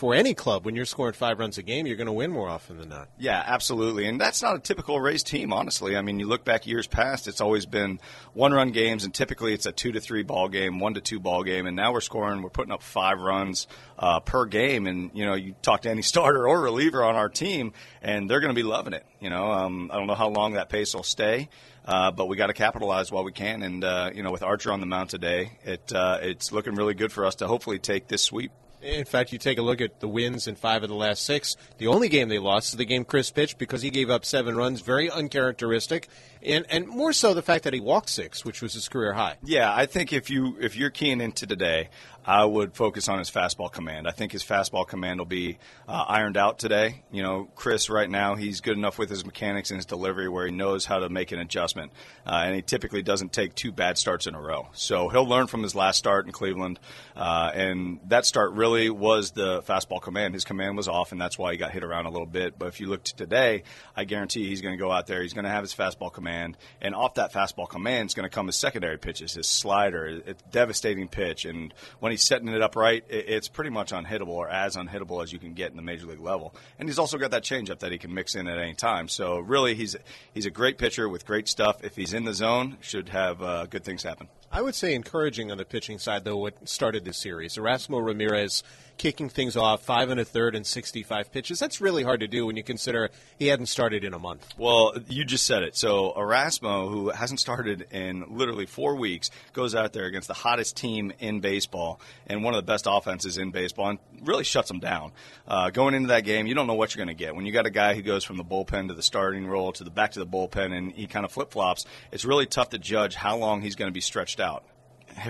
for 0.00 0.14
any 0.14 0.32
club, 0.32 0.64
when 0.64 0.74
you're 0.74 0.86
scoring 0.86 1.12
five 1.12 1.38
runs 1.38 1.58
a 1.58 1.62
game, 1.62 1.86
you're 1.86 1.98
going 1.98 2.06
to 2.06 2.12
win 2.12 2.30
more 2.30 2.48
often 2.48 2.78
than 2.78 2.88
not. 2.88 3.10
Yeah, 3.18 3.44
absolutely. 3.46 4.06
And 4.06 4.18
that's 4.18 4.40
not 4.40 4.56
a 4.56 4.58
typical 4.58 4.98
Rays 4.98 5.22
team, 5.22 5.52
honestly. 5.52 5.94
I 5.94 6.00
mean, 6.00 6.18
you 6.18 6.26
look 6.26 6.42
back 6.42 6.66
years 6.66 6.86
past, 6.86 7.28
it's 7.28 7.42
always 7.42 7.66
been 7.66 8.00
one 8.32 8.52
run 8.52 8.70
games, 8.70 9.04
and 9.04 9.12
typically 9.12 9.52
it's 9.52 9.66
a 9.66 9.72
two 9.72 9.92
to 9.92 10.00
three 10.00 10.22
ball 10.22 10.48
game, 10.48 10.80
one 10.80 10.94
to 10.94 11.02
two 11.02 11.20
ball 11.20 11.42
game. 11.42 11.66
And 11.66 11.76
now 11.76 11.92
we're 11.92 12.00
scoring, 12.00 12.40
we're 12.40 12.48
putting 12.48 12.72
up 12.72 12.82
five 12.82 13.20
runs 13.20 13.66
uh, 13.98 14.20
per 14.20 14.46
game. 14.46 14.86
And, 14.86 15.10
you 15.12 15.26
know, 15.26 15.34
you 15.34 15.54
talk 15.60 15.82
to 15.82 15.90
any 15.90 16.00
starter 16.10 16.48
or 16.48 16.62
reliever 16.62 17.04
on 17.04 17.14
our 17.14 17.28
team, 17.28 17.74
and 18.00 18.30
they're 18.30 18.40
going 18.40 18.54
to 18.54 18.58
be 18.58 18.66
loving 18.66 18.94
it. 18.94 19.04
You 19.20 19.28
know, 19.28 19.52
um, 19.52 19.90
I 19.92 19.98
don't 19.98 20.06
know 20.06 20.14
how 20.14 20.30
long 20.30 20.54
that 20.54 20.70
pace 20.70 20.94
will 20.94 21.02
stay. 21.02 21.50
Uh, 21.84 22.10
but 22.10 22.26
we 22.26 22.38
got 22.38 22.46
to 22.46 22.54
capitalize 22.54 23.12
while 23.12 23.24
we 23.24 23.32
can, 23.32 23.62
and 23.62 23.84
uh, 23.84 24.10
you 24.14 24.22
know, 24.22 24.30
with 24.30 24.42
Archer 24.42 24.70
on 24.72 24.80
the 24.80 24.86
mound 24.86 25.10
today, 25.10 25.58
it 25.64 25.92
uh, 25.92 26.18
it's 26.20 26.52
looking 26.52 26.74
really 26.74 26.92
good 26.92 27.10
for 27.10 27.24
us 27.24 27.36
to 27.36 27.46
hopefully 27.46 27.78
take 27.78 28.06
this 28.06 28.22
sweep. 28.22 28.52
In 28.82 29.04
fact, 29.04 29.32
you 29.32 29.38
take 29.38 29.58
a 29.58 29.62
look 29.62 29.82
at 29.82 30.00
the 30.00 30.08
wins 30.08 30.48
in 30.48 30.56
five 30.56 30.82
of 30.82 30.88
the 30.88 30.94
last 30.94 31.24
six. 31.24 31.54
The 31.76 31.86
only 31.86 32.08
game 32.08 32.30
they 32.30 32.38
lost 32.38 32.72
is 32.72 32.78
the 32.78 32.86
game 32.86 33.04
Chris 33.04 33.30
pitched 33.30 33.58
because 33.58 33.82
he 33.82 33.90
gave 33.90 34.08
up 34.08 34.24
seven 34.24 34.56
runs, 34.56 34.80
very 34.80 35.10
uncharacteristic, 35.10 36.08
and 36.42 36.66
and 36.70 36.86
more 36.86 37.12
so 37.12 37.34
the 37.34 37.42
fact 37.42 37.64
that 37.64 37.74
he 37.74 37.80
walked 37.80 38.08
six, 38.08 38.44
which 38.44 38.62
was 38.62 38.74
his 38.74 38.88
career 38.88 39.12
high. 39.12 39.36
Yeah, 39.42 39.72
I 39.74 39.86
think 39.86 40.12
if 40.12 40.30
you 40.30 40.56
if 40.60 40.76
you're 40.76 40.90
keying 40.90 41.20
into 41.20 41.46
today, 41.46 41.88
I 42.24 42.44
would 42.44 42.74
focus 42.74 43.08
on 43.08 43.18
his 43.18 43.30
fastball 43.30 43.72
command. 43.72 44.06
I 44.06 44.10
think 44.10 44.32
his 44.32 44.44
fastball 44.44 44.86
command 44.86 45.20
will 45.20 45.26
be 45.26 45.58
uh, 45.88 46.04
ironed 46.06 46.36
out 46.36 46.58
today. 46.58 47.02
You 47.10 47.22
know, 47.22 47.48
Chris 47.54 47.88
right 47.88 48.08
now 48.08 48.34
he's 48.34 48.60
good 48.60 48.76
enough 48.76 48.98
with 48.98 49.08
his 49.08 49.24
mechanics 49.24 49.70
and 49.70 49.78
his 49.78 49.86
delivery 49.86 50.28
where 50.28 50.46
he 50.46 50.52
knows 50.52 50.84
how 50.84 50.98
to 50.98 51.08
make 51.08 51.32
an 51.32 51.38
adjustment, 51.38 51.92
uh, 52.26 52.42
and 52.44 52.54
he 52.54 52.62
typically 52.62 53.02
doesn't 53.02 53.32
take 53.32 53.54
two 53.54 53.72
bad 53.72 53.98
starts 53.98 54.26
in 54.26 54.34
a 54.34 54.40
row. 54.40 54.68
So 54.72 55.08
he'll 55.08 55.28
learn 55.28 55.46
from 55.46 55.62
his 55.62 55.74
last 55.74 55.96
start 55.96 56.26
in 56.26 56.32
Cleveland, 56.32 56.78
uh, 57.16 57.50
and 57.54 58.00
that 58.08 58.26
start 58.26 58.52
really 58.52 58.90
was 58.90 59.32
the 59.32 59.62
fastball 59.62 60.02
command. 60.02 60.34
His 60.34 60.44
command 60.44 60.76
was 60.76 60.88
off, 60.88 61.12
and 61.12 61.20
that's 61.20 61.38
why 61.38 61.52
he 61.52 61.58
got 61.58 61.72
hit 61.72 61.82
around 61.82 62.06
a 62.06 62.10
little 62.10 62.26
bit. 62.26 62.58
But 62.58 62.68
if 62.68 62.80
you 62.80 62.88
look 62.88 63.04
to 63.04 63.16
today, 63.16 63.62
I 63.96 64.04
guarantee 64.04 64.46
he's 64.46 64.60
going 64.60 64.76
to 64.76 64.82
go 64.82 64.92
out 64.92 65.06
there. 65.06 65.22
He's 65.22 65.32
going 65.32 65.44
to 65.44 65.50
have 65.50 65.62
his 65.62 65.74
fastball 65.74 66.12
command, 66.12 66.29
and 66.30 66.94
off 66.94 67.14
that 67.14 67.32
fastball 67.32 67.68
command 67.68 68.08
is 68.08 68.14
going 68.14 68.28
to 68.28 68.34
come 68.34 68.46
his 68.46 68.56
secondary 68.56 68.98
pitches, 68.98 69.34
his 69.34 69.48
slider, 69.48 70.22
it's 70.26 70.42
devastating 70.50 71.08
pitch, 71.08 71.44
and 71.44 71.74
when 72.00 72.12
he's 72.12 72.22
setting 72.22 72.48
it 72.48 72.62
up 72.62 72.76
right, 72.76 73.04
it's 73.08 73.48
pretty 73.48 73.70
much 73.70 73.92
unhittable 73.92 74.28
or 74.28 74.48
as 74.48 74.76
unhittable 74.76 75.22
as 75.22 75.32
you 75.32 75.38
can 75.38 75.54
get 75.54 75.70
in 75.70 75.76
the 75.76 75.82
major 75.82 76.06
league 76.06 76.20
level. 76.20 76.54
And 76.78 76.88
he's 76.88 76.98
also 76.98 77.18
got 77.18 77.30
that 77.32 77.42
changeup 77.42 77.80
that 77.80 77.92
he 77.92 77.98
can 77.98 78.14
mix 78.14 78.34
in 78.34 78.46
at 78.46 78.58
any 78.58 78.74
time. 78.74 79.08
So 79.08 79.38
really, 79.38 79.74
he's 79.74 79.96
he's 80.32 80.46
a 80.46 80.50
great 80.50 80.78
pitcher 80.78 81.08
with 81.08 81.26
great 81.26 81.48
stuff. 81.48 81.84
If 81.84 81.96
he's 81.96 82.14
in 82.14 82.24
the 82.24 82.34
zone, 82.34 82.78
should 82.80 83.08
have 83.10 83.42
uh, 83.42 83.66
good 83.66 83.84
things 83.84 84.02
happen. 84.02 84.28
I 84.52 84.62
would 84.62 84.74
say 84.74 84.94
encouraging 84.94 85.52
on 85.52 85.58
the 85.58 85.64
pitching 85.64 86.00
side, 86.00 86.24
though, 86.24 86.36
what 86.36 86.68
started 86.68 87.04
this 87.04 87.18
series. 87.18 87.54
Erasmo 87.56 88.04
Ramirez 88.04 88.64
kicking 89.00 89.30
things 89.30 89.56
off, 89.56 89.82
five 89.82 90.10
and 90.10 90.20
a 90.20 90.24
third 90.26 90.54
and 90.54 90.66
65 90.66 91.32
pitches. 91.32 91.58
That's 91.58 91.80
really 91.80 92.02
hard 92.02 92.20
to 92.20 92.28
do 92.28 92.44
when 92.44 92.58
you 92.58 92.62
consider 92.62 93.08
he 93.38 93.46
hadn't 93.46 93.66
started 93.66 94.04
in 94.04 94.12
a 94.12 94.18
month. 94.18 94.52
Well, 94.58 94.92
you 95.08 95.24
just 95.24 95.46
said 95.46 95.62
it. 95.62 95.74
So 95.74 96.12
Erasmo, 96.14 96.90
who 96.90 97.08
hasn't 97.08 97.40
started 97.40 97.86
in 97.92 98.26
literally 98.28 98.66
four 98.66 98.96
weeks, 98.96 99.30
goes 99.54 99.74
out 99.74 99.94
there 99.94 100.04
against 100.04 100.28
the 100.28 100.34
hottest 100.34 100.76
team 100.76 101.14
in 101.18 101.40
baseball 101.40 101.98
and 102.26 102.44
one 102.44 102.52
of 102.52 102.58
the 102.58 102.70
best 102.70 102.86
offenses 102.86 103.38
in 103.38 103.52
baseball 103.52 103.88
and 103.88 103.98
really 104.22 104.44
shuts 104.44 104.68
them 104.68 104.80
down. 104.80 105.12
Uh, 105.48 105.70
going 105.70 105.94
into 105.94 106.08
that 106.08 106.24
game, 106.24 106.46
you 106.46 106.54
don't 106.54 106.66
know 106.66 106.74
what 106.74 106.94
you're 106.94 107.02
going 107.02 107.16
to 107.16 107.24
get. 107.24 107.34
When 107.34 107.46
you 107.46 107.52
got 107.52 107.64
a 107.64 107.70
guy 107.70 107.94
who 107.94 108.02
goes 108.02 108.22
from 108.22 108.36
the 108.36 108.44
bullpen 108.44 108.88
to 108.88 108.94
the 108.94 109.02
starting 109.02 109.46
role 109.46 109.72
to 109.72 109.82
the 109.82 109.90
back 109.90 110.10
to 110.10 110.18
the 110.18 110.26
bullpen 110.26 110.76
and 110.76 110.92
he 110.92 111.06
kind 111.06 111.24
of 111.24 111.32
flip 111.32 111.52
flops, 111.52 111.86
it's 112.12 112.26
really 112.26 112.44
tough 112.44 112.68
to 112.68 112.78
judge 112.78 113.14
how 113.14 113.38
long 113.38 113.62
he's 113.62 113.76
going 113.76 113.88
to 113.88 113.94
be 113.94 114.02
stretched 114.02 114.40
out 114.40 114.62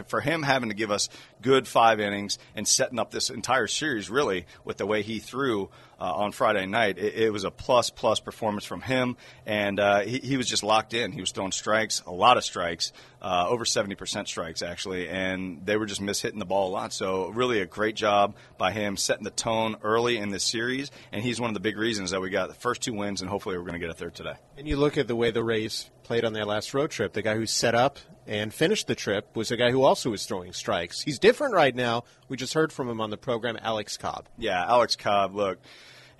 for 0.06 0.20
him 0.20 0.42
having 0.42 0.68
to 0.68 0.74
give 0.74 0.90
us 0.90 1.08
good 1.42 1.66
five 1.66 2.00
innings 2.00 2.38
and 2.54 2.66
setting 2.66 2.98
up 2.98 3.10
this 3.10 3.30
entire 3.30 3.66
series 3.66 4.10
really 4.10 4.46
with 4.64 4.76
the 4.76 4.86
way 4.86 5.02
he 5.02 5.18
threw 5.18 5.70
uh, 6.00 6.14
on 6.14 6.32
Friday 6.32 6.64
night, 6.64 6.98
it, 6.98 7.14
it, 7.14 7.30
was 7.30 7.44
a 7.44 7.50
plus 7.50 7.90
plus 7.90 8.20
performance 8.20 8.64
from 8.64 8.80
him, 8.80 9.18
and 9.44 9.78
uh, 9.78 10.00
he, 10.00 10.18
he, 10.18 10.36
was 10.38 10.48
just 10.48 10.62
locked 10.62 10.94
in. 10.94 11.12
He 11.12 11.20
was 11.20 11.30
throwing 11.30 11.52
strikes, 11.52 12.00
a 12.06 12.10
lot 12.10 12.38
of 12.38 12.44
strikes, 12.44 12.92
uh, 13.20 13.46
over 13.46 13.66
seventy 13.66 13.96
percent 13.96 14.26
strikes 14.26 14.62
actually, 14.62 15.08
and 15.10 15.60
they 15.66 15.76
were 15.76 15.84
just 15.84 16.00
mishitting 16.00 16.38
the 16.38 16.46
ball 16.46 16.70
a 16.70 16.72
lot. 16.72 16.94
So 16.94 17.28
really 17.28 17.60
a 17.60 17.66
great 17.66 17.96
job 17.96 18.34
by 18.56 18.72
him 18.72 18.96
setting 18.96 19.24
the 19.24 19.30
tone 19.30 19.76
early 19.82 20.16
in 20.16 20.30
this 20.30 20.44
series, 20.44 20.90
and 21.12 21.22
he's 21.22 21.38
one 21.38 21.50
of 21.50 21.54
the 21.54 21.60
big 21.60 21.76
reasons 21.76 22.12
that 22.12 22.22
we 22.22 22.30
got 22.30 22.48
the 22.48 22.54
first 22.54 22.80
two 22.80 22.94
wins, 22.94 23.20
and 23.20 23.28
hopefully 23.28 23.58
we're 23.58 23.64
going 23.64 23.74
to 23.74 23.78
get 23.78 23.90
a 23.90 23.94
third 23.94 24.14
today. 24.14 24.34
And 24.56 24.66
you 24.66 24.78
look 24.78 24.96
at 24.96 25.06
the 25.06 25.16
way 25.16 25.30
the 25.30 25.44
Rays 25.44 25.90
played 26.02 26.24
on 26.24 26.32
their 26.32 26.46
last 26.46 26.72
road 26.74 26.90
trip. 26.90 27.12
The 27.12 27.22
guy 27.22 27.36
who 27.36 27.46
set 27.46 27.74
up 27.74 27.98
and 28.26 28.52
finished 28.52 28.86
the 28.86 28.94
trip 28.94 29.36
was 29.36 29.50
a 29.50 29.56
guy 29.56 29.70
who 29.70 29.82
also 29.82 30.10
was 30.10 30.26
throwing 30.26 30.52
strikes. 30.52 31.02
He's 31.02 31.18
different 31.18 31.29
right 31.38 31.74
now. 31.74 32.04
We 32.28 32.36
just 32.36 32.54
heard 32.54 32.72
from 32.72 32.88
him 32.88 33.00
on 33.00 33.10
the 33.10 33.16
program, 33.16 33.58
Alex 33.60 33.96
Cobb. 33.96 34.26
Yeah, 34.38 34.64
Alex 34.66 34.96
Cobb. 34.96 35.34
Look 35.34 35.58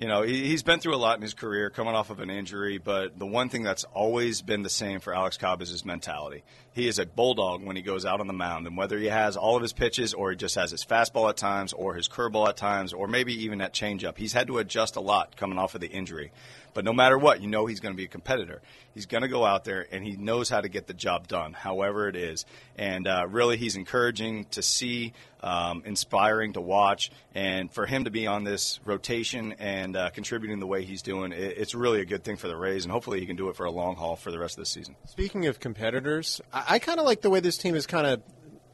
you 0.01 0.09
know, 0.09 0.23
he, 0.23 0.51
has 0.53 0.63
been 0.63 0.81
through 0.81 0.95
a 0.95 0.97
lot 0.97 1.17
in 1.17 1.23
his 1.23 1.35
career, 1.35 1.69
coming 1.69 1.95
off 1.95 2.09
of 2.09 2.21
an 2.21 2.31
injury. 2.31 2.79
But 2.79 3.19
the 3.19 3.27
one 3.27 3.51
thing 3.51 3.63
that's 3.63 3.85
always 3.85 4.41
been 4.41 4.63
the 4.63 4.71
same 4.71 4.99
for 4.99 5.15
Alex 5.15 5.37
Cobb 5.37 5.61
is 5.61 5.69
his 5.69 5.85
mentality. 5.85 6.43
He 6.73 6.87
is 6.87 6.99
a 6.99 7.07
bulldog 7.07 7.65
when 7.65 7.75
he 7.77 7.83
goes 7.83 8.05
out 8.05 8.21
on 8.21 8.27
the 8.27 8.33
mound, 8.33 8.67
and 8.67 8.77
whether 8.77 8.97
he 8.97 9.07
has 9.07 9.37
all 9.37 9.57
of 9.57 9.63
his 9.63 9.73
pitches 9.73 10.15
or 10.15 10.31
he 10.31 10.37
just 10.37 10.55
has 10.55 10.71
his 10.71 10.85
fastball 10.85 11.29
at 11.29 11.37
times, 11.37 11.73
or 11.73 11.95
his 11.95 12.09
curveball 12.09 12.49
at 12.49 12.57
times, 12.57 12.93
or 12.93 13.09
maybe 13.09 13.45
even 13.45 13.59
that 13.59 13.75
changeup, 13.75 14.17
he's 14.17 14.33
had 14.33 14.47
to 14.47 14.59
adjust 14.59 14.97
a 14.97 15.01
lot 15.01 15.37
coming 15.37 15.59
off 15.59 15.75
of 15.75 15.81
the 15.81 15.89
injury. 15.89 16.31
But 16.73 16.85
no 16.85 16.93
matter 16.93 17.19
what, 17.19 17.41
you 17.41 17.49
know 17.49 17.67
he's 17.67 17.81
going 17.81 17.95
to 17.95 17.97
be 17.97 18.05
a 18.05 18.09
competitor. 18.09 18.63
He's 18.95 19.07
going 19.07 19.23
to 19.23 19.29
go 19.29 19.45
out 19.45 19.65
there 19.65 19.87
and 19.91 20.05
he 20.05 20.17
knows 20.17 20.49
how 20.49 20.61
to 20.61 20.69
get 20.69 20.87
the 20.87 20.95
job 20.95 21.29
done, 21.29 21.53
however 21.53 22.09
it 22.09 22.17
is. 22.17 22.45
And 22.77 23.07
uh, 23.07 23.27
really, 23.29 23.57
he's 23.57 23.77
encouraging 23.77 24.45
to 24.53 24.63
see, 24.63 25.13
um, 25.43 25.83
inspiring 25.85 26.53
to 26.55 26.61
watch, 26.61 27.11
and 27.35 27.73
for 27.73 27.87
him 27.87 28.05
to 28.05 28.11
be 28.11 28.27
on 28.27 28.45
this 28.45 28.81
rotation 28.85 29.55
and 29.59 29.97
uh, 29.97 30.11
contributing 30.11 30.61
the 30.61 30.67
way 30.67 30.85
he's 30.85 31.03
doing, 31.03 31.33
it, 31.33 31.57
it's 31.57 31.75
really 31.75 32.01
a 32.01 32.05
good 32.05 32.25
thing 32.25 32.37
for 32.37 32.49
the 32.49 32.57
Rays, 32.57 32.85
and 32.85 32.93
hopefully 32.93 33.21
he 33.21 33.27
can 33.27 33.37
do 33.37 33.49
it 33.49 33.57
for 33.57 33.67
a 33.67 33.71
long 33.71 33.97
haul 33.97 34.17
for 34.17 34.31
the 34.31 34.39
rest 34.39 34.57
of 34.59 34.63
the 34.63 34.67
season. 34.67 34.97
Speaking 35.07 35.47
of 35.47 35.61
competitors, 35.61 36.41
I, 36.53 36.60
I 36.69 36.79
kind 36.79 36.99
of 36.99 37.07
like 37.07 37.21
the 37.21 37.31
way 37.31 37.41
this 37.41 37.57
team 37.57 37.75
is 37.75 37.87
kind 37.87 38.07
of 38.07 38.23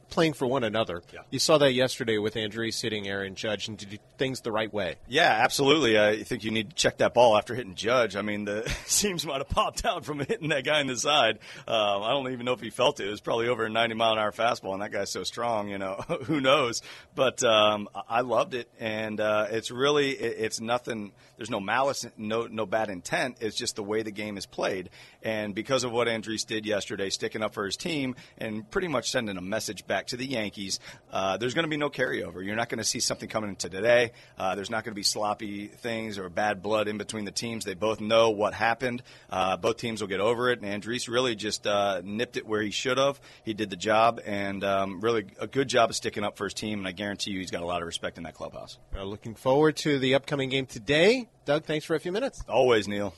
playing 0.09 0.33
for 0.33 0.47
one 0.47 0.63
another. 0.63 1.01
Yeah. 1.13 1.21
You 1.29 1.39
saw 1.39 1.57
that 1.59 1.73
yesterday 1.73 2.17
with 2.17 2.35
Andriese 2.35 2.81
hitting 2.81 3.07
Aaron 3.07 3.35
Judge 3.35 3.67
and 3.67 3.77
did 3.77 3.99
things 4.17 4.41
the 4.41 4.51
right 4.51 4.71
way. 4.71 4.95
Yeah, 5.07 5.29
absolutely. 5.43 5.99
I 5.99 6.23
think 6.23 6.43
you 6.43 6.51
need 6.51 6.69
to 6.71 6.75
check 6.75 6.97
that 6.97 7.13
ball 7.13 7.37
after 7.37 7.55
hitting 7.55 7.75
Judge. 7.75 8.15
I 8.15 8.21
mean, 8.21 8.45
the 8.45 8.69
seams 8.85 9.25
might 9.25 9.37
have 9.37 9.49
popped 9.49 9.85
out 9.85 10.05
from 10.05 10.19
hitting 10.19 10.49
that 10.49 10.63
guy 10.63 10.81
in 10.81 10.87
the 10.87 10.97
side. 10.97 11.39
Um, 11.67 12.03
I 12.03 12.09
don't 12.09 12.31
even 12.31 12.45
know 12.45 12.53
if 12.53 12.61
he 12.61 12.69
felt 12.69 12.99
it. 12.99 13.07
It 13.07 13.11
was 13.11 13.21
probably 13.21 13.47
over 13.47 13.65
a 13.65 13.69
90 13.69 13.95
mile 13.95 14.13
an 14.13 14.19
hour 14.19 14.31
fastball, 14.31 14.73
and 14.73 14.81
that 14.81 14.91
guy's 14.91 15.11
so 15.11 15.23
strong, 15.23 15.69
you 15.69 15.77
know, 15.77 15.95
who 16.25 16.41
knows? 16.41 16.81
But 17.15 17.43
um, 17.43 17.89
I 18.09 18.21
loved 18.21 18.53
it, 18.53 18.69
and 18.79 19.19
uh, 19.19 19.47
it's 19.49 19.71
really, 19.71 20.11
it's 20.11 20.61
nothing, 20.61 21.11
there's 21.37 21.49
no 21.49 21.59
malice, 21.59 22.05
no, 22.17 22.47
no 22.47 22.65
bad 22.65 22.89
intent. 22.89 23.37
It's 23.41 23.55
just 23.55 23.75
the 23.75 23.83
way 23.83 24.03
the 24.03 24.11
game 24.11 24.37
is 24.37 24.45
played. 24.45 24.89
And 25.23 25.53
because 25.53 25.83
of 25.83 25.91
what 25.91 26.07
Andriese 26.07 26.45
did 26.45 26.65
yesterday, 26.65 27.09
sticking 27.09 27.43
up 27.43 27.53
for 27.53 27.65
his 27.65 27.75
team 27.75 28.15
and 28.37 28.69
pretty 28.69 28.87
much 28.87 29.11
sending 29.11 29.37
a 29.37 29.41
message 29.41 29.85
back 29.87 29.96
back 29.97 30.05
to 30.05 30.17
the 30.17 30.27
Yankees, 30.27 30.79
uh, 31.11 31.37
there's 31.37 31.55
going 31.55 31.63
to 31.63 31.69
be 31.69 31.75
no 31.75 31.89
carryover. 31.89 32.45
You're 32.45 32.55
not 32.55 32.69
going 32.69 32.77
to 32.77 32.83
see 32.83 32.99
something 32.99 33.27
coming 33.27 33.49
into 33.49 33.67
today. 33.67 34.11
Uh, 34.37 34.53
there's 34.53 34.69
not 34.69 34.83
going 34.83 34.91
to 34.91 34.95
be 34.95 35.01
sloppy 35.01 35.65
things 35.65 36.19
or 36.19 36.29
bad 36.29 36.61
blood 36.61 36.87
in 36.87 36.99
between 36.99 37.25
the 37.25 37.31
teams. 37.31 37.65
They 37.65 37.73
both 37.73 37.99
know 37.99 38.29
what 38.29 38.53
happened. 38.53 39.01
Uh, 39.27 39.57
both 39.57 39.77
teams 39.77 39.99
will 39.99 40.07
get 40.07 40.19
over 40.19 40.51
it. 40.51 40.61
And 40.61 40.83
Andriese 40.83 41.09
really 41.09 41.35
just 41.35 41.65
uh, 41.65 42.01
nipped 42.03 42.37
it 42.37 42.45
where 42.45 42.61
he 42.61 42.69
should 42.69 42.99
have. 42.99 43.19
He 43.43 43.55
did 43.55 43.71
the 43.71 43.75
job, 43.75 44.21
and 44.23 44.63
um, 44.63 45.01
really 45.01 45.25
a 45.39 45.47
good 45.47 45.67
job 45.67 45.89
of 45.89 45.95
sticking 45.95 46.23
up 46.23 46.37
for 46.37 46.43
his 46.43 46.53
team. 46.53 46.77
And 46.77 46.87
I 46.87 46.91
guarantee 46.91 47.31
you, 47.31 47.39
he's 47.39 47.49
got 47.49 47.63
a 47.63 47.65
lot 47.65 47.81
of 47.81 47.87
respect 47.87 48.19
in 48.19 48.23
that 48.25 48.35
clubhouse. 48.35 48.77
looking 48.93 49.33
forward 49.33 49.77
to 49.77 49.97
the 49.97 50.13
upcoming 50.13 50.49
game 50.49 50.67
today. 50.67 51.27
Doug, 51.45 51.65
thanks 51.65 51.85
for 51.85 51.95
a 51.95 51.99
few 51.99 52.11
minutes. 52.11 52.43
Always, 52.47 52.87
Neil. 52.87 53.15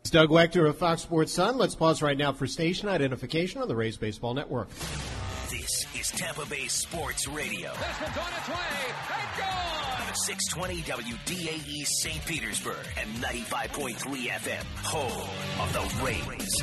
It's 0.00 0.10
Doug 0.10 0.30
Waechter 0.30 0.68
of 0.68 0.78
Fox 0.78 1.02
Sports 1.02 1.32
Sun. 1.32 1.58
Let's 1.58 1.76
pause 1.76 2.02
right 2.02 2.18
now 2.18 2.32
for 2.32 2.48
station 2.48 2.88
identification 2.88 3.62
on 3.62 3.68
the 3.68 3.76
Rays 3.76 3.96
Baseball 3.96 4.34
Network. 4.34 4.68
This 5.98 6.12
is 6.12 6.20
Tampa 6.20 6.46
Bay 6.46 6.68
Sports 6.68 7.26
Radio. 7.26 7.72
This 7.72 8.00
one's 8.00 8.16
on 8.18 8.32
its 8.32 8.48
way. 8.48 8.54
And 9.16 9.38
gone! 9.40 10.14
620 10.14 10.82
WDAE 10.82 11.86
St. 11.86 12.24
Petersburg 12.24 12.86
and 12.96 13.10
95.3 13.16 13.96
FM. 14.28 14.62
Home 14.84 15.28
of 15.60 15.72
the 15.72 16.04
Rays. 16.04 16.62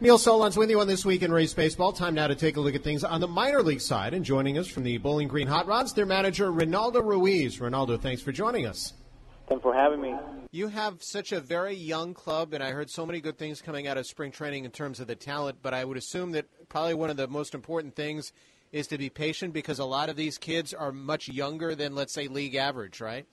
Neil 0.00 0.16
Solondz 0.16 0.56
with 0.56 0.70
you 0.70 0.80
on 0.80 0.86
This 0.86 1.04
Week 1.04 1.22
in 1.22 1.30
Rays 1.30 1.52
Baseball. 1.52 1.92
Time 1.92 2.14
now 2.14 2.26
to 2.26 2.34
take 2.34 2.56
a 2.56 2.60
look 2.60 2.74
at 2.74 2.82
things 2.82 3.04
on 3.04 3.20
the 3.20 3.28
minor 3.28 3.62
league 3.62 3.82
side. 3.82 4.14
And 4.14 4.24
joining 4.24 4.56
us 4.56 4.66
from 4.66 4.84
the 4.84 4.96
Bowling 4.96 5.28
Green 5.28 5.46
Hot 5.46 5.66
Rods, 5.66 5.92
their 5.92 6.06
manager, 6.06 6.50
Reinaldo 6.50 7.02
Ruiz. 7.02 7.60
Reinaldo, 7.60 7.98
thanks 7.98 8.22
for 8.22 8.32
joining 8.32 8.64
us. 8.64 8.94
Thanks 9.48 9.62
for 9.62 9.74
having 9.74 10.00
me. 10.00 10.14
You 10.50 10.68
have 10.68 11.02
such 11.02 11.32
a 11.32 11.40
very 11.40 11.74
young 11.74 12.14
club, 12.14 12.52
and 12.52 12.62
I 12.62 12.70
heard 12.70 12.90
so 12.90 13.04
many 13.06 13.20
good 13.20 13.38
things 13.38 13.60
coming 13.60 13.86
out 13.86 13.98
of 13.98 14.06
spring 14.06 14.30
training 14.30 14.64
in 14.64 14.70
terms 14.70 15.00
of 15.00 15.06
the 15.06 15.16
talent, 15.16 15.58
but 15.62 15.74
I 15.74 15.84
would 15.84 15.96
assume 15.96 16.32
that 16.32 16.46
probably 16.68 16.94
one 16.94 17.10
of 17.10 17.16
the 17.16 17.28
most 17.28 17.54
important 17.54 17.96
things 17.96 18.32
is 18.72 18.86
to 18.88 18.98
be 18.98 19.10
patient 19.10 19.52
because 19.52 19.78
a 19.78 19.84
lot 19.84 20.08
of 20.08 20.16
these 20.16 20.38
kids 20.38 20.72
are 20.72 20.92
much 20.92 21.28
younger 21.28 21.74
than, 21.74 21.94
let's 21.94 22.14
say, 22.14 22.28
league 22.28 22.54
average, 22.54 23.00
right? 23.00 23.26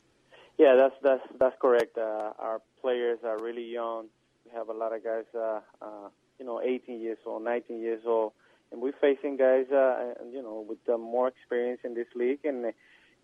Yeah, 0.58 0.76
that's 0.76 0.96
that's 1.02 1.24
that's 1.40 1.56
correct. 1.62 1.98
Uh, 1.98 2.34
our 2.38 2.62
players 2.82 3.20
are 3.24 3.38
really 3.42 3.64
young. 3.64 4.08
We 4.46 4.52
have 4.52 4.68
a 4.68 4.74
lot 4.74 4.94
of 4.94 5.04
guys, 5.04 5.24
uh, 5.34 5.62
uh, 5.82 6.10
you 6.38 6.46
know, 6.46 6.62
18 6.62 7.00
years 7.00 7.18
old, 7.26 7.46
19 7.46 7.80
years 7.80 8.02
old, 8.06 8.34
and 8.72 8.82
we're 8.82 8.94
facing 9.00 9.38
guys, 9.38 9.68
uh, 9.72 10.16
you 10.34 10.42
know, 10.42 10.66
with 10.68 10.80
uh, 10.94 10.98
more 10.98 11.30
experience 11.30 11.80
in 11.86 11.94
this 11.94 12.08
league, 12.14 12.44
and 12.44 12.74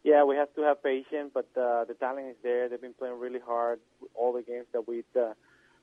yeah, 0.05 0.23
we 0.23 0.35
have 0.35 0.53
to 0.53 0.61
have 0.61 0.83
patience, 0.83 1.31
but 1.33 1.47
uh, 1.59 1.83
the 1.85 1.95
talent 1.99 2.27
is 2.29 2.35
there. 2.43 2.69
They've 2.69 2.79
been 2.79 2.93
playing 2.93 3.19
really 3.19 3.39
hard. 3.43 3.79
All 4.13 4.33
the 4.33 4.43
games 4.43 4.67
that 4.71 4.87
we've 4.87 5.03
uh, 5.15 5.33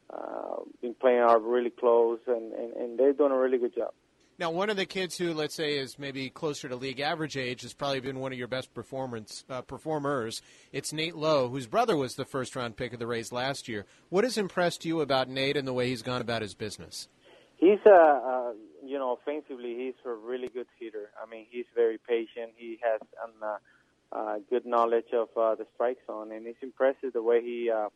uh, 0.09 0.61
been 0.81 0.95
playing 0.95 1.19
are 1.19 1.41
really 1.41 1.71
close, 1.71 2.21
and, 2.29 2.53
and, 2.53 2.73
and 2.75 2.99
they're 2.99 3.13
doing 3.13 3.33
a 3.33 3.37
really 3.37 3.59
good 3.59 3.75
job. 3.75 3.91
Now, 4.39 4.53
one 4.53 4.71
of 4.71 4.77
the 4.77 4.87
kids 4.87 5.19
who, 5.19 5.35
let's 5.35 5.57
say, 5.57 5.77
is 5.77 5.99
maybe 5.99 6.31
closer 6.31 6.69
to 6.69 6.77
league 6.77 7.01
average 7.01 7.37
age 7.37 7.63
has 7.63 7.75
probably 7.75 7.99
been 7.99 8.21
one 8.21 8.33
of 8.33 8.39
your 8.39 8.47
best 8.47 8.73
performance 8.73 9.45
uh, 9.51 9.63
performers. 9.63 10.41
It's 10.73 10.93
Nate 10.93 11.17
Lowe, 11.17 11.49
whose 11.49 11.67
brother 11.67 11.97
was 11.97 12.15
the 12.15 12.25
first 12.25 12.55
round 12.55 12.77
pick 12.77 12.93
of 12.93 13.01
the 13.01 13.09
Rays 13.09 13.33
last 13.33 13.69
year. 13.69 13.87
What 14.09 14.23
has 14.23 14.39
impressed 14.39 14.85
you 14.85 15.01
about 15.01 15.29
Nate 15.29 15.57
and 15.57 15.67
the 15.67 15.73
way 15.73 15.89
he's 15.89 16.03
gone 16.03 16.21
about 16.21 16.43
his 16.43 16.55
business? 16.55 17.09
He's, 17.57 17.79
uh, 17.85 17.91
uh, 17.91 18.53
you 18.85 18.99
know, 18.99 19.19
offensively, 19.21 19.75
he's 19.77 19.95
a 20.07 20.15
really 20.15 20.49
good 20.49 20.67
hitter. 20.79 21.11
I 21.21 21.29
mean, 21.29 21.47
he's 21.51 21.67
very 21.75 21.99
patient. 21.99 22.53
He 22.57 22.79
has 22.83 23.01
an 23.01 23.31
uh, 24.15 24.37
good 24.51 24.67
knowledge 24.67 25.13
of 25.13 25.29
uh, 25.37 25.55
the 25.55 25.67
strike 25.75 25.99
zone, 26.07 26.33
and 26.33 26.47
it's 26.47 26.63
impressive 26.63 27.13
the 27.13 27.23
way 27.23 27.43
he, 27.43 27.71
uh, 27.71 27.89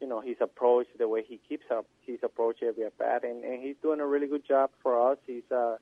you 0.00 0.06
know, 0.06 0.20
his 0.20 0.36
approach, 0.40 0.86
the 0.98 1.08
way 1.08 1.22
he 1.26 1.40
keeps 1.48 1.64
up 1.70 1.86
his 2.06 2.18
approach 2.22 2.62
every 2.62 2.84
at 2.84 2.96
bat, 2.98 3.24
and, 3.24 3.44
and 3.44 3.62
he's 3.62 3.76
doing 3.82 4.00
a 4.00 4.06
really 4.06 4.26
good 4.26 4.46
job 4.46 4.70
for 4.82 5.10
us. 5.10 5.18
He's 5.26 5.50
uh, 5.50 5.76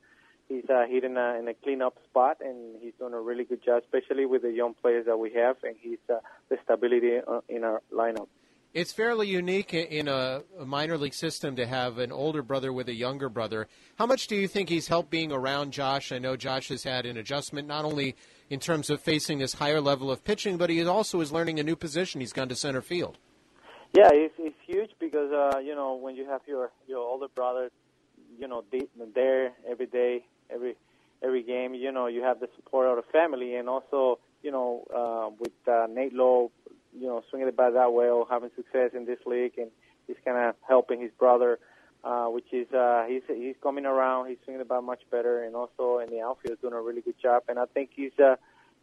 he's 0.47 0.69
uh, 0.69 0.85
hitting 0.87 1.17
a, 1.17 1.37
in 1.39 1.47
a 1.47 1.53
clean 1.53 1.81
up 1.81 1.97
spot, 2.09 2.37
and 2.41 2.75
he's 2.81 2.93
doing 2.99 3.13
a 3.13 3.21
really 3.21 3.43
good 3.43 3.63
job, 3.63 3.83
especially 3.83 4.25
with 4.25 4.41
the 4.43 4.51
young 4.51 4.73
players 4.81 5.05
that 5.05 5.17
we 5.17 5.33
have, 5.33 5.57
and 5.63 5.75
he's 5.79 5.99
uh, 6.09 6.19
the 6.49 6.57
stability 6.63 7.17
uh, 7.17 7.41
in 7.49 7.63
our 7.63 7.81
lineup. 7.93 8.27
It's 8.73 8.93
fairly 8.93 9.27
unique 9.27 9.73
in 9.73 10.07
a, 10.07 10.43
minor 10.65 10.97
league 10.97 11.13
system 11.13 11.57
to 11.57 11.67
have 11.67 11.97
an 11.97 12.13
older 12.13 12.41
brother 12.41 12.71
with 12.71 12.87
a 12.87 12.93
younger 12.93 13.27
brother. 13.27 13.67
How 13.97 14.05
much 14.05 14.27
do 14.27 14.35
you 14.37 14.47
think 14.47 14.69
he's 14.69 14.87
helped 14.87 15.09
being 15.09 15.33
around 15.33 15.73
Josh? 15.73 16.13
I 16.13 16.19
know 16.19 16.37
Josh 16.37 16.69
has 16.69 16.85
had 16.85 17.05
an 17.05 17.17
adjustment 17.17 17.67
not 17.67 17.83
only 17.83 18.15
in 18.49 18.61
terms 18.61 18.89
of 18.89 19.01
facing 19.01 19.39
this 19.39 19.55
higher 19.55 19.81
level 19.81 20.09
of 20.09 20.23
pitching, 20.23 20.55
but 20.55 20.69
he 20.69 20.81
also 20.85 21.19
is 21.19 21.33
learning 21.33 21.59
a 21.59 21.63
new 21.63 21.75
position. 21.75 22.21
He's 22.21 22.31
gone 22.31 22.47
to 22.47 22.55
center 22.55 22.81
field. 22.81 23.17
Yeah, 23.93 24.07
it's, 24.13 24.35
it's 24.37 24.55
huge 24.65 24.91
because 25.01 25.33
uh, 25.33 25.59
you 25.59 25.75
know 25.75 25.95
when 25.95 26.15
you 26.15 26.25
have 26.25 26.39
your 26.47 26.71
your 26.87 26.99
older 26.99 27.27
brother, 27.27 27.71
you 28.39 28.47
know 28.47 28.63
there 29.13 29.51
every 29.69 29.87
day, 29.87 30.23
every 30.49 30.77
every 31.21 31.43
game. 31.43 31.73
You 31.73 31.91
know 31.91 32.07
you 32.07 32.23
have 32.23 32.39
the 32.39 32.47
support 32.55 32.87
of 32.87 33.03
the 33.03 33.11
family, 33.11 33.55
and 33.55 33.67
also 33.67 34.19
you 34.41 34.51
know 34.51 34.85
uh, 34.95 35.35
with 35.37 35.51
uh, 35.67 35.87
Nate 35.89 36.13
Lowe, 36.13 36.51
you 36.97 37.07
know 37.07 37.23
swinging 37.29 37.47
the 37.47 37.53
bat 37.53 37.73
that 37.73 37.93
well, 37.93 38.27
having 38.29 38.51
success 38.55 38.91
in 38.93 39.05
this 39.05 39.19
league, 39.25 39.53
and 39.57 39.71
he's 40.07 40.17
kind 40.25 40.37
of 40.37 40.55
helping 40.67 41.01
his 41.01 41.11
brother 41.17 41.59
uh, 42.03 42.25
which 42.25 42.51
is 42.51 42.71
uh, 42.73 43.05
he's 43.07 43.21
he's 43.27 43.55
coming 43.61 43.85
around. 43.85 44.27
He's 44.27 44.37
swinging 44.43 44.59
the 44.59 44.65
bat 44.65 44.83
much 44.83 45.01
better, 45.11 45.43
and 45.43 45.55
also 45.55 45.99
in 45.99 46.09
the 46.09 46.21
outfield 46.21 46.59
doing 46.61 46.73
a 46.73 46.81
really 46.81 47.01
good 47.01 47.19
job. 47.21 47.43
And 47.47 47.59
I 47.59 47.65
think 47.65 47.91
he's, 47.95 48.17
uh, 48.19 48.37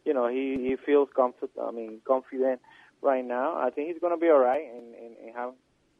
you 0.05 0.13
know, 0.13 0.27
he 0.27 0.55
he 0.57 0.77
feels 0.85 1.09
confident. 1.13 1.51
I 1.61 1.71
mean, 1.71 1.99
confident 2.05 2.61
right 3.01 3.25
now. 3.25 3.57
I 3.57 3.71
think 3.71 3.89
he's 3.89 3.99
going 3.99 4.13
to 4.13 4.19
be 4.19 4.29
all 4.29 4.39
right, 4.39 4.63
and, 4.63 4.95
and 4.95 5.15
and 5.23 5.35
have 5.35 5.53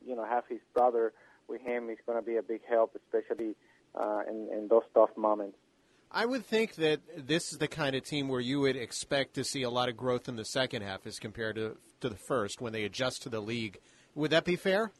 you 0.06 0.16
know 0.16 0.26
have 0.26 0.46
his 0.48 0.60
brother 0.74 1.12
with 1.48 1.62
him 1.62 1.90
is 1.90 1.98
going 2.06 2.18
to 2.18 2.26
be 2.26 2.38
a 2.38 2.42
big 2.42 2.62
help, 2.70 2.96
especially 2.96 3.56
uh, 3.96 4.22
in 4.30 4.48
in 4.58 4.68
those 4.70 4.84
tough 4.94 5.12
moments. 5.18 5.58
I 6.12 6.26
would 6.26 6.46
think 6.46 6.76
that 6.76 7.02
this 7.16 7.52
is 7.52 7.60
the 7.60 7.68
kind 7.68 7.96
of 7.96 8.04
team 8.04 8.30
where 8.30 8.40
you 8.40 8.60
would 8.62 8.76
expect 8.76 9.36
to 9.36 9.44
see 9.44 9.62
a 9.62 9.70
lot 9.70 9.90
of 9.90 9.98
growth 9.98 10.28
in 10.28 10.36
the 10.36 10.46
second 10.46 10.82
half 10.82 11.06
as 11.06 11.20
compared 11.20 11.56
to 11.56 11.78
to 12.02 12.10
the 12.10 12.18
first 12.28 12.62
when 12.62 12.74
they 12.74 12.84
adjust 12.84 13.24
to 13.24 13.30
the 13.30 13.42
league. 13.42 13.78
Would 14.16 14.32
that 14.32 14.46
be 14.46 14.56
fair? 14.56 14.92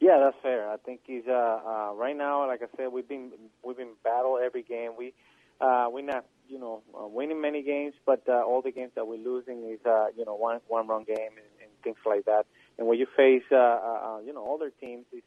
Yeah, 0.00 0.18
that's 0.18 0.36
fair. 0.42 0.70
I 0.70 0.76
think 0.76 1.00
he's 1.04 1.22
uh, 1.26 1.32
uh, 1.32 1.92
right 1.94 2.16
now. 2.16 2.46
Like 2.46 2.60
I 2.62 2.66
said, 2.76 2.92
we've 2.92 3.08
been 3.08 3.32
we've 3.64 3.76
been 3.76 3.94
battle 4.04 4.38
every 4.42 4.62
game. 4.62 4.92
We 4.96 5.14
uh, 5.60 5.86
we're 5.90 6.04
not, 6.04 6.24
you 6.48 6.58
know, 6.58 6.82
uh, 6.94 7.06
winning 7.06 7.40
many 7.40 7.62
games, 7.62 7.94
but 8.04 8.22
uh, 8.28 8.42
all 8.42 8.62
the 8.62 8.72
games 8.72 8.92
that 8.96 9.06
we're 9.06 9.16
losing 9.16 9.70
is, 9.70 9.78
uh, 9.86 10.06
you 10.16 10.24
know, 10.24 10.34
one 10.34 10.60
one 10.68 10.86
run 10.88 11.04
game 11.04 11.16
and, 11.16 11.52
and 11.62 11.70
things 11.82 11.96
like 12.04 12.24
that. 12.26 12.46
And 12.78 12.86
when 12.86 12.98
you 12.98 13.06
face, 13.16 13.44
uh, 13.52 13.56
uh, 13.56 14.18
you 14.24 14.32
know, 14.32 14.44
older 14.44 14.70
teams, 14.80 15.06
is 15.12 15.22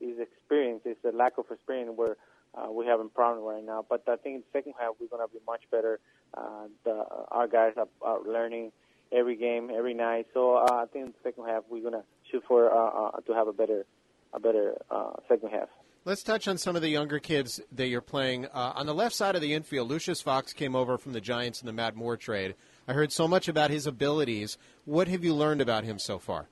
is, 0.00 0.18
experience, 0.18 0.82
is 0.84 0.96
a 1.04 1.16
lack 1.16 1.38
of 1.38 1.46
experience 1.50 1.92
where 1.94 2.16
uh, 2.56 2.70
we're 2.70 2.88
having 2.88 3.08
problems 3.08 3.46
right 3.46 3.64
now. 3.64 3.84
But 3.88 4.04
I 4.08 4.16
think 4.16 4.36
in 4.36 4.40
the 4.40 4.58
second 4.58 4.74
half 4.78 4.94
we're 5.00 5.08
going 5.08 5.26
to 5.26 5.32
be 5.32 5.40
much 5.46 5.62
better. 5.70 6.00
Uh, 6.36 6.66
the, 6.84 7.04
our 7.30 7.48
guys 7.48 7.72
are, 7.76 7.88
are 8.02 8.20
learning 8.22 8.72
every 9.12 9.36
game, 9.36 9.70
every 9.74 9.94
night. 9.94 10.26
So 10.34 10.56
uh, 10.56 10.82
I 10.82 10.84
think 10.92 11.06
in 11.06 11.12
the 11.12 11.30
second 11.30 11.46
half 11.46 11.64
we're 11.68 11.82
going 11.82 11.94
to 11.94 12.04
shoot 12.30 12.42
for 12.46 12.72
uh, 12.72 13.08
uh, 13.16 13.20
to 13.20 13.32
have 13.32 13.48
a 13.48 13.52
better, 13.52 13.86
a 14.32 14.40
better 14.40 14.74
uh, 14.90 15.12
second 15.28 15.50
half. 15.50 15.68
Let's 16.06 16.22
touch 16.22 16.48
on 16.48 16.58
some 16.58 16.76
of 16.76 16.82
the 16.82 16.90
younger 16.90 17.18
kids 17.18 17.62
that 17.72 17.86
you're 17.86 18.02
playing. 18.02 18.44
Uh, 18.46 18.72
on 18.74 18.84
the 18.84 18.92
left 18.92 19.14
side 19.14 19.36
of 19.36 19.40
the 19.40 19.54
infield, 19.54 19.88
Lucius 19.88 20.20
Fox 20.20 20.52
came 20.52 20.76
over 20.76 20.98
from 20.98 21.14
the 21.14 21.20
Giants 21.20 21.62
in 21.62 21.66
the 21.66 21.72
Matt 21.72 21.96
Moore 21.96 22.18
trade. 22.18 22.56
I 22.86 22.92
heard 22.92 23.10
so 23.10 23.26
much 23.26 23.48
about 23.48 23.70
his 23.70 23.86
abilities. 23.86 24.58
What 24.84 25.08
have 25.08 25.24
you 25.24 25.34
learned 25.34 25.62
about 25.62 25.84
him 25.84 25.98
so 25.98 26.18
far? 26.18 26.48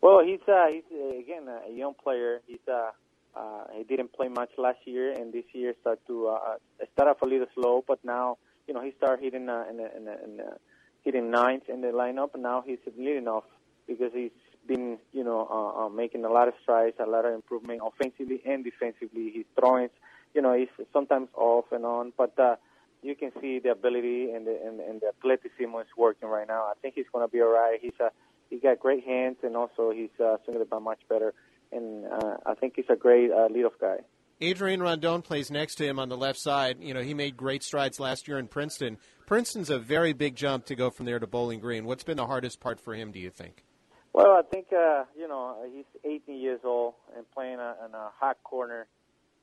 Well, 0.00 0.24
he's 0.24 0.38
uh, 0.46 0.66
he's 0.70 0.84
uh, 0.92 1.18
again 1.18 1.48
a 1.48 1.72
young 1.72 1.94
player. 1.94 2.40
He's 2.46 2.58
uh, 2.72 2.90
uh, 3.36 3.64
he 3.76 3.84
didn't 3.84 4.12
play 4.12 4.28
much 4.28 4.50
last 4.58 4.78
year, 4.84 5.12
and 5.12 5.32
this 5.32 5.44
year 5.52 5.74
started 5.80 6.00
to 6.06 6.28
uh, 6.28 6.56
start 6.92 7.08
off 7.08 7.22
a 7.22 7.26
little 7.26 7.46
slow. 7.54 7.84
But 7.86 7.98
now, 8.04 8.38
you 8.68 8.74
know, 8.74 8.82
he 8.82 8.92
started 8.96 9.22
hitting 9.22 9.48
uh, 9.48 9.64
in, 9.68 9.80
in, 9.80 10.08
in, 10.08 10.40
uh, 10.40 10.54
hitting 11.02 11.30
ninth 11.30 11.64
in 11.68 11.80
the 11.80 11.88
lineup, 11.88 12.34
and 12.34 12.42
now 12.42 12.62
he's 12.64 12.78
leading 12.96 13.28
off 13.28 13.44
because 13.86 14.12
he's 14.14 14.30
been, 14.66 14.98
you 15.12 15.24
know, 15.24 15.46
uh, 15.50 15.84
uh, 15.84 15.88
making 15.88 16.24
a 16.24 16.30
lot 16.30 16.48
of 16.48 16.54
strides, 16.62 16.96
a 16.98 17.08
lot 17.08 17.24
of 17.24 17.34
improvement 17.34 17.80
offensively 17.84 18.40
and 18.46 18.64
defensively. 18.64 19.30
He's 19.34 19.44
throwing, 19.58 19.88
you 20.34 20.40
know, 20.40 20.54
he's 20.54 20.68
sometimes 20.92 21.28
off 21.34 21.66
and 21.72 21.84
on, 21.84 22.12
but 22.16 22.38
uh, 22.38 22.56
you 23.02 23.14
can 23.14 23.32
see 23.40 23.58
the 23.58 23.70
ability 23.70 24.30
and 24.30 24.46
the 24.46 24.58
and, 24.64 24.80
and 24.80 25.00
the 25.00 25.08
athleticism 25.08 25.76
is 25.80 25.86
working 25.96 26.28
right 26.28 26.48
now. 26.48 26.62
I 26.62 26.72
think 26.80 26.94
he's 26.94 27.04
going 27.12 27.26
to 27.26 27.30
be 27.30 27.42
all 27.42 27.52
right. 27.52 27.78
He's 27.80 27.98
a 28.00 28.10
he 28.50 28.56
got 28.58 28.78
great 28.78 29.04
hands, 29.04 29.36
and 29.42 29.56
also 29.56 29.90
he's 29.90 30.14
uh, 30.20 30.36
swinging 30.44 30.60
the 30.60 30.66
bat 30.66 30.82
much 30.82 31.00
better. 31.08 31.34
And 31.74 32.06
uh, 32.06 32.36
I 32.46 32.54
think 32.54 32.74
he's 32.76 32.84
a 32.88 32.96
great 32.96 33.30
uh, 33.30 33.48
leadoff 33.48 33.78
guy. 33.80 33.96
Adrian 34.40 34.82
Rondon 34.82 35.22
plays 35.22 35.50
next 35.50 35.76
to 35.76 35.86
him 35.86 35.98
on 35.98 36.08
the 36.08 36.16
left 36.16 36.38
side. 36.38 36.78
You 36.80 36.94
know, 36.94 37.02
he 37.02 37.14
made 37.14 37.36
great 37.36 37.62
strides 37.62 38.00
last 38.00 38.26
year 38.26 38.38
in 38.38 38.48
Princeton. 38.48 38.98
Princeton's 39.26 39.70
a 39.70 39.78
very 39.78 40.12
big 40.12 40.34
jump 40.36 40.66
to 40.66 40.74
go 40.74 40.90
from 40.90 41.06
there 41.06 41.18
to 41.18 41.26
Bowling 41.26 41.60
Green. 41.60 41.84
What's 41.84 42.04
been 42.04 42.16
the 42.16 42.26
hardest 42.26 42.60
part 42.60 42.80
for 42.80 42.94
him, 42.94 43.10
do 43.10 43.18
you 43.18 43.30
think? 43.30 43.64
Well, 44.12 44.32
I 44.32 44.42
think 44.42 44.66
uh, 44.72 45.04
you 45.18 45.26
know 45.26 45.56
he's 45.72 45.86
18 46.04 46.40
years 46.40 46.60
old 46.62 46.94
and 47.16 47.28
playing 47.32 47.58
a, 47.58 47.74
in 47.84 47.94
a 47.94 48.10
hot 48.18 48.36
corner, 48.44 48.86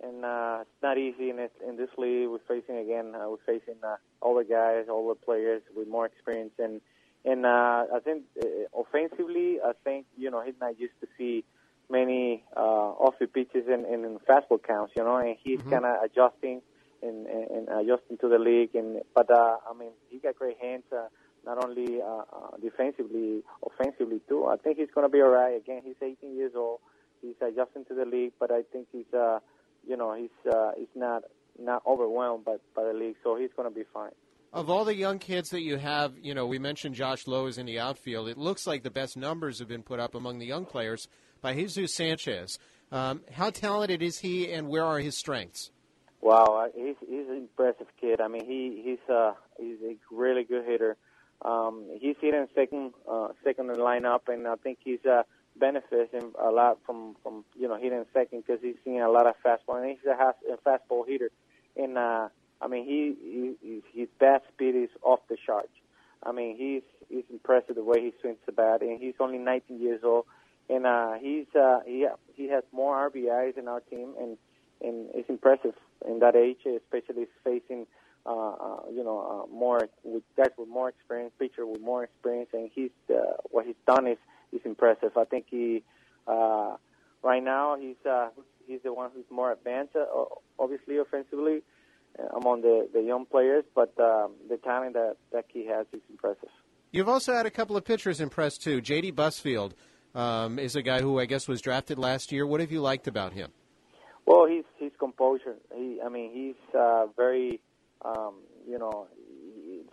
and 0.02 0.24
uh, 0.24 0.60
it's 0.62 0.82
not 0.82 0.98
easy 0.98 1.30
in 1.30 1.36
this 1.36 1.52
in 1.68 1.76
this 1.76 1.90
league. 1.98 2.30
We're 2.30 2.40
facing 2.48 2.78
again, 2.78 3.14
uh, 3.14 3.30
we're 3.30 3.46
facing 3.46 3.76
uh, 3.84 3.98
older 4.22 4.46
guys, 4.46 4.86
older 4.90 5.16
players 5.16 5.62
with 5.76 5.90
more 5.90 6.06
experience, 6.06 6.54
and 6.58 6.80
and 7.26 7.46
uh, 7.46 7.84
I 7.94 8.00
think 8.02 8.24
uh, 8.42 8.48
offensively, 8.80 9.58
I 9.62 9.74
think 9.84 10.06
you 10.18 10.32
know 10.32 10.42
he's 10.42 10.56
not 10.62 10.80
used 10.80 11.00
to 11.02 11.08
see 11.18 11.44
many 11.92 12.44
uh, 12.56 12.60
off-speed 12.60 13.34
pitches 13.34 13.68
and, 13.68 13.86
and, 13.86 14.06
and 14.06 14.20
fastball 14.22 14.62
counts, 14.66 14.94
you 14.96 15.04
know, 15.04 15.18
and 15.18 15.36
he's 15.44 15.60
mm-hmm. 15.60 15.72
kind 15.72 15.86
of 15.86 16.04
adjusting 16.04 16.62
and, 17.02 17.28
and, 17.28 17.68
and 17.68 17.70
adjusting 17.70 18.18
to 18.20 18.30
the 18.30 18.40
league. 18.40 18.74
And 18.76 19.02
but 19.14 19.30
uh, 19.30 19.58
I 19.70 19.78
mean, 19.78 19.92
he 20.10 20.20
got 20.20 20.36
great 20.36 20.58
hands. 20.62 20.84
Uh, 20.92 21.08
not 21.46 21.64
only 21.64 22.02
uh, 22.02 22.06
uh, 22.06 22.58
defensively, 22.62 23.44
offensively 23.66 24.22
too. 24.30 24.46
I 24.46 24.58
think 24.58 24.78
he's 24.78 24.90
going 24.94 25.06
to 25.06 25.12
be 25.12 25.22
all 25.22 25.30
right. 25.30 25.56
Again, 25.56 25.82
he's 25.84 25.96
18 26.02 26.36
years 26.36 26.54
old. 26.56 26.80
He's 27.22 27.36
adjusting 27.42 27.86
to 27.86 27.94
the 27.94 28.06
league, 28.06 28.34
but 28.40 28.52
I 28.52 28.62
think 28.72 28.88
he's, 28.92 29.12
uh, 29.14 29.40
you 29.88 29.98
know, 29.98 30.14
he's 30.16 30.52
uh, 30.52 30.72
he's 30.78 30.88
not 30.96 31.24
not 31.60 31.84
overwhelmed 31.86 32.46
by 32.46 32.58
by 32.76 32.84
the 32.84 32.94
league, 32.94 33.16
so 33.24 33.36
he's 33.36 33.50
going 33.56 33.70
to 33.70 33.76
be 33.76 33.86
fine. 33.94 34.12
Of 34.54 34.70
all 34.70 34.84
the 34.84 34.96
young 34.96 35.20
kids 35.20 35.50
that 35.52 35.62
you 35.62 35.78
have, 35.78 36.14
you 36.22 36.34
know, 36.34 36.46
we 36.46 36.60
mentioned 36.60 36.94
Josh 36.94 37.26
Lowe 37.26 37.46
is 37.46 37.58
in 37.58 37.66
the 37.66 37.80
outfield. 37.80 38.28
It 38.28 38.38
looks 38.38 38.68
like 38.68 38.84
the 38.84 38.92
best 38.92 39.16
numbers 39.16 39.60
have 39.60 39.70
been 39.70 39.84
put 39.84 40.00
up 40.00 40.14
among 40.14 40.40
the 40.40 40.46
young 40.46 40.66
players 40.66 41.08
by 41.42 41.54
Jesus 41.54 41.94
Sanchez. 41.94 42.60
Um, 42.92 43.22
how 43.32 43.50
talented 43.50 44.02
is 44.02 44.20
he, 44.20 44.52
and 44.52 44.68
where 44.68 44.84
are 44.84 45.00
his 45.00 45.18
strengths? 45.18 45.72
Wow, 46.22 46.70
he's 46.76 46.96
he's 47.00 47.28
an 47.28 47.38
impressive 47.38 47.88
kid. 48.00 48.22
I 48.22 48.28
mean, 48.28 48.46
he 48.46 48.82
he's 48.84 49.14
uh 49.14 49.34
he's 49.60 49.78
a 49.84 49.96
really 50.12 50.44
good 50.44 50.66
hitter. 50.66 50.98
Um, 51.44 51.86
he's 52.00 52.16
hitting 52.22 52.48
second, 52.54 52.94
uh, 53.10 53.30
second 53.44 53.72
in 53.72 53.74
the 53.74 53.80
lineup, 53.80 54.28
and 54.28 54.48
I 54.48 54.56
think 54.56 54.78
he's 54.84 55.04
uh, 55.06 55.24
benefiting 55.56 56.34
a 56.40 56.52
lot 56.52 56.78
from, 56.86 57.16
from 57.24 57.44
you 57.58 57.68
know 57.68 57.78
hitting 57.78 58.06
second 58.14 58.44
because 58.46 58.62
he's 58.62 58.76
seeing 58.84 59.02
a 59.02 59.10
lot 59.10 59.26
of 59.26 59.36
fastball, 59.44 59.82
and 59.82 59.90
he's 59.90 60.06
a, 60.06 60.16
has, 60.16 60.36
a 60.52 60.58
fastball 60.70 61.08
hitter. 61.08 61.32
And 61.76 61.98
uh, 61.98 62.30
I 62.62 62.68
mean, 62.68 62.86
he, 62.86 63.56
he 63.62 63.82
his 64.00 64.08
bat 64.20 64.44
speed 64.54 64.76
is 64.76 64.90
off 65.02 65.20
the 65.30 65.38
charts. 65.44 65.74
I 66.24 66.32
mean, 66.32 66.56
he's 66.56 66.84
he's 67.10 67.26
impressive 67.32 67.76
the 67.76 67.84
way 67.84 68.02
he 68.02 68.14
swings 68.22 68.38
the 68.46 68.52
bat, 68.52 68.82
and 68.82 69.00
he's 69.00 69.16
only 69.20 69.40
19 69.40 69.80
years 69.80 70.02
old, 70.04 70.26
and 70.70 70.86
uh, 70.86 71.14
he's 71.22 71.48
uh, 71.56 71.80
he 71.86 72.08
he 72.34 72.50
has 72.50 72.64
more 72.72 73.10
RBIs 73.10 73.58
in 73.58 73.68
our 73.68 73.82
team, 73.82 74.14
and 74.20 74.38
and 74.82 75.10
it's 75.14 75.30
impressive 75.30 75.76
in 76.08 76.20
that 76.20 76.36
age, 76.36 76.60
especially 76.66 77.28
facing 77.44 77.86
uh, 78.26 78.30
uh, 78.30 78.80
you 78.94 79.04
know, 79.04 79.48
uh, 79.50 79.54
more 79.54 79.90
with 80.04 80.24
guys 80.38 80.52
with 80.58 80.70
more 80.70 80.90
experience, 80.90 81.34
pitcher 81.40 81.66
with 81.66 81.82
more 81.82 82.04
experience, 82.04 82.50
and 82.54 82.70
he's 82.74 82.92
uh, 83.10 83.34
what 83.50 83.66
he's 83.66 83.76
done 83.88 84.08
is 84.08 84.18
is 84.52 84.62
impressive. 84.64 85.18
I 85.18 85.26
think 85.26 85.46
he 85.50 85.84
uh, 86.28 86.76
right 87.24 87.44
now 87.44 87.78
he's 87.80 87.96
uh, 88.08 88.30
he's 88.68 88.82
the 88.84 88.94
one 88.94 89.10
who's 89.14 89.26
more 89.32 89.52
advanced, 89.52 89.96
uh, 89.96 90.06
obviously 90.60 90.98
offensively 90.98 91.64
uh, 92.20 92.38
among 92.38 92.62
the 92.62 92.88
the 92.94 93.02
young 93.02 93.26
players, 93.26 93.64
but 93.74 93.94
um, 94.00 94.34
the 94.50 94.58
talent 94.58 94.94
that 94.94 95.18
that 95.32 95.46
he 95.48 95.66
has 95.66 95.88
is 95.92 96.02
impressive. 96.10 96.50
You've 96.92 97.10
also 97.10 97.34
had 97.34 97.46
a 97.46 97.52
couple 97.52 97.76
of 97.78 97.86
pitchers 97.86 98.20
impressed 98.20 98.62
too. 98.62 98.82
J.D. 98.82 99.14
Busfield 99.14 99.72
um, 100.16 100.60
is 100.60 100.76
a 100.76 100.82
guy 100.82 101.02
who 101.02 101.20
I 101.20 101.26
guess 101.26 101.48
was 101.48 101.62
drafted 101.62 101.98
last 101.98 102.32
year. 102.32 102.46
What 102.46 102.60
have 102.60 102.72
you 102.72 102.82
liked 102.82 103.08
about 103.08 103.34
him? 103.34 103.52
Well, 104.26 104.46
he's 104.46 104.66
he's 104.78 104.92
composure. 105.00 105.56
He, 105.76 106.00
I 106.04 106.10
mean, 106.10 106.32
he's 106.32 106.76
uh, 106.76 107.08
very 107.18 107.60
um, 108.04 108.36
you 108.68 108.78
know, 108.80 109.08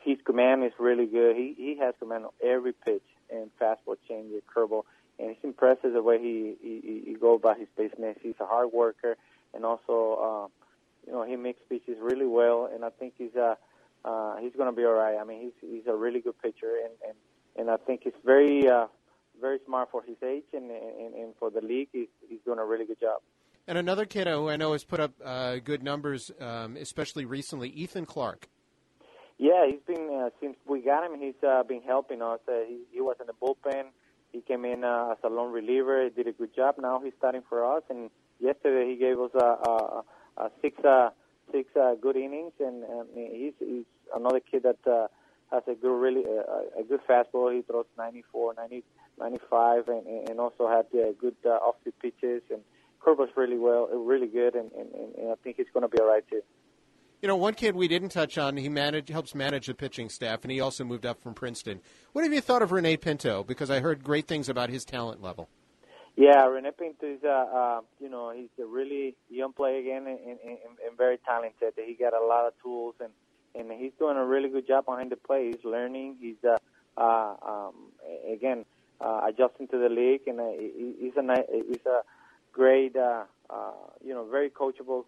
his 0.02 0.18
command 0.24 0.64
is 0.64 0.72
really 0.78 1.06
good. 1.06 1.36
He 1.36 1.54
he 1.56 1.76
has 1.80 1.94
command 1.98 2.24
on 2.24 2.30
every 2.42 2.72
pitch 2.72 3.02
and 3.30 3.50
fastball, 3.60 3.96
changeup, 4.08 4.42
curveball, 4.54 4.84
and 5.18 5.30
it's 5.30 5.44
impressive 5.44 5.92
the 5.92 6.02
way 6.02 6.18
he 6.18 6.54
he, 6.60 7.02
he 7.06 7.14
goes 7.14 7.40
by 7.40 7.54
his 7.58 7.68
business. 7.76 8.16
He's 8.22 8.34
a 8.40 8.46
hard 8.46 8.72
worker, 8.72 9.16
and 9.54 9.64
also, 9.64 9.90
uh, 10.20 10.48
you 11.06 11.12
know, 11.12 11.24
he 11.24 11.36
makes 11.36 11.60
pitches 11.68 11.96
really 12.00 12.26
well. 12.26 12.70
And 12.72 12.84
I 12.84 12.90
think 12.90 13.14
he's 13.18 13.36
uh, 13.36 13.54
uh, 14.04 14.36
he's 14.38 14.52
going 14.54 14.70
to 14.70 14.76
be 14.76 14.84
all 14.84 14.94
right. 14.94 15.18
I 15.20 15.24
mean, 15.24 15.40
he's 15.42 15.70
he's 15.70 15.86
a 15.86 15.94
really 15.94 16.20
good 16.20 16.40
pitcher, 16.40 16.76
and 16.84 16.92
and 17.06 17.16
and 17.56 17.70
I 17.70 17.76
think 17.76 18.02
he's 18.04 18.12
very 18.24 18.68
uh, 18.68 18.86
very 19.40 19.58
smart 19.66 19.90
for 19.90 20.02
his 20.02 20.16
age, 20.22 20.44
and 20.52 20.70
and, 20.70 21.14
and 21.14 21.34
for 21.38 21.50
the 21.50 21.60
league, 21.60 21.88
he's 21.92 22.08
he's 22.28 22.40
doing 22.44 22.58
a 22.58 22.64
really 22.64 22.84
good 22.84 23.00
job. 23.00 23.20
And 23.66 23.76
another 23.76 24.06
kid 24.06 24.26
who 24.26 24.48
I 24.48 24.56
know 24.56 24.72
has 24.72 24.84
put 24.84 24.98
up 24.98 25.12
uh, 25.22 25.56
good 25.56 25.82
numbers, 25.82 26.30
um, 26.40 26.76
especially 26.76 27.26
recently, 27.26 27.68
Ethan 27.68 28.06
Clark. 28.06 28.48
Yeah, 29.38 29.66
he's 29.70 29.80
been 29.86 30.08
uh, 30.10 30.30
since 30.40 30.56
we 30.66 30.80
got 30.80 31.04
him. 31.04 31.20
He's 31.20 31.34
uh, 31.46 31.62
been 31.62 31.82
helping 31.82 32.22
us. 32.22 32.40
Uh, 32.48 32.64
he, 32.66 32.80
he 32.90 33.00
was 33.00 33.16
in 33.20 33.26
the 33.26 33.34
bullpen. 33.34 33.90
He 34.32 34.40
came 34.40 34.64
in 34.64 34.84
uh, 34.84 35.12
as 35.12 35.18
a 35.22 35.28
lone 35.28 35.52
reliever. 35.52 36.04
He 36.04 36.10
did 36.10 36.26
a 36.26 36.32
good 36.32 36.54
job. 36.56 36.76
Now 36.78 37.00
he's 37.02 37.12
starting 37.18 37.42
for 37.48 37.76
us. 37.76 37.82
And 37.88 38.10
yesterday 38.40 38.90
he 38.90 38.96
gave 38.96 39.18
us 39.20 39.30
a, 39.34 39.44
a, 39.44 40.04
a 40.38 40.50
six 40.60 40.82
uh, 40.84 41.10
six 41.52 41.68
uh, 41.76 41.94
good 42.00 42.16
innings. 42.16 42.52
And, 42.58 42.82
and 42.82 43.08
he's, 43.14 43.54
he's 43.60 43.84
another 44.14 44.40
kid 44.40 44.64
that 44.64 44.90
uh, 44.90 45.06
has 45.52 45.62
a 45.68 45.74
good 45.74 45.96
really 45.96 46.24
uh, 46.24 46.80
a 46.80 46.82
good 46.82 47.00
fastball. 47.08 47.54
He 47.54 47.62
throws 47.62 47.86
94, 47.96 48.54
90, 48.54 48.84
95, 49.18 49.88
and, 49.88 50.28
and 50.28 50.40
also 50.40 50.68
had 50.68 50.86
uh, 50.98 51.12
good 51.20 51.36
uh, 51.44 51.50
off-speed 51.50 51.94
pitches 52.00 52.42
and 52.50 52.60
Curva's 53.00 53.30
really 53.36 53.58
well, 53.58 53.88
really 53.88 54.26
good, 54.26 54.54
and, 54.54 54.70
and, 54.72 54.88
and 54.92 55.30
I 55.30 55.34
think 55.42 55.56
he's 55.56 55.66
going 55.72 55.82
to 55.82 55.88
be 55.88 55.98
all 56.00 56.08
right 56.08 56.24
too. 56.28 56.42
You 57.22 57.26
know, 57.28 57.36
one 57.36 57.54
kid 57.54 57.74
we 57.74 57.88
didn't 57.88 58.10
touch 58.10 58.38
on, 58.38 58.56
he 58.56 58.68
manage, 58.68 59.08
helps 59.08 59.34
manage 59.34 59.66
the 59.66 59.74
pitching 59.74 60.08
staff, 60.08 60.40
and 60.42 60.52
he 60.52 60.60
also 60.60 60.84
moved 60.84 61.04
up 61.04 61.20
from 61.20 61.34
Princeton. 61.34 61.80
What 62.12 62.22
have 62.22 62.32
you 62.32 62.40
thought 62.40 62.62
of 62.62 62.70
Rene 62.70 62.96
Pinto? 62.96 63.42
Because 63.42 63.70
I 63.70 63.80
heard 63.80 64.04
great 64.04 64.28
things 64.28 64.48
about 64.48 64.70
his 64.70 64.84
talent 64.84 65.20
level. 65.20 65.48
Yeah, 66.16 66.46
Rene 66.46 66.70
Pinto 66.78 67.06
is, 67.06 67.24
uh, 67.24 67.28
uh, 67.28 67.80
you 68.00 68.08
know, 68.08 68.30
he's 68.30 68.50
a 68.60 68.66
really 68.66 69.16
young 69.28 69.52
player 69.52 69.78
again 69.78 70.06
and, 70.06 70.18
and, 70.18 70.38
and 70.44 70.96
very 70.96 71.18
talented. 71.18 71.74
He 71.76 71.94
got 71.94 72.12
a 72.12 72.24
lot 72.24 72.46
of 72.46 72.52
tools, 72.62 72.94
and, 73.00 73.10
and 73.54 73.80
he's 73.80 73.92
doing 73.98 74.16
a 74.16 74.24
really 74.24 74.48
good 74.48 74.66
job 74.66 74.86
behind 74.86 75.10
the 75.10 75.16
plate. 75.16 75.54
He's 75.54 75.64
learning. 75.64 76.18
He's, 76.20 76.36
uh, 76.44 76.56
uh, 77.00 77.34
um, 77.42 77.74
again, 78.32 78.64
uh, 79.00 79.20
adjusting 79.28 79.68
to 79.68 79.78
the 79.78 79.88
league, 79.88 80.22
and 80.26 80.40
uh, 80.40 80.50
he's 80.98 81.16
a 81.16 81.44
he's 81.68 81.86
a 81.86 82.00
great, 82.52 82.96
uh, 82.96 83.24
uh, 83.50 83.72
you 84.04 84.12
know, 84.12 84.26
very 84.28 84.50
coachable 84.50 85.04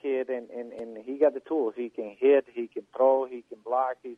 kid, 0.00 0.28
and, 0.28 0.50
and, 0.50 0.72
and 0.72 1.04
he 1.04 1.18
got 1.18 1.34
the 1.34 1.40
tools. 1.40 1.74
He 1.76 1.88
can 1.88 2.16
hit, 2.18 2.46
he 2.52 2.68
can 2.68 2.84
throw, 2.96 3.26
he 3.26 3.44
can 3.48 3.58
block. 3.64 3.96
He's 4.02 4.16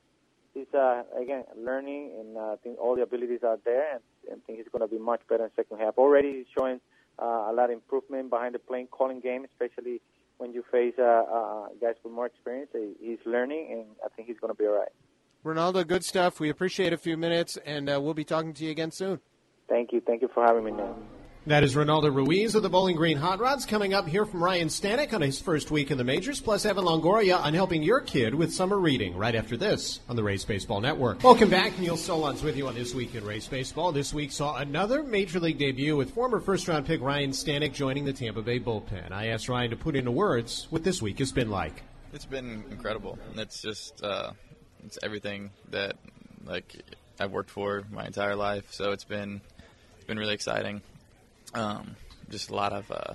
he's 0.55 0.73
uh, 0.75 1.03
again 1.21 1.45
learning, 1.57 2.13
and 2.19 2.37
uh, 2.37 2.53
I 2.53 2.57
think 2.63 2.79
all 2.81 2.97
the 2.97 3.03
abilities 3.03 3.41
are 3.43 3.59
there, 3.65 3.95
and, 3.95 4.01
and 4.31 4.41
I 4.43 4.47
think 4.47 4.59
he's 4.59 4.69
going 4.71 4.89
to 4.89 4.95
be 4.95 5.03
much 5.03 5.21
better 5.29 5.45
in 5.45 5.51
second 5.57 5.79
half. 5.79 5.99
Already 5.99 6.39
he's 6.39 6.47
showing 6.57 6.81
uh, 7.21 7.51
a 7.51 7.53
lot 7.53 7.67
of 7.67 7.71
improvement 7.71 8.31
behind 8.31 8.55
the 8.55 8.59
plane 8.59 8.87
calling 8.91 9.21
game, 9.21 9.45
especially 9.45 10.01
when 10.39 10.53
you 10.53 10.65
face 10.71 10.95
uh, 10.99 11.03
uh, 11.03 11.69
guys 11.81 11.95
with 12.05 12.13
more 12.13 12.27
experience, 12.27 12.71
he's 13.01 13.19
learning, 13.27 13.69
and 13.73 13.85
I 14.05 14.09
think 14.15 14.29
he's 14.29 14.39
going 14.39 14.53
to 14.53 14.57
be 14.57 14.67
all 14.67 14.79
right. 14.79 14.93
Reinaldo, 15.49 15.83
good 15.85 16.05
stuff. 16.05 16.41
We 16.41 16.51
appreciate 16.51 16.93
a 16.93 16.99
few 16.99 17.17
minutes, 17.17 17.57
and 17.65 17.89
uh, 17.89 18.01
we'll 18.01 18.15
be 18.15 18.25
talking 18.25 18.53
to 18.55 18.65
you 18.65 18.71
again 18.71 18.91
soon. 18.91 19.19
Thank 19.69 19.93
you. 19.93 20.01
Thank 20.01 20.23
you 20.23 20.29
for 20.29 20.45
having 20.45 20.65
me, 20.65 20.73
man. 20.73 20.95
That 21.47 21.65
is 21.65 21.75
Reinaldo 21.75 22.11
Ruiz 22.11 22.55
of 22.55 22.63
the 22.63 22.69
Bowling 22.69 22.97
Green 22.97 23.17
Hot 23.17 23.41
Rods 23.41 23.65
coming 23.65 23.95
up 23.95 24.07
here 24.07 24.27
from 24.27 24.45
Ryne 24.45 24.69
Stanek 24.69 25.15
on 25.15 25.23
his 25.23 25.41
first 25.41 25.71
week 25.71 25.91
in 25.91 25.97
the 25.97 26.05
majors, 26.05 26.43
plus 26.43 26.67
Evan 26.67 26.85
Longoria 26.85 27.41
on 27.41 27.55
helping 27.55 27.83
your 27.83 28.01
kid 28.01 28.35
with 28.35 28.53
summer 28.53 28.79
reading 28.79 29.17
right 29.17 29.35
after 29.35 29.57
this 29.57 30.01
on 30.11 30.17
the 30.17 30.23
Rays 30.23 30.45
Baseball 30.45 30.83
Network. 30.83 31.25
Welcome 31.25 31.49
back. 31.49 31.79
Neil 31.79 31.97
Solondz 31.97 32.43
with 32.43 32.55
you 32.55 32.69
on 32.69 32.75
This 32.75 32.95
Week 32.95 33.15
in 33.15 33.25
Rays 33.25 33.47
Baseball. 33.47 33.93
This 33.93 34.13
week 34.13 34.31
saw 34.31 34.57
another 34.57 35.03
major 35.03 35.41
league 35.41 35.57
debut 35.57 35.97
with 35.97 36.11
former 36.11 36.41
first 36.41 36.69
round 36.69 36.85
pick 36.85 37.01
Ryne 37.01 37.31
Stanek 37.31 37.73
joining 37.73 38.05
the 38.05 38.13
Tampa 38.13 38.43
Bay 38.43 38.61
bullpen. 38.61 39.11
I 39.11 39.29
asked 39.29 39.49
Ryne 39.49 39.71
to 39.71 39.77
put 39.77 39.97
into 39.97 40.11
words 40.11 40.67
what 40.69 40.85
this 40.85 41.01
week 41.01 41.19
has 41.21 41.33
been 41.33 41.49
like. 41.49 41.83
It's 42.13 42.27
been 42.27 42.65
incredible. 42.71 43.19
And 43.31 43.41
it's 43.41 43.63
just, 43.63 44.05
uh, 44.05 44.33
it's 44.85 44.99
everything 45.03 45.51
that 45.71 45.97
like 46.47 46.75
I've 47.21 47.33
worked 47.33 47.51
for 47.51 47.85
my 47.91 48.07
entire 48.07 48.37
life. 48.37 48.73
So 48.73 48.93
it's 48.93 49.05
been, 49.05 49.41
it's 49.97 50.05
been 50.07 50.19
really 50.19 50.35
exciting. 50.35 50.83
Um, 51.55 51.97
just 52.31 52.51
a 52.51 52.55
lot 52.55 52.73
of, 52.73 52.91
uh, 52.91 53.15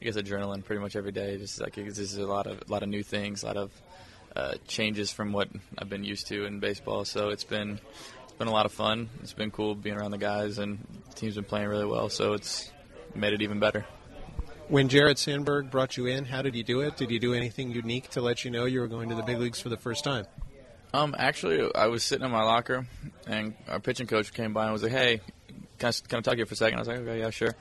I 0.00 0.04
guess, 0.04 0.16
adrenaline 0.16 0.64
pretty 0.64 0.80
much 0.80 0.96
every 0.96 1.12
day. 1.12 1.36
Just 1.36 1.60
like 1.60 1.74
this 1.74 1.98
is 1.98 2.16
a 2.16 2.26
lot 2.26 2.46
of, 2.46 2.62
a 2.66 2.72
lot 2.72 2.82
of 2.82 2.88
new 2.88 3.02
things, 3.02 3.42
a 3.42 3.46
lot 3.46 3.56
of 3.56 3.70
uh, 4.34 4.54
changes 4.66 5.10
from 5.10 5.32
what 5.32 5.48
I've 5.78 5.88
been 5.88 6.04
used 6.04 6.28
to 6.28 6.44
in 6.44 6.60
baseball. 6.60 7.04
So 7.04 7.28
it's 7.28 7.44
been, 7.44 7.78
it's 8.24 8.32
been 8.32 8.48
a 8.48 8.52
lot 8.52 8.66
of 8.66 8.72
fun. 8.72 9.08
It's 9.22 9.32
been 9.32 9.50
cool 9.50 9.74
being 9.74 9.96
around 9.96 10.10
the 10.10 10.18
guys, 10.18 10.58
and 10.58 10.78
the 11.08 11.14
team's 11.14 11.34
been 11.34 11.44
playing 11.44 11.68
really 11.68 11.86
well. 11.86 12.08
So 12.08 12.34
it's 12.34 12.70
made 13.14 13.32
it 13.32 13.42
even 13.42 13.58
better. 13.58 13.84
When 14.68 14.88
Jared 14.88 15.18
Sandberg 15.18 15.70
brought 15.70 15.96
you 15.96 16.06
in, 16.06 16.24
how 16.24 16.42
did 16.42 16.54
he 16.54 16.62
do 16.62 16.80
it? 16.80 16.96
Did 16.96 17.10
he 17.10 17.18
do 17.18 17.34
anything 17.34 17.70
unique 17.70 18.10
to 18.10 18.20
let 18.20 18.44
you 18.44 18.50
know 18.50 18.64
you 18.64 18.80
were 18.80 18.88
going 18.88 19.10
to 19.10 19.14
the 19.14 19.22
big 19.22 19.38
leagues 19.38 19.60
for 19.60 19.68
the 19.68 19.76
first 19.76 20.02
time? 20.02 20.26
Um, 20.96 21.14
actually, 21.18 21.70
I 21.74 21.88
was 21.88 22.02
sitting 22.02 22.24
in 22.24 22.30
my 22.30 22.42
locker, 22.42 22.86
and 23.26 23.52
our 23.68 23.80
pitching 23.80 24.06
coach 24.06 24.32
came 24.32 24.54
by 24.54 24.64
and 24.64 24.72
was 24.72 24.82
like, 24.82 24.92
"Hey, 24.92 25.20
can 25.78 25.90
I, 25.90 26.08
can 26.08 26.18
I 26.18 26.22
talk 26.22 26.32
to 26.34 26.38
you 26.38 26.46
for 26.46 26.54
a 26.54 26.56
second? 26.56 26.78
I 26.78 26.80
was 26.80 26.88
like, 26.88 26.98
"Okay, 27.00 27.20
yeah, 27.20 27.28
sure." 27.28 27.54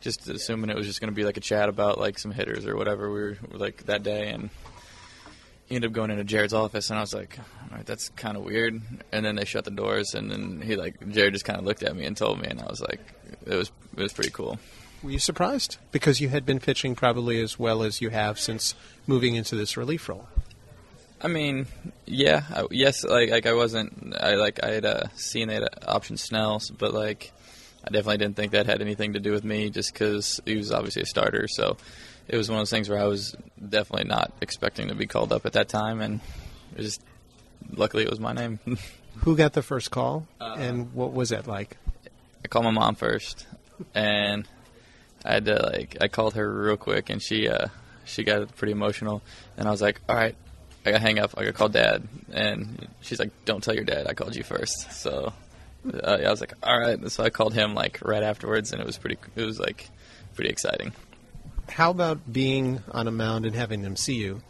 Just 0.00 0.26
assuming 0.26 0.70
it 0.70 0.76
was 0.76 0.86
just 0.86 0.98
going 0.98 1.12
to 1.12 1.14
be 1.14 1.24
like 1.24 1.36
a 1.36 1.40
chat 1.40 1.68
about 1.68 2.00
like 2.00 2.18
some 2.18 2.30
hitters 2.30 2.64
or 2.64 2.76
whatever 2.76 3.12
we 3.12 3.20
were 3.20 3.36
like 3.52 3.84
that 3.86 4.04
day, 4.04 4.30
and 4.30 4.48
he 5.66 5.74
ended 5.74 5.90
up 5.90 5.94
going 5.94 6.10
into 6.10 6.24
Jared's 6.24 6.54
office, 6.54 6.88
and 6.88 6.98
I 6.98 7.02
was 7.02 7.12
like, 7.12 7.38
"All 7.38 7.76
right, 7.76 7.84
that's 7.84 8.08
kind 8.10 8.38
of 8.38 8.44
weird." 8.44 8.80
And 9.12 9.22
then 9.22 9.36
they 9.36 9.44
shut 9.44 9.66
the 9.66 9.70
doors, 9.70 10.14
and 10.14 10.30
then 10.30 10.62
he 10.62 10.74
like 10.74 10.94
Jared 11.10 11.34
just 11.34 11.44
kind 11.44 11.58
of 11.58 11.66
looked 11.66 11.82
at 11.82 11.94
me 11.94 12.06
and 12.06 12.16
told 12.16 12.40
me, 12.40 12.48
and 12.48 12.58
I 12.58 12.70
was 12.70 12.80
like, 12.80 13.00
"It 13.44 13.54
was 13.54 13.70
it 13.98 14.02
was 14.02 14.14
pretty 14.14 14.30
cool." 14.30 14.58
Were 15.02 15.10
you 15.10 15.18
surprised? 15.18 15.76
Because 15.92 16.22
you 16.22 16.30
had 16.30 16.46
been 16.46 16.58
pitching 16.58 16.94
probably 16.94 17.42
as 17.42 17.58
well 17.58 17.82
as 17.82 18.00
you 18.00 18.08
have 18.08 18.40
since 18.40 18.74
moving 19.06 19.34
into 19.34 19.56
this 19.56 19.76
relief 19.76 20.08
role. 20.08 20.26
I 21.20 21.28
mean, 21.28 21.66
yeah, 22.06 22.44
I, 22.54 22.64
yes. 22.70 23.04
Like, 23.04 23.30
like 23.30 23.46
I 23.46 23.52
wasn't. 23.54 24.14
I 24.18 24.34
like 24.34 24.62
I 24.62 24.70
had 24.70 24.84
uh, 24.84 25.08
seen 25.16 25.48
that 25.48 25.88
option 25.88 26.16
Snell's, 26.16 26.70
but 26.70 26.94
like 26.94 27.32
I 27.84 27.90
definitely 27.90 28.18
didn't 28.18 28.36
think 28.36 28.52
that 28.52 28.66
had 28.66 28.80
anything 28.80 29.14
to 29.14 29.20
do 29.20 29.32
with 29.32 29.44
me, 29.44 29.70
just 29.70 29.92
because 29.92 30.40
he 30.44 30.56
was 30.56 30.70
obviously 30.70 31.02
a 31.02 31.06
starter. 31.06 31.48
So 31.48 31.76
it 32.28 32.36
was 32.36 32.48
one 32.48 32.58
of 32.58 32.60
those 32.60 32.70
things 32.70 32.88
where 32.88 33.00
I 33.00 33.04
was 33.04 33.34
definitely 33.56 34.08
not 34.08 34.32
expecting 34.40 34.88
to 34.88 34.94
be 34.94 35.06
called 35.06 35.32
up 35.32 35.44
at 35.46 35.54
that 35.54 35.68
time, 35.68 36.00
and 36.00 36.20
it 36.76 36.82
just 36.82 37.02
luckily 37.72 38.04
it 38.04 38.10
was 38.10 38.20
my 38.20 38.32
name. 38.32 38.60
Who 39.22 39.36
got 39.36 39.52
the 39.54 39.62
first 39.62 39.90
call, 39.90 40.28
uh, 40.40 40.54
and 40.58 40.94
what 40.94 41.12
was 41.12 41.30
that 41.30 41.48
like? 41.48 41.76
I 42.44 42.48
called 42.48 42.64
my 42.64 42.70
mom 42.70 42.94
first, 42.94 43.46
and 43.92 44.46
I 45.24 45.34
had 45.34 45.46
to 45.46 45.56
like 45.56 45.96
I 46.00 46.06
called 46.06 46.34
her 46.34 46.48
real 46.48 46.76
quick, 46.76 47.10
and 47.10 47.20
she 47.20 47.48
uh, 47.48 47.66
she 48.04 48.22
got 48.22 48.54
pretty 48.54 48.72
emotional, 48.72 49.22
and 49.56 49.66
I 49.66 49.72
was 49.72 49.82
like, 49.82 50.00
all 50.08 50.14
right, 50.14 50.36
I 50.86 50.92
got 50.92 51.00
hang 51.00 51.18
up. 51.18 51.34
I 51.36 51.44
got 51.44 51.54
call 51.54 51.68
dad, 51.68 52.06
and 52.32 52.88
she's 53.00 53.18
like, 53.18 53.30
"Don't 53.44 53.62
tell 53.62 53.74
your 53.74 53.84
dad. 53.84 54.06
I 54.06 54.14
called 54.14 54.36
you 54.36 54.42
first. 54.42 54.92
So 54.92 55.32
uh, 55.92 56.18
I 56.24 56.30
was 56.30 56.40
like, 56.40 56.54
"All 56.62 56.78
right." 56.78 57.10
So 57.10 57.24
I 57.24 57.30
called 57.30 57.54
him 57.54 57.74
like 57.74 58.00
right 58.02 58.22
afterwards, 58.22 58.72
and 58.72 58.80
it 58.80 58.86
was 58.86 58.98
pretty. 58.98 59.18
It 59.36 59.44
was 59.44 59.58
like 59.58 59.88
pretty 60.34 60.50
exciting. 60.50 60.92
How 61.68 61.90
about 61.90 62.32
being 62.32 62.82
on 62.92 63.06
a 63.06 63.10
mound 63.10 63.44
and 63.44 63.54
having 63.54 63.82
them 63.82 63.96
see 63.96 64.14
you 64.14 64.40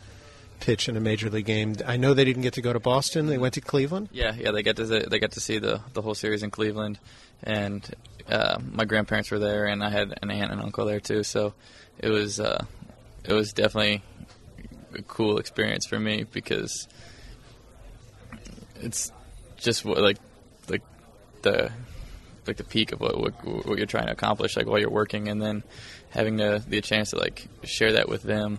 pitch 0.61 0.89
in 0.89 0.97
a 0.97 1.01
major 1.01 1.31
league 1.31 1.47
game? 1.47 1.77
I 1.87 1.97
know 1.97 2.15
they 2.15 2.25
didn't 2.25 2.43
get 2.43 2.55
to 2.55 2.63
go 2.63 2.73
to 2.73 2.81
Boston. 2.81 3.27
They 3.27 3.39
went 3.39 3.55
to 3.55 3.61
Cleveland. 3.61 4.09
Yeah, 4.13 4.35
yeah, 4.39 4.53
they 4.53 4.63
got 4.63 4.77
to 4.77 4.85
they 4.85 5.19
got 5.19 5.33
to 5.33 5.41
see 5.41 5.59
the 5.59 5.81
the 5.95 6.03
whole 6.03 6.15
series 6.15 6.43
in 6.43 6.51
Cleveland, 6.51 6.99
and 7.43 7.89
uh, 8.29 8.59
my 8.71 8.85
grandparents 8.85 9.31
were 9.31 9.39
there, 9.39 9.67
and 9.67 9.83
I 9.83 9.91
had 9.91 10.19
an 10.23 10.31
aunt 10.31 10.53
and 10.53 10.61
uncle 10.61 10.85
there 10.85 11.01
too. 11.01 11.23
So 11.25 11.55
it 11.99 12.11
was 12.11 12.39
uh, 12.39 12.65
it 13.25 13.33
was 13.33 13.53
definitely 13.53 14.03
a 14.95 15.03
cool 15.03 15.39
experience 15.39 15.87
for 15.87 15.99
me 15.99 16.25
because 16.33 16.89
it's 18.81 19.13
just 19.57 19.85
like 19.85 20.19
like 20.69 20.83
the 21.43 21.71
like 22.47 22.57
the 22.57 22.65
peak 22.65 22.93
of 22.93 23.01
what, 23.01 23.19
what, 23.19 23.67
what 23.67 23.77
you're 23.77 23.87
trying 23.87 24.07
to 24.07 24.13
accomplish 24.13 24.57
like 24.57 24.67
while 24.67 24.79
you're 24.79 24.91
working 24.91 25.29
and 25.29 25.41
then 25.41 25.63
having 26.11 26.37
the 26.37 26.63
the 26.67 26.81
chance 26.81 27.11
to 27.11 27.19
like 27.19 27.47
share 27.65 27.93
that 27.93 28.09
with 28.09 28.23
them 28.23 28.59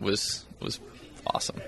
was 0.00 0.44
was 0.60 0.80
awesome. 1.26 1.60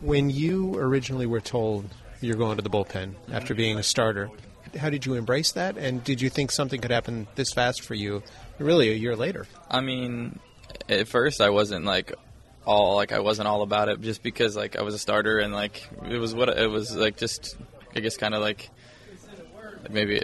When 0.00 0.28
you 0.28 0.74
originally 0.76 1.26
were 1.26 1.40
told 1.40 1.88
you're 2.20 2.36
going 2.36 2.56
to 2.56 2.62
the 2.62 2.70
bullpen 2.70 3.14
mm-hmm. 3.14 3.34
after 3.34 3.54
being 3.54 3.78
a 3.78 3.82
starter, 3.82 4.30
how 4.78 4.90
did 4.90 5.06
you 5.06 5.14
embrace 5.14 5.52
that 5.52 5.76
and 5.76 6.02
did 6.02 6.20
you 6.20 6.28
think 6.28 6.50
something 6.50 6.80
could 6.80 6.90
happen 6.90 7.26
this 7.36 7.52
fast 7.52 7.82
for 7.82 7.94
you 7.94 8.22
really 8.58 8.90
a 8.90 8.94
year 8.94 9.14
later? 9.14 9.46
I 9.70 9.80
mean, 9.80 10.40
at 10.88 11.08
first 11.08 11.40
I 11.40 11.50
wasn't 11.50 11.84
like 11.84 12.12
all 12.64 12.96
like 12.96 13.12
I 13.12 13.20
wasn't 13.20 13.48
all 13.48 13.62
about 13.62 13.88
it 13.88 14.00
just 14.00 14.22
because 14.22 14.56
like 14.56 14.76
I 14.76 14.82
was 14.82 14.94
a 14.94 14.98
starter 14.98 15.38
and 15.38 15.52
like 15.52 15.88
it 16.08 16.18
was 16.18 16.34
what 16.34 16.48
it 16.48 16.70
was 16.70 16.94
like 16.94 17.16
just 17.16 17.56
I 17.94 18.00
guess 18.00 18.16
kind 18.16 18.34
of 18.34 18.40
like 18.40 18.70
maybe 19.90 20.22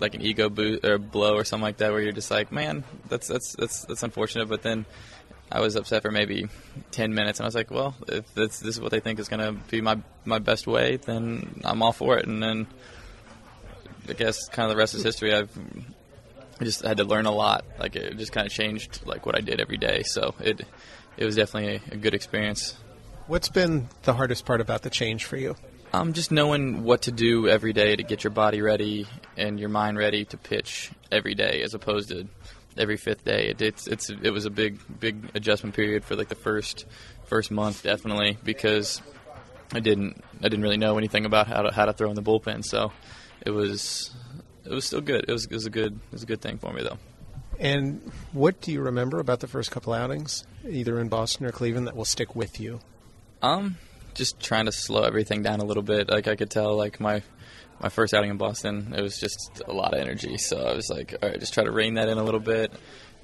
like 0.00 0.14
an 0.14 0.22
ego 0.22 0.48
boot 0.48 0.84
or 0.84 0.98
blow 0.98 1.34
or 1.34 1.44
something 1.44 1.62
like 1.62 1.78
that 1.78 1.92
where 1.92 2.00
you're 2.00 2.12
just 2.12 2.30
like 2.30 2.52
man 2.52 2.84
that's 3.08 3.28
that's 3.28 3.54
that's 3.56 3.84
that's 3.84 4.02
unfortunate. 4.02 4.48
But 4.48 4.62
then 4.62 4.84
I 5.50 5.60
was 5.60 5.76
upset 5.76 6.02
for 6.02 6.10
maybe 6.10 6.48
10 6.90 7.14
minutes 7.14 7.38
and 7.38 7.44
I 7.44 7.48
was 7.48 7.54
like 7.54 7.70
well 7.70 7.94
if 8.08 8.32
this, 8.34 8.58
this 8.60 8.76
is 8.76 8.80
what 8.80 8.90
they 8.90 9.00
think 9.00 9.18
is 9.18 9.28
going 9.28 9.40
to 9.40 9.52
be 9.70 9.80
my 9.80 9.98
my 10.24 10.38
best 10.38 10.66
way 10.66 10.96
then 10.96 11.62
I'm 11.64 11.82
all 11.82 11.92
for 11.92 12.18
it. 12.18 12.26
And 12.26 12.42
then 12.42 12.66
I 14.08 14.12
guess 14.12 14.48
kind 14.48 14.64
of 14.64 14.70
the 14.70 14.78
rest 14.78 14.94
is 14.94 15.02
history. 15.02 15.34
I've 15.34 15.56
I 16.60 16.64
just 16.64 16.82
had 16.82 16.98
to 16.98 17.04
learn 17.04 17.26
a 17.26 17.32
lot. 17.32 17.64
Like 17.78 17.96
it 17.96 18.16
just 18.16 18.32
kind 18.32 18.46
of 18.46 18.52
changed 18.52 19.00
like 19.06 19.26
what 19.26 19.36
I 19.36 19.40
did 19.40 19.60
every 19.60 19.76
day. 19.76 20.02
So 20.04 20.34
it 20.40 20.64
it 21.16 21.24
was 21.24 21.36
definitely 21.36 21.82
a, 21.90 21.94
a 21.94 21.96
good 21.96 22.14
experience. 22.14 22.76
What's 23.26 23.48
been 23.48 23.88
the 24.02 24.12
hardest 24.12 24.44
part 24.44 24.60
about 24.60 24.82
the 24.82 24.90
change 24.90 25.24
for 25.24 25.36
you? 25.36 25.56
Um, 25.92 26.12
just 26.12 26.32
knowing 26.32 26.82
what 26.82 27.02
to 27.02 27.12
do 27.12 27.48
every 27.48 27.72
day 27.72 27.94
to 27.94 28.02
get 28.02 28.24
your 28.24 28.32
body 28.32 28.60
ready 28.60 29.06
and 29.36 29.60
your 29.60 29.68
mind 29.68 29.96
ready 29.96 30.24
to 30.26 30.36
pitch 30.36 30.90
every 31.12 31.34
day, 31.34 31.62
as 31.62 31.72
opposed 31.72 32.08
to 32.08 32.26
every 32.76 32.96
fifth 32.96 33.24
day. 33.24 33.48
It, 33.50 33.62
it's 33.62 33.86
it's 33.86 34.10
it 34.10 34.30
was 34.30 34.44
a 34.44 34.50
big 34.50 34.80
big 34.98 35.30
adjustment 35.34 35.76
period 35.76 36.04
for 36.04 36.16
like 36.16 36.28
the 36.28 36.34
first 36.34 36.86
first 37.26 37.50
month, 37.50 37.82
definitely, 37.84 38.38
because 38.42 39.00
I 39.72 39.80
didn't 39.80 40.22
I 40.40 40.48
didn't 40.48 40.62
really 40.62 40.76
know 40.76 40.98
anything 40.98 41.26
about 41.26 41.46
how 41.46 41.62
to 41.62 41.72
how 41.72 41.84
to 41.84 41.92
throw 41.92 42.10
in 42.10 42.16
the 42.16 42.22
bullpen. 42.22 42.64
So 42.64 42.92
it 43.40 43.50
was 43.50 44.10
it 44.64 44.70
was 44.70 44.84
still 44.84 45.00
good. 45.00 45.26
It 45.28 45.32
was, 45.32 45.44
it 45.44 45.52
was 45.52 45.66
a 45.66 45.70
good 45.70 45.92
it 45.92 46.12
was 46.12 46.22
a 46.22 46.26
good 46.26 46.40
thing 46.40 46.58
for 46.58 46.72
me 46.72 46.82
though. 46.82 46.98
And 47.58 48.12
what 48.32 48.60
do 48.60 48.72
you 48.72 48.80
remember 48.80 49.20
about 49.20 49.40
the 49.40 49.46
first 49.46 49.70
couple 49.70 49.92
outings, 49.92 50.44
either 50.68 51.00
in 51.00 51.08
Boston 51.08 51.46
or 51.46 51.52
Cleveland, 51.52 51.86
that 51.86 51.96
will 51.96 52.04
stick 52.04 52.34
with 52.34 52.60
you? 52.60 52.80
Um, 53.42 53.76
just 54.14 54.40
trying 54.40 54.66
to 54.66 54.72
slow 54.72 55.02
everything 55.02 55.42
down 55.42 55.60
a 55.60 55.64
little 55.64 55.82
bit. 55.82 56.08
Like 56.08 56.28
I 56.28 56.36
could 56.36 56.50
tell, 56.50 56.76
like 56.76 57.00
my 57.00 57.22
my 57.80 57.88
first 57.88 58.14
outing 58.14 58.30
in 58.30 58.36
Boston, 58.36 58.94
it 58.96 59.02
was 59.02 59.18
just 59.18 59.62
a 59.66 59.72
lot 59.72 59.94
of 59.94 60.00
energy. 60.00 60.38
So 60.38 60.64
I 60.64 60.74
was 60.74 60.88
like, 60.88 61.14
all 61.22 61.28
right, 61.28 61.38
just 61.38 61.54
try 61.54 61.64
to 61.64 61.72
rein 61.72 61.94
that 61.94 62.08
in 62.08 62.18
a 62.18 62.24
little 62.24 62.40
bit, 62.40 62.72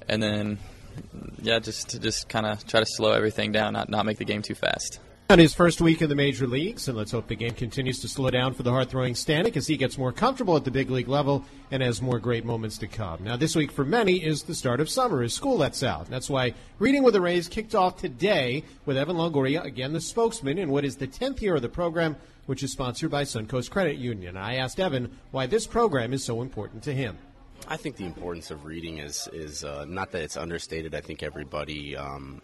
and 0.07 0.21
then 0.21 0.59
yeah, 1.41 1.59
just 1.59 1.89
to 1.89 1.99
just 1.99 2.29
kind 2.29 2.45
of 2.45 2.65
try 2.67 2.79
to 2.79 2.85
slow 2.85 3.11
everything 3.11 3.51
down, 3.51 3.73
not 3.73 3.89
not 3.89 4.05
make 4.05 4.17
the 4.17 4.25
game 4.25 4.41
too 4.41 4.55
fast. 4.55 4.99
On 5.31 5.39
his 5.39 5.53
first 5.53 5.79
week 5.79 6.01
in 6.01 6.09
the 6.09 6.15
major 6.15 6.45
leagues, 6.45 6.89
and 6.89 6.97
let's 6.97 7.11
hope 7.11 7.29
the 7.29 7.37
game 7.37 7.53
continues 7.53 8.01
to 8.01 8.09
slow 8.09 8.29
down 8.31 8.53
for 8.53 8.63
the 8.63 8.71
hard 8.71 8.89
throwing 8.89 9.13
Stanek 9.13 9.55
as 9.55 9.65
he 9.65 9.77
gets 9.77 9.97
more 9.97 10.11
comfortable 10.11 10.57
at 10.57 10.65
the 10.65 10.71
big 10.71 10.89
league 10.89 11.07
level 11.07 11.45
and 11.71 11.81
has 11.81 12.01
more 12.01 12.19
great 12.19 12.43
moments 12.43 12.77
to 12.79 12.87
come. 12.87 13.23
Now, 13.23 13.37
this 13.37 13.55
week 13.55 13.71
for 13.71 13.85
many 13.85 14.21
is 14.21 14.43
the 14.43 14.53
start 14.53 14.81
of 14.81 14.89
summer 14.89 15.23
as 15.23 15.33
school 15.33 15.55
lets 15.55 15.83
out. 15.83 16.09
That's 16.09 16.29
why 16.29 16.53
Reading 16.79 17.01
with 17.01 17.13
the 17.13 17.21
Rays 17.21 17.47
kicked 17.47 17.75
off 17.75 17.95
today 17.95 18.65
with 18.85 18.97
Evan 18.97 19.15
Longoria, 19.15 19.63
again 19.63 19.93
the 19.93 20.01
spokesman 20.01 20.57
in 20.57 20.69
what 20.69 20.83
is 20.83 20.97
the 20.97 21.07
10th 21.07 21.39
year 21.39 21.55
of 21.55 21.61
the 21.61 21.69
program, 21.69 22.17
which 22.45 22.61
is 22.61 22.73
sponsored 22.73 23.09
by 23.09 23.23
Suncoast 23.23 23.69
Credit 23.69 23.95
Union. 23.95 24.35
I 24.35 24.55
asked 24.55 24.81
Evan 24.81 25.17
why 25.31 25.45
this 25.45 25.65
program 25.65 26.11
is 26.11 26.25
so 26.25 26.41
important 26.41 26.83
to 26.83 26.93
him. 26.93 27.17
I 27.69 27.77
think 27.77 27.95
the 27.95 28.05
importance 28.05 28.51
of 28.51 28.65
reading 28.65 28.97
is 28.97 29.29
is 29.31 29.63
uh, 29.63 29.85
not 29.87 30.11
that 30.11 30.23
it's 30.23 30.35
understated. 30.35 30.93
I 30.93 30.99
think 30.99 31.23
everybody 31.23 31.95
um, 31.95 32.41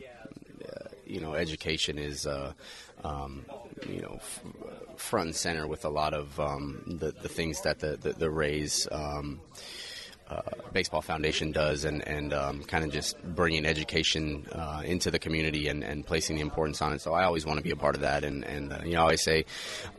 you 1.10 1.20
know, 1.20 1.34
education 1.34 1.98
is, 1.98 2.28
uh, 2.28 2.54
um, 3.04 3.46
you 3.88 4.02
know, 4.02 4.16
f- 4.16 4.44
front 4.96 5.28
and 5.28 5.36
center 5.36 5.68
with 5.68 5.86
a 5.86 5.90
lot 5.90 6.14
of 6.14 6.40
um, 6.40 6.82
the, 7.00 7.12
the 7.12 7.30
things 7.30 7.62
that 7.62 7.80
the, 7.80 7.98
the, 7.98 8.14
the 8.14 8.30
Rays 8.30 8.88
um, 8.92 9.42
uh, 10.30 10.42
Baseball 10.74 11.02
Foundation 11.02 11.52
does, 11.52 11.86
and 11.86 12.06
and 12.06 12.34
um, 12.34 12.64
kind 12.64 12.84
of 12.84 12.92
just 12.92 13.22
bringing 13.24 13.66
education 13.66 14.46
uh, 14.52 14.82
into 14.84 15.10
the 15.10 15.20
community 15.20 15.70
and, 15.70 15.84
and 15.84 16.06
placing 16.06 16.36
the 16.36 16.42
importance 16.42 16.82
on 16.82 16.92
it. 16.92 17.00
So 17.00 17.14
I 17.14 17.24
always 17.24 17.46
want 17.46 17.60
to 17.60 17.64
be 17.64 17.72
a 17.72 17.76
part 17.78 17.96
of 17.96 18.02
that, 18.02 18.24
and 18.24 18.44
and 18.44 18.74
uh, 18.74 18.80
you 18.84 18.94
know 18.94 19.00
I 19.00 19.04
always 19.04 19.24
say 19.24 19.46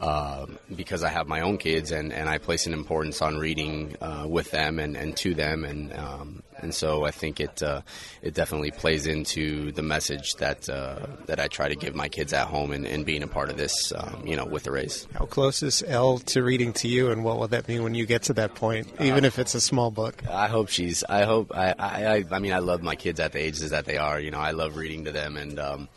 uh, 0.00 0.46
because 0.74 1.02
I 1.02 1.08
have 1.08 1.28
my 1.28 1.40
own 1.40 1.56
kids 1.56 1.92
and, 1.92 2.12
and 2.12 2.28
I 2.28 2.38
place 2.38 2.66
an 2.66 2.74
importance 2.74 3.22
on 3.22 3.38
reading 3.38 3.96
uh, 4.00 4.26
with 4.28 4.50
them 4.50 4.78
and, 4.78 4.96
and 4.96 5.16
to 5.16 5.34
them, 5.34 5.64
and 5.64 5.94
um, 5.94 6.42
and 6.60 6.74
so 6.74 7.04
I 7.04 7.10
think 7.10 7.40
it 7.40 7.62
uh, 7.62 7.82
it 8.22 8.34
definitely 8.34 8.70
plays 8.70 9.06
into 9.06 9.72
the 9.72 9.82
message 9.82 10.36
that 10.36 10.68
uh, 10.68 11.06
that 11.26 11.40
I 11.40 11.48
try 11.48 11.68
to 11.68 11.76
give 11.76 11.94
my 11.94 12.08
kids 12.08 12.32
at 12.32 12.46
home 12.46 12.72
and, 12.72 12.86
and 12.86 13.04
being 13.04 13.22
a 13.22 13.26
part 13.26 13.50
of 13.50 13.56
this, 13.56 13.92
um, 13.92 14.22
you 14.26 14.36
know, 14.36 14.44
with 14.44 14.64
the 14.64 14.70
race. 14.70 15.06
How 15.14 15.26
close 15.26 15.62
is 15.62 15.82
Elle 15.86 16.18
to 16.18 16.42
reading 16.42 16.72
to 16.74 16.88
you, 16.88 17.10
and 17.10 17.24
what 17.24 17.38
will 17.38 17.48
that 17.48 17.68
mean 17.68 17.82
when 17.82 17.94
you 17.94 18.06
get 18.06 18.22
to 18.24 18.32
that 18.34 18.54
point, 18.54 18.88
even 19.00 19.24
if 19.24 19.38
it's 19.38 19.54
a 19.54 19.60
small 19.60 19.90
book? 19.90 20.22
I 20.28 20.48
hope 20.48 20.68
she's. 20.68 21.04
I 21.04 21.24
hope. 21.24 21.52
I. 21.54 21.74
I. 21.78 22.24
I 22.30 22.38
mean, 22.38 22.52
I 22.52 22.58
love 22.58 22.82
my 22.82 22.96
kids 22.96 23.20
at 23.20 23.32
the 23.32 23.40
ages 23.40 23.70
that 23.70 23.84
they 23.84 23.96
are. 23.96 24.18
You 24.20 24.30
know, 24.30 24.40
I 24.40 24.52
love 24.52 24.76
reading 24.76 25.04
to 25.04 25.12
them, 25.12 25.36
and. 25.36 25.58
Um, 25.58 25.88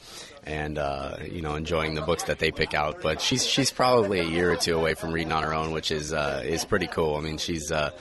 and 0.44 0.80
uh, 0.80 1.18
you 1.30 1.42
know 1.42 1.56
enjoying 1.56 1.94
the 1.94 2.02
books 2.02 2.24
that 2.24 2.40
they 2.40 2.52
pick 2.52 2.74
out. 2.74 3.02
But 3.02 3.22
she's 3.22 3.46
she's 3.46 3.72
probably 3.72 4.20
a 4.20 4.24
year 4.24 4.52
or 4.52 4.56
two 4.56 4.76
away 4.76 4.96
from 4.96 5.12
reading 5.12 5.32
on 5.32 5.44
her 5.44 5.54
own, 5.54 5.72
which 5.72 5.92
is 5.92 6.14
uh, 6.14 6.42
is 6.44 6.66
pretty 6.66 6.88
cool. 6.88 7.16
I 7.16 7.22
mean, 7.22 7.38
she's 7.38 7.72
uh, 7.72 7.92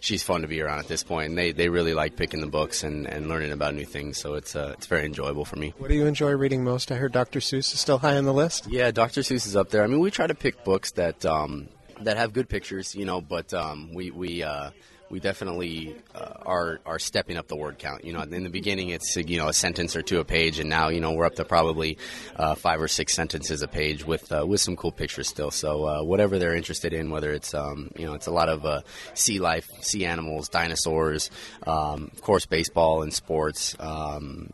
she's 0.00 0.22
fun 0.22 0.42
to 0.42 0.48
be 0.48 0.60
around 0.60 0.80
at 0.80 0.88
this 0.88 1.04
point, 1.04 1.28
and 1.28 1.38
they, 1.38 1.52
they 1.52 1.68
really 1.68 1.94
like 1.94 2.16
picking 2.16 2.40
the 2.40 2.46
books 2.46 2.82
and, 2.82 3.06
and 3.06 3.28
learning 3.28 3.52
about 3.52 3.74
new 3.74 3.84
things. 3.84 4.18
So 4.18 4.34
it's 4.34 4.56
uh, 4.56 4.74
it's 4.76 4.86
very 4.86 5.04
enjoyable 5.04 5.44
for 5.44 5.56
me. 5.56 5.74
What 5.78 5.88
do 5.88 5.94
you 5.94 6.06
enjoy 6.06 6.32
reading 6.32 6.64
most? 6.64 6.90
I 6.90 6.96
heard 6.96 7.12
Dr. 7.12 7.40
Seuss 7.40 7.72
is 7.72 7.80
still 7.80 7.98
high 7.98 8.16
on 8.16 8.24
the 8.24 8.34
list. 8.34 8.66
Yeah, 8.68 8.90
Dr. 8.90 9.20
Seuss 9.20 9.46
is 9.46 9.56
up 9.56 9.70
there. 9.70 9.84
I 9.84 9.86
mean, 9.86 10.00
we 10.00 10.10
try 10.10 10.26
to 10.26 10.34
pick 10.34 10.64
books 10.64 10.92
that 10.92 11.24
um, 11.24 11.68
that 12.02 12.16
have 12.16 12.32
good 12.32 12.48
pictures, 12.48 12.94
you 12.94 13.04
know, 13.04 13.20
but 13.20 13.52
um, 13.54 13.92
we 13.94 14.10
we 14.10 14.42
uh, 14.42 14.70
we 15.10 15.18
definitely 15.18 15.96
uh, 16.14 16.34
are 16.46 16.80
are 16.86 16.98
stepping 16.98 17.36
up 17.36 17.48
the 17.48 17.56
word 17.56 17.78
count. 17.78 18.04
You 18.04 18.12
know, 18.12 18.20
in 18.20 18.44
the 18.44 18.50
beginning 18.50 18.90
it's 18.90 19.16
you 19.16 19.38
know 19.38 19.48
a 19.48 19.52
sentence 19.52 19.96
or 19.96 20.02
two 20.02 20.20
a 20.20 20.24
page, 20.24 20.58
and 20.60 20.70
now 20.70 20.88
you 20.88 21.00
know 21.00 21.12
we're 21.12 21.26
up 21.26 21.34
to 21.36 21.44
probably 21.44 21.98
uh, 22.36 22.54
five 22.54 22.80
or 22.80 22.88
six 22.88 23.12
sentences 23.12 23.62
a 23.62 23.68
page 23.68 24.06
with 24.06 24.30
uh, 24.32 24.46
with 24.46 24.60
some 24.60 24.76
cool 24.76 24.92
pictures 24.92 25.28
still. 25.28 25.50
So 25.50 25.84
uh, 25.84 26.02
whatever 26.02 26.38
they're 26.38 26.54
interested 26.54 26.92
in, 26.92 27.10
whether 27.10 27.32
it's 27.32 27.52
um, 27.54 27.90
you 27.96 28.06
know 28.06 28.14
it's 28.14 28.28
a 28.28 28.32
lot 28.32 28.48
of 28.48 28.64
uh, 28.64 28.80
sea 29.14 29.40
life, 29.40 29.68
sea 29.80 30.06
animals, 30.06 30.48
dinosaurs, 30.48 31.30
um, 31.66 32.10
of 32.12 32.22
course 32.22 32.46
baseball 32.46 33.02
and 33.02 33.12
sports. 33.12 33.76
Um, 33.78 34.50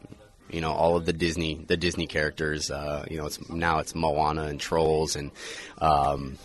you 0.48 0.60
know 0.60 0.72
all 0.72 0.96
of 0.96 1.04
the 1.04 1.12
Disney 1.12 1.54
the 1.66 1.76
Disney 1.76 2.06
characters. 2.06 2.70
Uh, 2.70 3.04
you 3.10 3.18
know, 3.18 3.26
it's 3.26 3.50
now 3.50 3.78
it's 3.80 3.94
Moana 3.94 4.44
and 4.44 4.60
Trolls 4.60 5.16
and 5.16 5.30
um, 5.78 6.38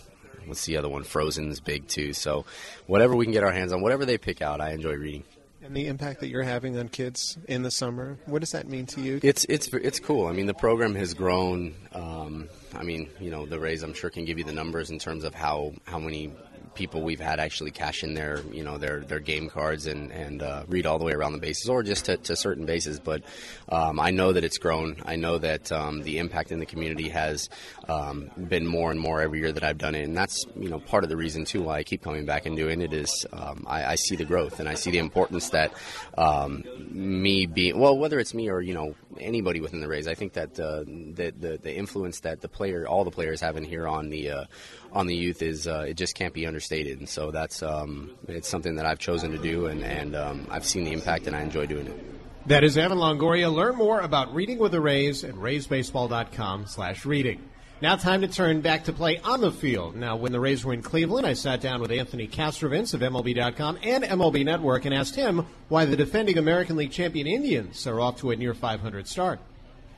what's 0.46 0.66
the 0.66 0.78
other 0.78 0.90
one? 0.90 1.04
Frozen's 1.04 1.60
big 1.60 1.88
too. 1.88 2.14
So 2.14 2.46
whatever 2.88 3.16
we 3.16 3.26
can 3.26 3.34
get 3.34 3.44
our 3.44 3.52
hands 3.52 3.72
on, 3.72 3.82
whatever 3.82 4.06
they 4.06 4.18
pick 4.18 4.42
out, 4.42 4.62
I 4.62 4.72
enjoy 4.72 4.94
reading. 4.94 5.24
And 5.64 5.76
the 5.76 5.88
impact 5.88 6.22
that 6.22 6.28
you're 6.28 6.42
having 6.42 6.78
on 6.80 6.90
kids 6.90 7.38
in 7.48 7.62
the 7.62 7.70
summer, 7.70 8.18
what 8.26 8.40
does 8.40 8.52
that 8.52 8.68
mean 8.68 8.88
to 8.88 9.02
you? 9.02 9.20
It's 9.22 9.46
it's 9.48 9.68
it's 9.68 10.00
cool. 10.00 10.26
I 10.26 10.32
mean, 10.32 10.48
the 10.48 10.56
program 10.56 10.96
has 10.96 11.14
grown. 11.14 11.76
Um, 11.94 12.50
I 12.74 12.84
mean, 12.84 13.10
you 13.20 13.30
know, 13.30 13.46
the 13.46 13.60
Rays, 13.60 13.84
I'm 13.84 13.94
sure, 13.94 14.10
can 14.10 14.26
give 14.26 14.40
you 14.40 14.44
the 14.44 14.54
numbers 14.54 14.90
in 14.90 14.98
terms 14.98 15.24
of 15.24 15.36
how 15.36 15.74
how 15.86 16.00
many 16.00 16.32
people 16.74 17.02
we've 17.02 17.20
had 17.20 17.40
actually 17.40 17.72
cash 17.72 18.04
in 18.04 18.14
their 18.14 18.42
you 18.52 18.64
know 18.64 18.78
their 18.78 19.02
their 19.02 19.20
game 19.20 19.50
cards 19.50 19.88
and 19.88 20.12
and 20.12 20.42
uh, 20.42 20.64
read 20.68 20.86
all 20.86 21.00
the 21.00 21.06
way 21.06 21.14
around 21.14 21.34
the 21.34 21.40
bases 21.40 21.70
or 21.70 21.84
just 21.84 22.06
to, 22.06 22.18
to 22.18 22.36
certain 22.36 22.66
bases. 22.66 23.00
But 23.00 23.24
um, 23.70 24.00
I 24.00 24.12
know 24.12 24.34
that 24.34 24.44
it's 24.44 24.58
grown. 24.58 24.98
I 25.06 25.16
know 25.16 25.38
that 25.38 25.72
um, 25.72 26.02
the 26.04 26.18
impact 26.18 26.52
in 26.52 26.60
the 26.60 26.66
community 26.66 27.10
has 27.10 27.50
um, 27.88 28.32
been 28.38 28.66
more 28.66 28.92
and 28.92 29.00
more 29.00 29.22
every 29.22 29.40
year 29.40 29.52
that 29.52 29.64
I've 29.64 29.78
done 29.78 29.96
it, 29.96 30.04
and 30.04 30.16
that's 30.16 30.46
you 30.56 30.70
know 30.70 30.80
part 30.80 31.04
of 31.04 31.10
the 31.10 31.18
reason 31.18 31.46
too 31.46 31.62
why 31.64 31.78
I 31.78 31.84
keep 31.84 32.02
coming 32.02 32.26
back 32.26 32.46
and 32.46 32.56
doing 32.56 32.82
it 32.82 32.94
is 32.94 33.26
um, 33.34 33.66
I, 33.68 33.86
I, 33.86 33.96
see 33.96 34.16
the 34.16 34.26
growth 34.26 34.60
and 34.60 34.68
I 34.68 34.76
see 34.76 34.92
the 34.92 34.98
importance 34.98 35.50
that 35.50 35.74
um, 36.18 36.64
me 36.90 37.46
being 37.46 37.78
well 37.78 37.98
whether 37.98 38.20
it's 38.20 38.34
me 38.34 38.50
or 38.50 38.62
you 38.62 38.74
know 38.74 38.96
anybody 39.20 39.60
within 39.60 39.80
the 39.80 39.88
Rays. 39.88 40.08
I 40.08 40.16
think 40.16 40.34
that 40.34 40.60
uh, 40.60 40.84
the, 40.84 41.34
the 41.38 41.60
the 41.62 41.76
influence 41.76 42.22
that 42.22 42.42
the 42.42 42.48
player 42.48 42.88
all 42.88 43.04
the 43.04 43.12
players 43.12 43.42
have 43.42 43.58
in 43.58 43.64
here 43.64 43.88
on 43.88 44.10
the 44.10 44.32
uh, 44.32 44.46
on 44.92 45.08
the 45.08 45.16
youth 45.16 45.42
is 45.42 45.68
uh, 45.68 45.86
it 45.88 45.96
just 45.96 46.16
can't 46.16 46.34
be 46.34 46.46
understated. 46.46 47.00
And 47.00 47.10
so 47.10 47.32
that's 47.32 47.62
um, 47.64 48.12
it's 48.28 48.48
something 48.48 48.76
that 48.76 48.86
I've 48.86 49.00
chosen 49.00 49.32
to 49.32 49.38
do, 49.38 49.68
and, 49.68 49.84
and 49.84 50.16
um, 50.16 50.48
I've 50.50 50.66
seen 50.66 50.84
the 50.84 50.92
impact, 50.92 51.28
and 51.28 51.36
I 51.36 51.42
enjoy 51.42 51.66
doing 51.66 51.88
it. 51.88 52.48
That 52.48 52.64
is 52.64 52.78
Evan 52.78 52.98
Longoria. 52.98 53.54
Learn 53.54 53.76
more 53.76 54.00
about 54.00 54.34
reading 54.34 54.58
with 54.58 54.72
the 54.72 54.82
Rays 54.82 55.24
at 55.24 55.36
raysbaseball.com 55.36 56.66
slash 56.66 57.06
reading. 57.06 57.51
Now 57.82 57.96
time 57.96 58.22
to 58.22 58.28
turn 58.28 58.62
back 58.62 58.84
to 58.84 58.94
play 58.94 59.18
on 59.24 59.42
the 59.42 59.52
field. 59.52 59.96
Now, 59.96 60.16
when 60.16 60.32
the 60.32 60.40
Rays 60.40 60.64
were 60.64 60.72
in 60.72 60.84
Cleveland, 60.84 61.26
I 61.26 61.34
sat 61.34 61.62
down 61.62 61.82
with 61.82 61.90
Anthony 61.90 62.28
Castrovince 62.28 62.94
of 62.94 63.02
MLB.com 63.02 63.80
and 63.82 64.04
MLB 64.04 64.46
Network 64.46 64.86
and 64.86 64.94
asked 64.94 65.16
him 65.16 65.48
why 65.68 65.86
the 65.86 65.96
defending 65.96 66.38
American 66.38 66.76
League 66.76 66.92
champion 66.92 67.26
Indians 67.26 67.88
are 67.88 68.00
off 68.00 68.18
to 68.18 68.30
a 68.30 68.36
near 68.36 68.54
500 68.54 69.08
start. 69.08 69.40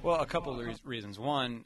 Well, 0.02 0.22
a 0.22 0.26
couple 0.26 0.58
of 0.58 0.80
reasons. 0.86 1.20
One, 1.20 1.66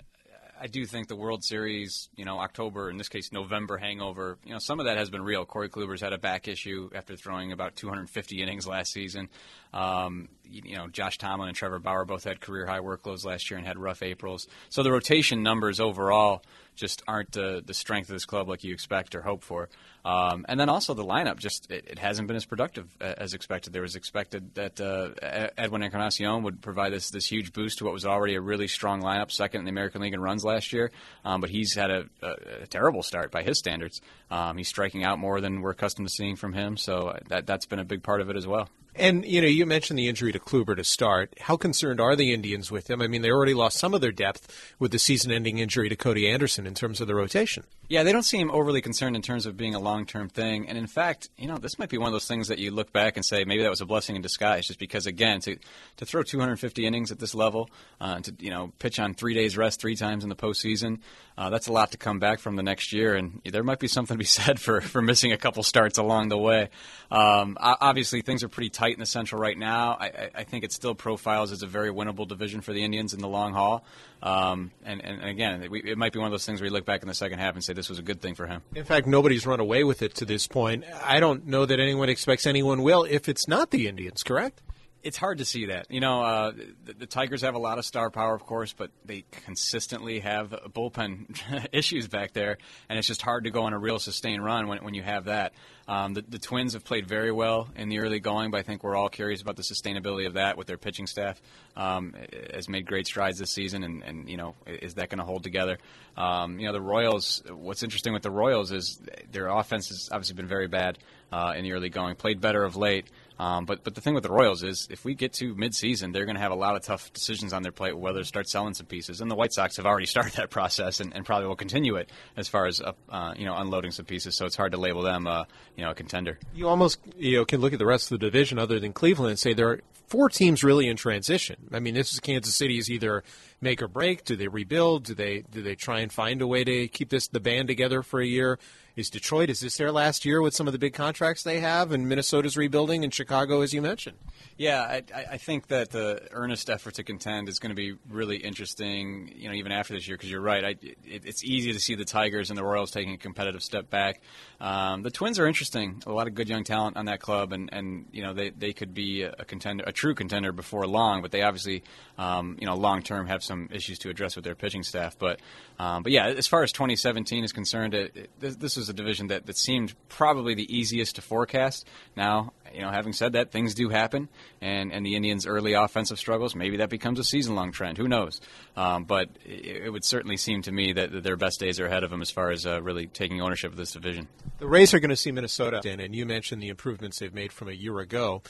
I 0.59 0.65
do 0.65 0.85
think 0.87 1.07
the 1.07 1.15
World 1.15 1.43
Series, 1.43 2.09
you 2.15 2.25
know, 2.25 2.39
October, 2.39 2.89
in 2.89 2.97
this 2.97 3.09
case, 3.09 3.31
November 3.31 3.77
hangover, 3.77 4.39
you 4.43 4.53
know, 4.53 4.59
some 4.59 4.79
of 4.79 4.87
that 4.87 4.97
has 4.97 5.11
been 5.11 5.21
real. 5.21 5.45
Corey 5.45 5.69
Kluber's 5.69 6.01
had 6.01 6.13
a 6.13 6.17
back 6.17 6.47
issue 6.47 6.89
after 6.95 7.15
throwing 7.15 7.51
about 7.51 7.75
250 7.75 8.41
innings 8.41 8.65
last 8.65 8.91
season. 8.91 9.29
Um, 9.73 10.29
you 10.49 10.75
know, 10.75 10.87
Josh 10.87 11.17
Tomlin 11.17 11.49
and 11.49 11.57
Trevor 11.57 11.79
Bauer 11.79 12.05
both 12.05 12.23
had 12.23 12.39
career 12.39 12.65
high 12.65 12.79
workloads 12.79 13.25
last 13.25 13.49
year 13.49 13.57
and 13.57 13.67
had 13.67 13.77
rough 13.77 14.01
Aprils. 14.01 14.47
So 14.69 14.83
the 14.83 14.91
rotation 14.91 15.43
numbers 15.43 15.79
overall 15.79 16.41
just 16.75 17.01
aren't 17.07 17.31
the, 17.31 17.61
the 17.65 17.73
strength 17.73 18.09
of 18.09 18.13
this 18.13 18.25
club 18.25 18.47
like 18.47 18.63
you 18.63 18.71
expect 18.71 19.15
or 19.15 19.21
hope 19.21 19.43
for. 19.43 19.67
Um, 20.05 20.45
and 20.47 20.59
then 20.59 20.69
also 20.69 20.93
the 20.93 21.03
lineup 21.03 21.37
just 21.37 21.69
it, 21.69 21.85
it, 21.89 21.99
hasn't 21.99 22.27
been 22.27 22.37
as 22.37 22.45
productive 22.45 22.87
as 23.01 23.33
expected. 23.33 23.73
There 23.73 23.81
was 23.81 23.95
expected 23.95 24.55
that 24.55 24.79
uh, 24.79 25.09
Edwin 25.57 25.83
Encarnacion 25.83 26.43
would 26.43 26.61
provide 26.61 26.93
this 26.93 27.09
this 27.09 27.25
huge 27.25 27.51
boost 27.51 27.79
to 27.79 27.83
what 27.83 27.93
was 27.93 28.05
already 28.05 28.35
a 28.35 28.41
really 28.41 28.69
strong 28.69 29.01
lineup, 29.01 29.31
second 29.31 29.59
in 29.59 29.65
the 29.65 29.71
American 29.71 30.01
League 30.01 30.13
in 30.13 30.21
runs 30.21 30.45
last 30.45 30.71
year. 30.71 30.91
Um, 31.25 31.41
but 31.41 31.49
he's 31.49 31.75
had 31.75 31.89
a, 31.89 32.05
a, 32.21 32.35
a, 32.61 32.67
terrible 32.67 33.03
start 33.03 33.31
by 33.31 33.43
his 33.43 33.59
standards. 33.59 33.99
Um, 34.31 34.55
he's 34.57 34.69
striking 34.69 35.03
out 35.03 35.19
more 35.19 35.41
than 35.41 35.61
we're 35.61 35.71
accustomed 35.71 36.07
to 36.07 36.13
seeing 36.13 36.37
from 36.37 36.53
him, 36.53 36.77
so 36.77 37.17
that 37.27 37.45
that's 37.45 37.65
been 37.65 37.79
a 37.79 37.85
big 37.85 38.01
part 38.01 38.21
of 38.21 38.29
it 38.29 38.37
as 38.37 38.47
well. 38.47 38.69
And 38.97 39.25
you 39.25 39.41
know, 39.41 39.47
you 39.47 39.65
mentioned 39.65 39.99
the 39.99 40.07
injury 40.07 40.31
to 40.31 40.39
Kluber 40.39 40.75
to 40.75 40.83
start. 40.83 41.33
How 41.41 41.55
concerned 41.57 42.01
are 42.01 42.15
the 42.15 42.33
Indians 42.33 42.71
with 42.71 42.89
him? 42.89 43.01
I 43.01 43.07
mean, 43.07 43.21
they 43.21 43.29
already 43.29 43.53
lost 43.53 43.77
some 43.77 43.93
of 43.93 44.01
their 44.01 44.11
depth 44.11 44.75
with 44.79 44.91
the 44.91 44.99
season-ending 44.99 45.59
injury 45.59 45.89
to 45.89 45.95
Cody 45.95 46.27
Anderson 46.27 46.65
in 46.65 46.73
terms 46.73 46.99
of 46.99 47.07
the 47.07 47.15
rotation. 47.15 47.63
Yeah, 47.89 48.03
they 48.03 48.11
don't 48.11 48.23
seem 48.23 48.51
overly 48.51 48.81
concerned 48.81 49.15
in 49.15 49.21
terms 49.21 49.45
of 49.45 49.55
being 49.55 49.73
a 49.73 49.79
long-term 49.79 50.27
thing. 50.27 50.67
And 50.67 50.77
in 50.77 50.87
fact, 50.87 51.29
you 51.37 51.47
know, 51.47 51.57
this 51.57 51.79
might 51.79 51.87
be 51.87 51.97
one 51.97 52.07
of 52.07 52.13
those 52.13 52.27
things 52.27 52.49
that 52.49 52.59
you 52.59 52.71
look 52.71 52.91
back 52.91 53.15
and 53.15 53.25
say 53.25 53.45
maybe 53.45 53.63
that 53.63 53.69
was 53.69 53.79
a 53.79 53.85
blessing 53.85 54.17
in 54.17 54.21
disguise, 54.21 54.67
just 54.67 54.77
because 54.77 55.05
again, 55.05 55.39
to 55.41 55.57
to 55.95 56.05
throw 56.05 56.21
250 56.21 56.85
innings 56.85 57.11
at 57.11 57.19
this 57.19 57.33
level, 57.33 57.69
uh, 58.01 58.19
to 58.19 58.35
you 58.39 58.49
know, 58.49 58.73
pitch 58.79 58.99
on 58.99 59.13
three 59.13 59.33
days 59.33 59.55
rest 59.55 59.79
three 59.79 59.95
times 59.95 60.23
in 60.23 60.29
the 60.29 60.35
postseason, 60.35 60.99
uh, 61.37 61.49
that's 61.49 61.67
a 61.67 61.71
lot 61.71 61.91
to 61.91 61.97
come 61.97 62.19
back 62.19 62.39
from 62.39 62.57
the 62.57 62.63
next 62.63 62.91
year. 62.91 63.15
And 63.15 63.41
there 63.45 63.63
might 63.63 63.79
be 63.79 63.87
something 63.87 64.15
to 64.15 64.19
be 64.19 64.25
said 64.25 64.59
for 64.59 64.81
for 64.81 65.01
missing 65.01 65.31
a 65.31 65.37
couple 65.37 65.63
starts 65.63 65.97
along 65.97 66.27
the 66.27 66.37
way. 66.37 66.69
Um, 67.09 67.57
obviously, 67.57 68.21
things 68.21 68.43
are 68.43 68.49
pretty 68.49 68.69
tight 68.69 68.95
in 68.95 68.99
the 68.99 69.05
Central 69.05 69.39
right 69.39 69.57
now. 69.57 69.97
I, 69.97 70.29
I, 70.35 70.43
think 70.43 70.65
it 70.65 70.73
still 70.73 70.93
profiles 70.93 71.53
as 71.53 71.63
a 71.63 71.67
very 71.67 71.89
winnable 71.89 72.27
division 72.27 72.59
for 72.59 72.73
the 72.73 72.83
Indians 72.83 73.13
in 73.13 73.21
the 73.21 73.29
long 73.29 73.53
haul. 73.53 73.85
Um, 74.21 74.71
and, 74.83 75.01
and, 75.01 75.23
again, 75.23 75.63
it, 75.63 75.97
might 75.97 76.11
be 76.11 76.19
one 76.19 76.25
of 76.25 76.31
those 76.31 76.45
things 76.45 76.59
where 76.59 76.67
you 76.67 76.73
look 76.73 76.85
back 76.85 77.03
in 77.03 77.07
the 77.07 77.13
second 77.13 77.39
half 77.39 77.53
and 77.53 77.63
say 77.63 77.73
this 77.77 77.87
was 77.89 77.99
a 77.99 78.01
good 78.01 78.21
thing 78.21 78.35
for 78.35 78.47
him. 78.47 78.61
In 78.75 78.83
fact, 78.83 79.07
nobody's 79.07 79.47
run 79.47 79.61
away 79.61 79.85
with 79.85 80.01
it 80.01 80.15
to 80.15 80.25
this 80.25 80.47
point. 80.47 80.83
I 81.01 81.21
don't 81.21 81.45
know 81.45 81.65
that 81.65 81.79
anyone 81.79 82.09
expects 82.09 82.45
anyone 82.45 82.81
will 82.81 83.05
if 83.05 83.29
it's 83.29 83.47
not 83.47 83.71
the 83.71 83.87
Indians, 83.87 84.23
correct? 84.23 84.61
It's 85.03 85.17
hard 85.17 85.37
to 85.37 85.45
see 85.45 85.67
that. 85.67 85.87
You 85.89 85.99
know, 85.99 86.21
uh, 86.21 86.51
the, 86.85 86.93
the, 86.93 87.05
Tigers 87.05 87.41
have 87.41 87.55
a 87.55 87.59
lot 87.59 87.77
of 87.77 87.85
star 87.85 88.09
power, 88.09 88.33
of 88.33 88.45
course, 88.45 88.73
but 88.73 88.91
they 89.05 89.23
consistently 89.31 90.19
have 90.19 90.49
bullpen 90.73 91.67
issues 91.71 92.07
back 92.07 92.33
there, 92.33 92.57
and 92.89 92.97
it's 92.97 93.07
just 93.07 93.21
hard 93.21 93.45
to 93.45 93.51
go 93.51 93.63
on 93.63 93.73
a 93.73 93.79
real 93.79 93.99
sustained 93.99 94.43
run 94.43 94.67
when, 94.67 94.83
when 94.83 94.93
you 94.93 95.03
have 95.03 95.25
that. 95.25 95.53
Um, 95.87 96.13
the, 96.13 96.21
the, 96.27 96.39
Twins 96.39 96.73
have 96.73 96.83
played 96.83 97.07
very 97.07 97.31
well 97.31 97.69
in 97.77 97.87
the 97.87 97.99
early 97.99 98.19
going, 98.19 98.51
but 98.51 98.59
I 98.59 98.63
think 98.63 98.83
we're 98.83 98.97
all 98.97 99.07
curious 99.07 99.41
about 99.41 99.55
the 99.55 99.63
sustainability 99.63 100.27
of 100.27 100.33
that 100.33 100.57
with 100.57 100.67
their 100.67 100.77
pitching 100.77 101.07
staff. 101.07 101.41
Um, 101.77 102.13
has 102.53 102.67
made 102.67 102.85
great 102.85 103.07
strides 103.07 103.39
this 103.39 103.51
season, 103.51 103.83
and, 103.83 104.03
and 104.03 104.29
you 104.29 104.35
know, 104.35 104.55
is 104.65 104.95
that 104.95 105.09
going 105.09 105.19
to 105.19 105.23
hold 105.23 105.43
together? 105.43 105.77
Um, 106.17 106.59
you 106.59 106.65
know, 106.65 106.73
the 106.73 106.81
Royals. 106.81 107.41
What's 107.49 107.83
interesting 107.83 108.11
with 108.11 108.23
the 108.23 108.31
Royals 108.31 108.73
is 108.73 108.99
their 109.31 109.47
offense 109.47 109.87
has 109.87 110.09
obviously 110.11 110.35
been 110.35 110.47
very 110.47 110.67
bad 110.67 110.97
uh, 111.31 111.53
in 111.55 111.63
the 111.63 111.71
early 111.71 111.89
going. 111.89 112.15
Played 112.15 112.41
better 112.41 112.63
of 112.63 112.75
late. 112.75 113.05
Um, 113.39 113.65
but 113.65 113.83
but 113.83 113.95
the 113.95 114.01
thing 114.01 114.13
with 114.13 114.23
the 114.23 114.31
Royals 114.31 114.63
is 114.63 114.87
if 114.89 115.05
we 115.05 115.13
get 115.13 115.33
to 115.33 115.55
midseason, 115.55 116.13
they're 116.13 116.25
going 116.25 116.35
to 116.35 116.41
have 116.41 116.51
a 116.51 116.55
lot 116.55 116.75
of 116.75 116.83
tough 116.83 117.13
decisions 117.13 117.53
on 117.53 117.63
their 117.63 117.71
plate 117.71 117.97
whether 117.97 118.19
to 118.19 118.25
start 118.25 118.49
selling 118.49 118.73
some 118.73 118.87
pieces. 118.87 119.21
And 119.21 119.29
the 119.29 119.35
White 119.35 119.53
Sox 119.53 119.77
have 119.77 119.85
already 119.85 120.05
started 120.07 120.33
that 120.33 120.49
process 120.49 120.99
and, 120.99 121.13
and 121.15 121.25
probably 121.25 121.47
will 121.47 121.55
continue 121.55 121.95
it 121.95 122.09
as 122.35 122.47
far 122.47 122.65
as 122.65 122.81
uh, 122.81 123.33
you 123.37 123.45
know 123.45 123.55
unloading 123.55 123.91
some 123.91 124.05
pieces. 124.05 124.35
So 124.35 124.45
it's 124.45 124.55
hard 124.55 124.71
to 124.71 124.77
label 124.77 125.01
them 125.01 125.27
uh, 125.27 125.45
you 125.75 125.83
know 125.83 125.91
a 125.91 125.95
contender. 125.95 126.39
You 126.53 126.67
almost 126.67 126.99
you 127.15 127.37
know 127.37 127.45
can 127.45 127.61
look 127.61 127.73
at 127.73 127.79
the 127.79 127.85
rest 127.85 128.11
of 128.11 128.19
the 128.19 128.25
division 128.25 128.59
other 128.59 128.79
than 128.79 128.93
Cleveland 128.93 129.31
and 129.31 129.39
say 129.39 129.53
there 129.53 129.69
are 129.69 129.81
four 130.07 130.29
teams 130.29 130.63
really 130.63 130.87
in 130.87 130.95
transition. 130.95 131.57
I 131.71 131.79
mean, 131.79 131.93
this 131.93 132.13
is 132.13 132.19
Kansas 132.19 132.55
City's 132.55 132.89
either 132.89 133.23
make 133.61 133.81
or 133.81 133.87
break. 133.87 134.23
Do 134.23 134.35
they 134.35 134.47
rebuild? 134.47 135.03
Do 135.03 135.13
they 135.13 135.43
do 135.51 135.61
they 135.61 135.75
try 135.75 135.99
and 135.99 136.11
find 136.11 136.41
a 136.41 136.47
way 136.47 136.63
to 136.63 136.87
keep 136.87 137.09
this 137.09 137.27
the 137.27 137.39
band 137.39 137.67
together 137.67 138.01
for 138.01 138.19
a 138.19 138.25
year? 138.25 138.57
Is 138.97 139.11
Detroit 139.11 139.51
is 139.51 139.59
this 139.59 139.77
their 139.77 139.91
last 139.91 140.25
year 140.25 140.41
with 140.41 140.55
some 140.55 140.65
of 140.65 140.73
the 140.73 140.79
big 140.79 140.95
contracts 140.95 141.43
they 141.43 141.59
have, 141.59 141.91
and 141.91 142.09
Minnesota's 142.09 142.57
rebuilding, 142.57 143.03
and 143.03 143.13
Chicago, 143.13 143.61
as 143.61 143.71
you 143.71 143.79
mentioned? 143.79 144.17
Yeah, 144.57 144.81
I, 144.81 145.03
I 145.33 145.37
think 145.37 145.67
that 145.67 145.91
the 145.91 146.27
earnest 146.31 146.67
effort 146.67 146.95
to 146.95 147.03
contend 147.03 147.47
is 147.47 147.59
going 147.59 147.69
to 147.69 147.75
be 147.75 147.95
really 148.09 148.37
interesting. 148.37 149.31
You 149.35 149.49
know, 149.49 149.53
even 149.53 149.71
after 149.71 149.93
this 149.93 150.07
year, 150.07 150.17
because 150.17 150.31
you're 150.31 150.41
right. 150.41 150.65
I, 150.65 150.69
it, 150.81 150.97
it's 151.25 151.43
easy 151.43 151.73
to 151.73 151.79
see 151.79 151.93
the 151.93 152.05
Tigers 152.05 152.49
and 152.49 152.57
the 152.57 152.63
Royals 152.63 152.89
taking 152.89 153.13
a 153.13 153.17
competitive 153.17 153.61
step 153.61 153.87
back. 153.91 154.19
Um, 154.59 155.03
the 155.03 155.11
Twins 155.11 155.37
are 155.37 155.45
interesting. 155.45 156.01
A 156.07 156.11
lot 156.11 156.25
of 156.25 156.33
good 156.33 156.49
young 156.49 156.63
talent 156.63 156.97
on 156.97 157.05
that 157.05 157.19
club, 157.19 157.53
and, 157.53 157.69
and 157.71 158.07
you 158.11 158.23
know 158.23 158.33
they, 158.33 158.49
they 158.49 158.73
could 158.73 158.95
be 158.95 159.21
a 159.21 159.45
contender, 159.45 159.83
a 159.85 159.91
true 159.91 160.15
contender 160.15 160.51
before 160.51 160.87
long. 160.87 161.21
But 161.21 161.29
they 161.29 161.43
obviously, 161.43 161.83
um, 162.17 162.57
you 162.59 162.65
know, 162.65 162.73
long 162.73 163.03
term 163.03 163.27
have 163.27 163.43
some 163.43 163.69
issues 163.71 163.99
to 163.99 164.09
address 164.09 164.35
with 164.35 164.43
their 164.43 164.55
pitching 164.55 164.81
staff. 164.81 165.19
But 165.19 165.39
um, 165.77 166.01
but 166.01 166.11
yeah, 166.11 166.25
as 166.25 166.47
far 166.47 166.63
as 166.63 166.71
2017 166.71 167.43
is 167.43 167.51
concerned, 167.51 167.93
it, 167.93 168.17
it, 168.17 168.31
this, 168.39 168.55
this 168.55 168.86
was 168.87 168.93
a 168.93 168.93
division 168.93 169.27
that, 169.27 169.45
that 169.45 169.57
seemed 169.57 169.93
probably 170.09 170.53
the 170.53 170.75
easiest 170.75 171.15
to 171.15 171.21
forecast. 171.21 171.85
Now 172.15 172.53
you 172.73 172.81
know, 172.81 172.91
having 172.91 173.13
said 173.13 173.33
that, 173.33 173.51
things 173.51 173.73
do 173.73 173.89
happen, 173.89 174.29
and, 174.61 174.91
and 174.91 175.05
the 175.05 175.15
Indians' 175.15 175.45
early 175.45 175.73
offensive 175.73 176.19
struggles, 176.19 176.55
maybe 176.55 176.77
that 176.77 176.89
becomes 176.89 177.19
a 177.19 177.23
season 177.23 177.55
long 177.55 177.71
trend. 177.71 177.97
Who 177.97 178.07
knows? 178.07 178.41
Um, 178.75 179.05
but 179.05 179.29
it, 179.45 179.83
it, 179.85 179.89
would 179.89 180.03
certainly 180.03 180.37
seem 180.37 180.61
to 180.63 180.71
me 180.71 180.93
that, 180.93 181.23
their 181.23 181.37
best 181.37 181.59
days 181.59 181.79
are 181.79 181.87
ahead 181.87 182.03
of 182.03 182.11
them 182.11 182.21
as 182.21 182.29
far 182.29 182.51
as 182.51 182.65
uh, 182.65 182.81
really 182.81 183.07
taking 183.07 183.41
ownership 183.41 183.71
of 183.71 183.77
this 183.77 183.93
division. 183.93 184.27
The 184.59 184.67
Rays 184.67 184.93
are 184.93 184.99
going 184.99 185.09
to 185.09 185.15
see 185.15 185.31
Minnesota, 185.31 185.81
and 185.85 186.15
you 186.15 186.25
mentioned 186.25 186.61
the 186.61 186.69
improvements 186.69 187.19
they've 187.19 187.33
made 187.33 187.51
from 187.51 187.69
a 187.69 187.73
year 187.73 187.99
ago. 187.99 188.43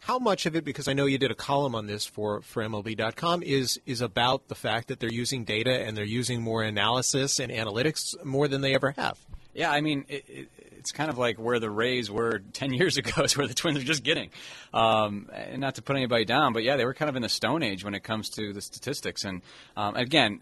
How 0.00 0.18
much 0.18 0.46
of 0.46 0.54
it, 0.54 0.64
because 0.64 0.88
I 0.88 0.92
know 0.92 1.06
you 1.06 1.18
did 1.18 1.30
a 1.30 1.34
column 1.34 1.74
on 1.74 1.86
this 1.86 2.06
for, 2.06 2.42
for 2.42 2.62
MLB.com, 2.62 3.42
is 3.42 3.80
is 3.86 4.00
about 4.00 4.48
the 4.48 4.54
fact 4.54 4.88
that 4.88 5.00
they're 5.00 5.12
using 5.12 5.44
data 5.44 5.82
and 5.82 5.96
they're 5.96 6.04
using 6.04 6.42
more 6.42 6.62
analysis 6.62 7.40
and 7.40 7.50
analytics 7.50 8.14
more 8.24 8.46
than 8.46 8.60
they 8.60 8.74
ever 8.74 8.92
have? 8.92 9.18
Yeah, 9.56 9.70
I 9.70 9.80
mean, 9.80 10.04
it, 10.08 10.24
it, 10.28 10.48
it's 10.76 10.92
kind 10.92 11.08
of 11.08 11.16
like 11.16 11.38
where 11.38 11.58
the 11.58 11.70
Rays 11.70 12.10
were 12.10 12.38
10 12.52 12.74
years 12.74 12.98
ago 12.98 13.22
is 13.22 13.36
where 13.36 13.46
the 13.46 13.54
Twins 13.54 13.78
are 13.78 13.84
just 13.84 14.04
getting. 14.04 14.30
Um, 14.74 15.30
and 15.32 15.60
not 15.60 15.76
to 15.76 15.82
put 15.82 15.96
anybody 15.96 16.24
down, 16.24 16.52
but 16.52 16.62
yeah, 16.62 16.76
they 16.76 16.84
were 16.84 16.94
kind 16.94 17.08
of 17.08 17.16
in 17.16 17.22
the 17.22 17.28
Stone 17.28 17.62
Age 17.62 17.82
when 17.82 17.94
it 17.94 18.04
comes 18.04 18.28
to 18.30 18.52
the 18.52 18.60
statistics. 18.60 19.24
And 19.24 19.42
um, 19.76 19.96
again, 19.96 20.40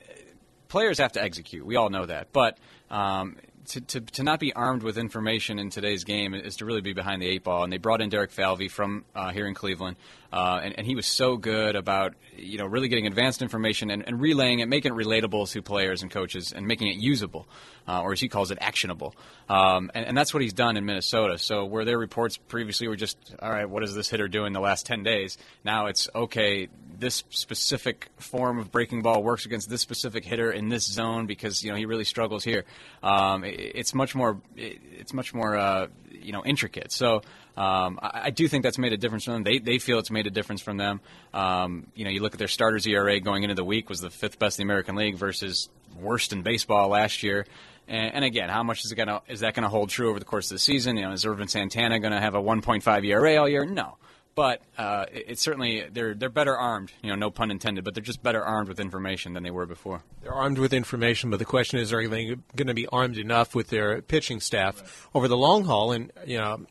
players 0.68 0.98
have 0.98 1.12
to 1.12 1.22
execute. 1.22 1.64
We 1.64 1.76
all 1.76 1.90
know 1.90 2.06
that. 2.06 2.32
But 2.32 2.58
um, 2.90 3.36
to, 3.66 3.80
to, 3.80 4.00
to 4.00 4.22
not 4.24 4.40
be 4.40 4.52
armed 4.52 4.82
with 4.82 4.98
information 4.98 5.58
in 5.58 5.70
today's 5.70 6.04
game 6.04 6.34
is 6.34 6.56
to 6.56 6.64
really 6.64 6.80
be 6.80 6.92
behind 6.92 7.22
the 7.22 7.28
eight 7.28 7.44
ball. 7.44 7.64
And 7.64 7.72
they 7.72 7.78
brought 7.78 8.00
in 8.00 8.08
Derek 8.08 8.32
Falvey 8.32 8.68
from 8.68 9.04
uh, 9.14 9.30
here 9.30 9.46
in 9.46 9.54
Cleveland, 9.54 9.96
uh, 10.34 10.60
and, 10.64 10.74
and, 10.78 10.84
he 10.84 10.96
was 10.96 11.06
so 11.06 11.36
good 11.36 11.76
about 11.76 12.14
you 12.36 12.58
know 12.58 12.66
really 12.66 12.88
getting 12.88 13.06
advanced 13.06 13.40
information 13.40 13.88
and, 13.88 14.02
and 14.04 14.20
relaying 14.20 14.58
it, 14.58 14.66
making 14.66 14.92
it 14.92 14.96
relatable 14.96 15.48
to 15.48 15.62
players 15.62 16.02
and 16.02 16.10
coaches, 16.10 16.52
and 16.52 16.66
making 16.66 16.88
it 16.88 16.96
usable, 16.96 17.46
uh, 17.86 18.02
or 18.02 18.12
as 18.12 18.18
he 18.18 18.28
calls 18.28 18.50
it, 18.50 18.58
actionable. 18.60 19.14
Um, 19.48 19.92
and, 19.94 20.06
and, 20.06 20.18
that's 20.18 20.34
what 20.34 20.42
he's 20.42 20.52
done 20.52 20.76
in 20.76 20.84
Minnesota. 20.84 21.38
So 21.38 21.64
where 21.66 21.84
their 21.84 21.98
reports 21.98 22.36
previously 22.36 22.88
were 22.88 22.96
just, 22.96 23.16
all 23.40 23.48
right, 23.48 23.70
what 23.70 23.84
is 23.84 23.94
this 23.94 24.10
hitter 24.10 24.26
doing 24.26 24.52
the 24.52 24.60
last 24.60 24.86
ten 24.86 25.04
days? 25.04 25.38
Now 25.64 25.86
it's 25.86 26.08
okay. 26.12 26.66
This 26.98 27.22
specific 27.30 28.08
form 28.16 28.58
of 28.58 28.72
breaking 28.72 29.02
ball 29.02 29.22
works 29.22 29.46
against 29.46 29.70
this 29.70 29.82
specific 29.82 30.24
hitter 30.24 30.50
in 30.50 30.68
this 30.68 30.84
zone 30.84 31.26
because 31.26 31.62
you 31.62 31.70
know 31.70 31.76
he 31.76 31.86
really 31.86 32.02
struggles 32.02 32.42
here. 32.42 32.64
Um, 33.04 33.44
it, 33.44 33.60
it's 33.76 33.94
much 33.94 34.16
more. 34.16 34.40
It, 34.56 34.80
it's 34.98 35.12
much 35.12 35.32
more. 35.32 35.56
Uh, 35.56 35.86
you 36.24 36.32
know, 36.32 36.44
intricate. 36.44 36.90
So 36.90 37.22
um, 37.56 38.00
I, 38.02 38.22
I, 38.24 38.30
do 38.30 38.48
think 38.48 38.64
that's 38.64 38.78
made 38.78 38.92
a 38.92 38.96
difference 38.96 39.24
for 39.24 39.30
them. 39.30 39.44
They, 39.44 39.58
they 39.58 39.78
feel 39.78 39.98
it's 40.00 40.10
made 40.10 40.26
a 40.26 40.30
difference 40.30 40.60
from 40.60 40.76
them. 40.76 41.00
Um, 41.32 41.86
you 41.94 42.04
know, 42.04 42.10
you 42.10 42.20
look 42.20 42.34
at 42.34 42.38
their 42.38 42.48
starters 42.48 42.86
ERA 42.86 43.20
going 43.20 43.44
into 43.44 43.54
the 43.54 43.64
week 43.64 43.88
was 43.88 44.00
the 44.00 44.10
fifth 44.10 44.38
best 44.38 44.58
in 44.58 44.66
the 44.66 44.72
American 44.72 44.96
League 44.96 45.16
versus 45.16 45.68
worst 46.00 46.32
in 46.32 46.42
baseball 46.42 46.88
last 46.88 47.22
year. 47.22 47.46
And, 47.86 48.14
and 48.14 48.24
again, 48.24 48.48
how 48.48 48.64
much 48.64 48.84
is 48.84 48.90
it 48.90 48.96
gonna 48.96 49.22
is 49.28 49.40
that 49.40 49.54
going 49.54 49.62
to 49.62 49.68
hold 49.68 49.90
true 49.90 50.10
over 50.10 50.18
the 50.18 50.24
course 50.24 50.50
of 50.50 50.56
the 50.56 50.58
season? 50.58 50.96
You 50.96 51.04
know, 51.04 51.12
is 51.12 51.24
Ervin 51.24 51.48
Santana 51.48 52.00
going 52.00 52.12
to 52.12 52.20
have 52.20 52.34
a 52.34 52.42
1.5 52.42 53.06
ERA 53.06 53.36
all 53.36 53.48
year? 53.48 53.64
No 53.64 53.96
but 54.34 54.62
uh, 54.76 55.06
it's 55.12 55.42
certainly 55.42 55.84
they're 55.92 56.14
they're 56.14 56.28
better 56.28 56.56
armed. 56.56 56.92
You 57.02 57.10
know, 57.10 57.16
no 57.16 57.30
pun 57.30 57.50
intended, 57.50 57.84
but 57.84 57.94
they're 57.94 58.02
just 58.02 58.22
better 58.22 58.42
armed 58.42 58.68
with 58.68 58.80
information 58.80 59.34
than 59.34 59.42
they 59.42 59.50
were 59.50 59.66
before. 59.66 60.02
They're 60.22 60.32
armed 60.32 60.58
with 60.58 60.72
information, 60.72 61.30
but 61.30 61.38
the 61.38 61.44
question 61.44 61.78
is, 61.78 61.92
are 61.92 62.06
they 62.08 62.36
going 62.56 62.66
to 62.66 62.74
be 62.74 62.86
armed 62.88 63.18
enough 63.18 63.54
with 63.54 63.68
their 63.68 64.02
pitching 64.02 64.40
staff 64.40 64.80
right. 64.80 64.90
over 65.14 65.28
the 65.28 65.36
long 65.36 65.64
haul? 65.64 65.92
And 65.92 66.10
you 66.26 66.38
know, 66.38 66.66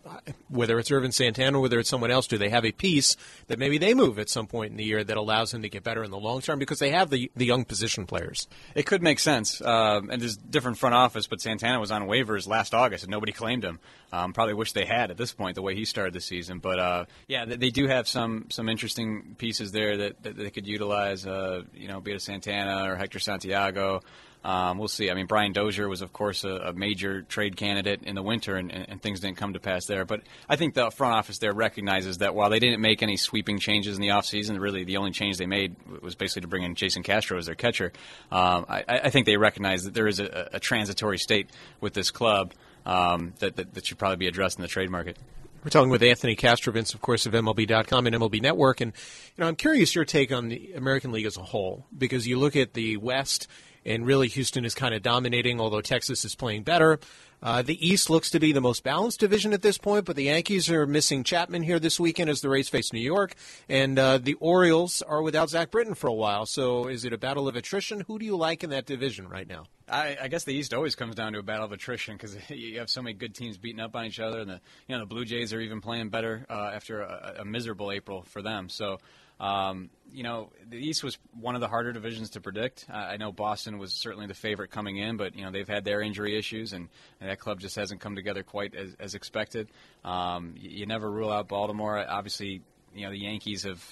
whether 0.50 0.78
it's 0.80 0.92
Ervin 0.92 1.12
Santana 1.12 1.58
or 1.58 1.62
whether 1.62 1.80
it's 1.80 1.90
someone 1.90 2.12
else, 2.12 2.28
do 2.28 2.38
they 2.38 2.50
have 2.50 2.66
a 2.66 2.72
piece 2.72 3.16
that 3.48 3.60
maybe 3.60 3.78
they 3.78 3.94
move 3.94 4.20
at 4.20 4.30
some 4.30 4.48
point 4.48 4.72
in 4.72 4.78
the 4.78 4.84
year 4.84 5.04
that 5.04 5.18
allows 5.18 5.52
them 5.52 5.62
to 5.62 5.70
get 5.70 5.84
better 5.84 6.04
in 6.04 6.12
the 6.12 6.20
long 6.20 6.42
term 6.42 6.60
because 6.60 6.80
they 6.80 6.92
have 6.92 7.10
the 7.10 7.32
the 7.36 7.46
young 7.46 7.64
position 7.64 8.06
players? 8.06 8.48
It 8.76 8.86
could 8.86 9.02
make 9.02 9.20
sense, 9.20 9.62
um, 9.62 10.10
and 10.10 10.22
there's 10.22 10.38
different 10.38 10.78
front 10.78 10.96
office. 10.96 11.28
But 11.28 11.42
Santana 11.42 11.80
was 11.80 11.92
on 11.92 12.04
waivers 12.04 12.48
last 12.48 12.74
August, 12.74 13.06
and 13.06 13.12
nobody 13.12 13.32
claimed 13.32 13.64
him. 13.64 13.80
Um, 14.14 14.32
probably 14.32 14.54
wish 14.54 14.74
they 14.74 14.86
had 14.86 15.10
at 15.10 15.18
this 15.18 15.34
point 15.34 15.56
the 15.56 15.64
way 15.64 15.74
he 15.74 15.86
started 15.86 16.14
the 16.14 16.22
season. 16.22 16.60
But 16.60 16.78
uh, 16.78 17.06
yeah, 17.28 17.46
they, 17.46 17.72
do 17.72 17.88
have 17.88 18.08
some 18.08 18.46
some 18.52 18.70
interesting 18.70 19.36
pieces 19.40 19.72
there 19.72 19.98
that, 19.98 20.22
that 20.22 20.38
they 20.38 20.52
could 20.52 20.68
utilize. 20.68 21.26
Uh, 21.26 21.64
you 21.74 21.88
know, 21.88 22.00
be 22.00 22.12
it 22.12 22.22
Santana 22.22 22.92
or 22.92 22.96
Hector 22.96 23.18
Santiago. 23.18 24.02
Um, 24.44 24.78
we'll 24.78 24.90
see. 24.90 25.10
I 25.10 25.14
mean, 25.14 25.26
Brian 25.26 25.54
Dozier 25.54 25.88
was, 25.88 26.02
of 26.02 26.12
course, 26.12 26.44
a, 26.44 26.50
a 26.50 26.74
major 26.74 27.22
trade 27.22 27.56
candidate 27.56 28.04
in 28.04 28.14
the 28.14 28.22
winter, 28.22 28.58
and, 28.58 28.72
and, 28.72 28.90
and, 28.90 29.02
things 29.02 29.22
didn't 29.22 29.38
come 29.38 29.54
to 29.54 29.60
pass 29.60 29.86
there. 29.86 30.04
But 30.04 30.24
I 30.50 30.58
think 30.58 30.74
the 30.74 30.92
front 30.92 31.16
office 31.16 31.38
there 31.38 31.54
recognizes 31.54 32.18
that 32.18 32.36
while 32.36 32.50
they 32.50 32.60
didn't 32.60 32.82
make 32.82 33.02
any 33.02 33.16
sweeping 33.16 33.58
changes 33.58 33.96
in 33.96 34.02
the 34.02 34.10
offseason, 34.10 34.60
really 34.60 34.84
the 34.84 34.98
only 34.98 35.12
change 35.12 35.38
they 35.38 35.46
made 35.46 35.78
was 36.02 36.16
basically 36.16 36.42
to 36.42 36.50
bring 36.50 36.64
in 36.64 36.76
Jason 36.76 37.04
Castro 37.04 37.38
as 37.38 37.46
their 37.46 37.56
catcher. 37.56 37.94
Um, 38.32 38.66
I, 38.68 38.84
I, 38.88 39.10
think 39.12 39.26
they 39.26 39.38
recognize 39.38 39.86
that 39.86 39.94
there 39.94 40.08
is 40.08 40.20
a, 40.20 40.50
a 40.52 40.60
transitory 40.60 41.20
state 41.20 41.50
with 41.80 41.94
this 41.94 42.12
club 42.12 42.54
um, 42.86 43.34
that, 43.40 43.56
that, 43.56 43.74
that 43.74 43.86
should 43.86 43.98
probably 43.98 44.18
be 44.18 44.28
addressed 44.28 44.58
in 44.58 44.62
the 44.62 44.68
trade 44.68 44.90
market. 44.90 45.18
We're 45.64 45.70
talking 45.70 45.90
with 45.90 46.04
Anthony 46.04 46.36
Castrovince, 46.36 46.94
of 46.94 47.00
course, 47.00 47.26
of 47.26 47.32
MLB.com 47.32 48.06
and 48.06 48.16
MLB 48.16 48.42
Network. 48.42 48.82
And, 48.82 48.92
you 49.38 49.42
know, 49.42 49.48
I'm 49.48 49.56
curious 49.56 49.96
your 49.96 50.04
take 50.04 50.34
on 50.34 50.50
the 50.50 50.74
American 50.74 51.14
League 51.14 51.26
as 51.26 51.38
a 51.38 51.44
whole, 51.44 51.86
because 51.98 52.28
you 52.28 52.38
look 52.38 52.58
at 52.58 52.74
the 52.74 52.98
West, 52.98 53.48
and 53.86 54.06
really 54.06 54.28
Houston 54.28 54.66
is 54.66 54.76
kind 54.76 54.94
of 54.94 55.02
dominating, 55.02 55.62
although 55.62 55.80
Texas 55.80 56.26
is 56.26 56.36
playing 56.36 56.64
better. 56.64 57.00
Uh, 57.44 57.62
the 57.62 57.86
East 57.86 58.10
looks 58.10 58.30
to 58.30 58.40
be 58.40 58.54
the 58.54 58.62
most 58.62 58.84
balanced 58.84 59.20
division 59.20 59.52
at 59.52 59.62
this 59.62 59.78
point, 59.78 60.06
but 60.06 60.16
the 60.16 60.24
Yankees 60.24 60.70
are 60.70 60.88
missing 60.88 61.26
Chapman 61.26 61.62
here 61.62 61.78
this 61.78 62.00
weekend 62.00 62.30
as 62.30 62.40
the 62.40 62.48
Rays 62.48 62.70
face 62.70 62.94
New 62.94 63.02
York, 63.02 63.36
and 63.68 64.00
uh, 64.00 64.18
the 64.18 64.36
Orioles 64.36 65.02
are 65.02 65.22
without 65.22 65.50
Zach 65.50 65.70
Britton 65.70 65.94
for 65.94 66.08
a 66.08 66.14
while. 66.14 66.46
So 66.46 66.88
is 66.88 67.04
it 67.04 67.12
a 67.12 67.18
battle 67.18 67.50
of 67.50 67.58
attrition? 67.58 68.06
Who 68.08 68.18
do 68.18 68.26
you 68.26 68.38
like 68.38 68.64
in 68.64 68.70
that 68.70 68.86
division 68.86 69.28
right 69.28 69.48
now? 69.48 69.66
I, 69.90 70.18
I 70.22 70.28
guess 70.30 70.46
the 70.46 70.54
East 70.54 70.74
always 70.74 70.96
comes 70.96 71.16
down 71.16 71.34
to 71.34 71.40
a 71.40 71.44
battle 71.44 71.66
of 71.66 71.74
attrition 71.74 72.16
because 72.16 72.38
you 72.50 72.80
have 72.80 72.90
so 72.90 73.02
many 73.02 73.14
good 73.14 73.36
teams 73.36 73.58
beating 73.58 73.82
up 73.82 73.94
on 73.94 74.06
each 74.06 74.22
other, 74.22 74.40
and 74.40 74.50
the 74.50 74.62
you 74.88 74.96
know 74.96 75.00
the 75.00 75.06
Blue 75.06 75.26
Jays 75.26 75.52
are 75.52 75.60
even 75.60 75.82
playing 75.82 76.10
better 76.10 76.46
uh, 76.50 76.72
after 76.74 77.02
a, 77.02 77.36
a 77.40 77.46
miserable 77.46 77.92
April 77.92 78.24
for 78.24 78.42
them. 78.42 78.70
So 78.70 79.00
um, 79.44 79.90
you 80.14 80.24
know, 80.24 80.52
the 80.70 80.78
East 80.78 81.04
was 81.04 81.18
one 81.38 81.56
of 81.56 81.62
the 81.62 81.68
harder 81.68 81.92
divisions 81.92 82.32
to 82.32 82.42
predict. 82.42 82.86
I 82.90 83.18
know 83.18 83.34
Boston 83.34 83.78
was 83.78 83.92
certainly 83.92 84.26
the 84.26 84.34
favorite 84.34 84.72
coming 84.72 84.98
in, 84.98 85.18
but 85.18 85.36
you 85.36 85.44
know 85.44 85.52
they've 85.52 85.68
had 85.68 85.84
their 85.84 86.02
injury 86.02 86.38
issues, 86.38 86.72
and, 86.72 86.88
and 87.20 87.30
that 87.30 87.40
club 87.40 87.60
just 87.60 87.76
hasn't 87.76 88.00
come 88.00 88.16
together 88.16 88.42
quite 88.44 88.74
as, 88.74 88.96
as 89.00 89.16
expected. 89.16 89.68
Um, 90.06 90.54
you, 90.56 90.70
you 90.70 90.86
never 90.86 91.12
rule 91.12 91.30
out 91.30 91.50
Baltimore. 91.50 91.98
Obviously, 92.08 92.62
you 92.96 93.06
know 93.06 93.12
the 93.12 93.20
Yankees 93.20 93.64
have 93.64 93.84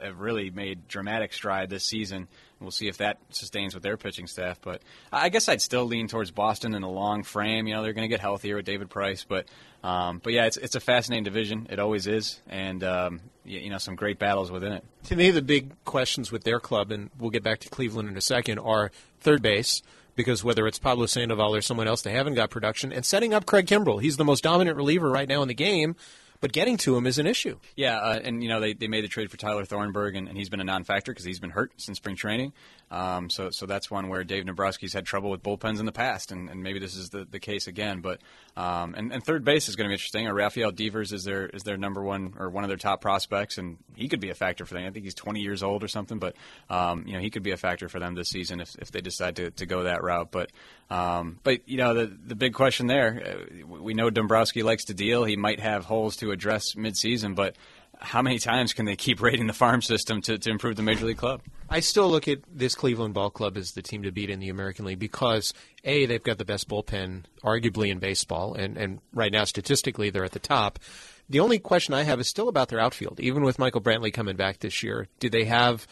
have 0.00 0.20
really 0.20 0.50
made 0.50 0.86
dramatic 0.88 1.32
stride 1.32 1.70
this 1.70 1.84
season. 1.84 2.28
We'll 2.60 2.70
see 2.70 2.88
if 2.88 2.98
that 2.98 3.18
sustains 3.30 3.72
with 3.72 3.82
their 3.82 3.96
pitching 3.96 4.26
staff. 4.26 4.60
But 4.60 4.82
I 5.10 5.30
guess 5.30 5.48
I'd 5.48 5.62
still 5.62 5.86
lean 5.86 6.08
towards 6.08 6.30
Boston 6.30 6.74
in 6.74 6.82
the 6.82 6.88
long 6.88 7.22
frame. 7.22 7.66
You 7.66 7.74
know 7.74 7.82
they're 7.82 7.92
going 7.92 8.08
to 8.08 8.12
get 8.12 8.20
healthier 8.20 8.56
with 8.56 8.66
David 8.66 8.90
Price, 8.90 9.24
but 9.26 9.46
um, 9.82 10.20
but 10.22 10.32
yeah, 10.32 10.46
it's 10.46 10.56
it's 10.56 10.74
a 10.74 10.80
fascinating 10.80 11.24
division. 11.24 11.66
It 11.70 11.78
always 11.78 12.06
is, 12.06 12.40
and 12.48 12.84
um, 12.84 13.20
you, 13.44 13.60
you 13.60 13.70
know 13.70 13.78
some 13.78 13.94
great 13.94 14.18
battles 14.18 14.50
within 14.50 14.72
it. 14.72 14.84
To 15.04 15.16
me, 15.16 15.30
the 15.30 15.42
big 15.42 15.72
questions 15.84 16.30
with 16.30 16.44
their 16.44 16.60
club, 16.60 16.90
and 16.90 17.10
we'll 17.18 17.30
get 17.30 17.42
back 17.42 17.60
to 17.60 17.68
Cleveland 17.68 18.08
in 18.08 18.16
a 18.16 18.22
second, 18.22 18.58
are 18.58 18.90
third 19.20 19.42
base 19.42 19.82
because 20.16 20.44
whether 20.44 20.66
it's 20.66 20.78
Pablo 20.78 21.06
Sandoval 21.06 21.54
or 21.54 21.62
someone 21.62 21.88
else, 21.88 22.02
they 22.02 22.12
haven't 22.12 22.34
got 22.34 22.50
production. 22.50 22.92
And 22.92 23.06
setting 23.06 23.32
up 23.32 23.46
Craig 23.46 23.66
Kimbrel, 23.66 24.02
he's 24.02 24.18
the 24.18 24.24
most 24.24 24.42
dominant 24.42 24.76
reliever 24.76 25.08
right 25.08 25.28
now 25.28 25.40
in 25.40 25.48
the 25.48 25.54
game 25.54 25.96
but 26.40 26.52
getting 26.52 26.76
to 26.78 26.96
him 26.96 27.06
is 27.06 27.18
an 27.18 27.26
issue. 27.26 27.58
Yeah, 27.76 27.98
uh, 27.98 28.20
and 28.22 28.42
you 28.42 28.48
know 28.48 28.60
they, 28.60 28.72
they 28.72 28.88
made 28.88 29.04
the 29.04 29.08
trade 29.08 29.30
for 29.30 29.36
Tyler 29.36 29.64
Thornburg, 29.64 30.16
and, 30.16 30.28
and 30.28 30.36
he's 30.36 30.48
been 30.48 30.60
a 30.60 30.64
non-factor 30.64 31.12
because 31.12 31.24
he's 31.24 31.40
been 31.40 31.50
hurt 31.50 31.72
since 31.76 31.98
spring 31.98 32.16
training. 32.16 32.52
Um, 32.90 33.30
so 33.30 33.50
so 33.50 33.66
that's 33.66 33.90
one 33.90 34.08
where 34.08 34.24
Dave 34.24 34.44
Dombrowski's 34.44 34.92
had 34.92 35.04
trouble 35.04 35.30
with 35.30 35.42
bullpens 35.42 35.80
in 35.80 35.86
the 35.86 35.92
past, 35.92 36.32
and, 36.32 36.48
and 36.48 36.62
maybe 36.62 36.78
this 36.78 36.96
is 36.96 37.10
the, 37.10 37.24
the 37.24 37.38
case 37.38 37.66
again. 37.66 38.00
But 38.00 38.20
um, 38.56 38.94
and, 38.96 39.12
and 39.12 39.22
third 39.22 39.44
base 39.44 39.68
is 39.68 39.76
going 39.76 39.86
to 39.86 39.90
be 39.90 39.94
interesting. 39.94 40.26
Or 40.26 40.34
Rafael 40.34 40.72
Devers 40.72 41.12
is 41.12 41.24
their 41.24 41.46
is 41.46 41.62
their 41.62 41.76
number 41.76 42.02
one 42.02 42.34
or 42.38 42.48
one 42.48 42.64
of 42.64 42.68
their 42.68 42.78
top 42.78 43.00
prospects, 43.00 43.58
and 43.58 43.76
he 43.94 44.08
could 44.08 44.20
be 44.20 44.30
a 44.30 44.34
factor 44.34 44.64
for 44.64 44.74
them. 44.74 44.84
I 44.84 44.90
think 44.90 45.04
he's 45.04 45.14
20 45.14 45.40
years 45.40 45.62
old 45.62 45.84
or 45.84 45.88
something, 45.88 46.18
but 46.18 46.36
um, 46.68 47.04
you 47.06 47.12
know 47.12 47.20
he 47.20 47.30
could 47.30 47.42
be 47.42 47.50
a 47.52 47.56
factor 47.56 47.88
for 47.88 48.00
them 48.00 48.14
this 48.14 48.28
season 48.28 48.60
if, 48.60 48.74
if 48.78 48.90
they 48.90 49.00
decide 49.00 49.36
to, 49.36 49.50
to 49.52 49.66
go 49.66 49.82
that 49.82 50.02
route. 50.02 50.30
But 50.30 50.50
um, 50.90 51.38
but 51.44 51.68
you 51.68 51.76
know 51.76 51.94
the 51.94 52.06
the 52.06 52.34
big 52.34 52.52
question 52.54 52.88
there, 52.88 53.22
uh, 53.24 53.66
we 53.66 53.94
know 53.94 54.10
Dombrowski 54.10 54.62
likes 54.62 54.86
to 54.86 54.94
deal. 54.94 55.24
He 55.24 55.36
might 55.36 55.60
have 55.60 55.84
holes 55.84 56.16
to 56.16 56.32
address 56.32 56.74
midseason, 56.74 57.34
but 57.36 57.56
how 58.00 58.22
many 58.22 58.38
times 58.38 58.72
can 58.72 58.86
they 58.86 58.96
keep 58.96 59.22
raiding 59.22 59.46
the 59.46 59.52
farm 59.52 59.82
system 59.82 60.20
to, 60.22 60.38
to 60.38 60.50
improve 60.50 60.76
the 60.76 60.82
major 60.82 61.06
league 61.06 61.18
club? 61.18 61.42
I 61.68 61.80
still 61.80 62.10
look 62.10 62.26
at 62.26 62.40
this 62.52 62.74
Cleveland 62.74 63.14
Ball 63.14 63.30
Club 63.30 63.56
as 63.56 63.72
the 63.72 63.82
team 63.82 64.02
to 64.02 64.10
beat 64.10 64.30
in 64.30 64.40
the 64.40 64.48
American 64.48 64.84
League 64.84 64.98
because 64.98 65.54
a 65.84 66.06
they've 66.06 66.22
got 66.22 66.38
the 66.38 66.44
best 66.44 66.68
bullpen 66.68 67.24
arguably 67.44 67.90
in 67.90 68.00
baseball, 68.00 68.54
and 68.54 68.76
and 68.76 68.98
right 69.14 69.32
now 69.32 69.44
statistically 69.44 70.10
they're 70.10 70.24
at 70.24 70.32
the 70.32 70.40
top. 70.40 70.80
The 71.28 71.38
only 71.38 71.60
question 71.60 71.94
I 71.94 72.02
have 72.02 72.18
is 72.18 72.26
still 72.26 72.48
about 72.48 72.68
their 72.70 72.80
outfield. 72.80 73.20
Even 73.20 73.44
with 73.44 73.60
Michael 73.60 73.80
Brantley 73.80 74.12
coming 74.12 74.34
back 74.34 74.58
this 74.58 74.82
year, 74.82 75.06
do 75.20 75.30
they 75.30 75.44
have 75.44 75.86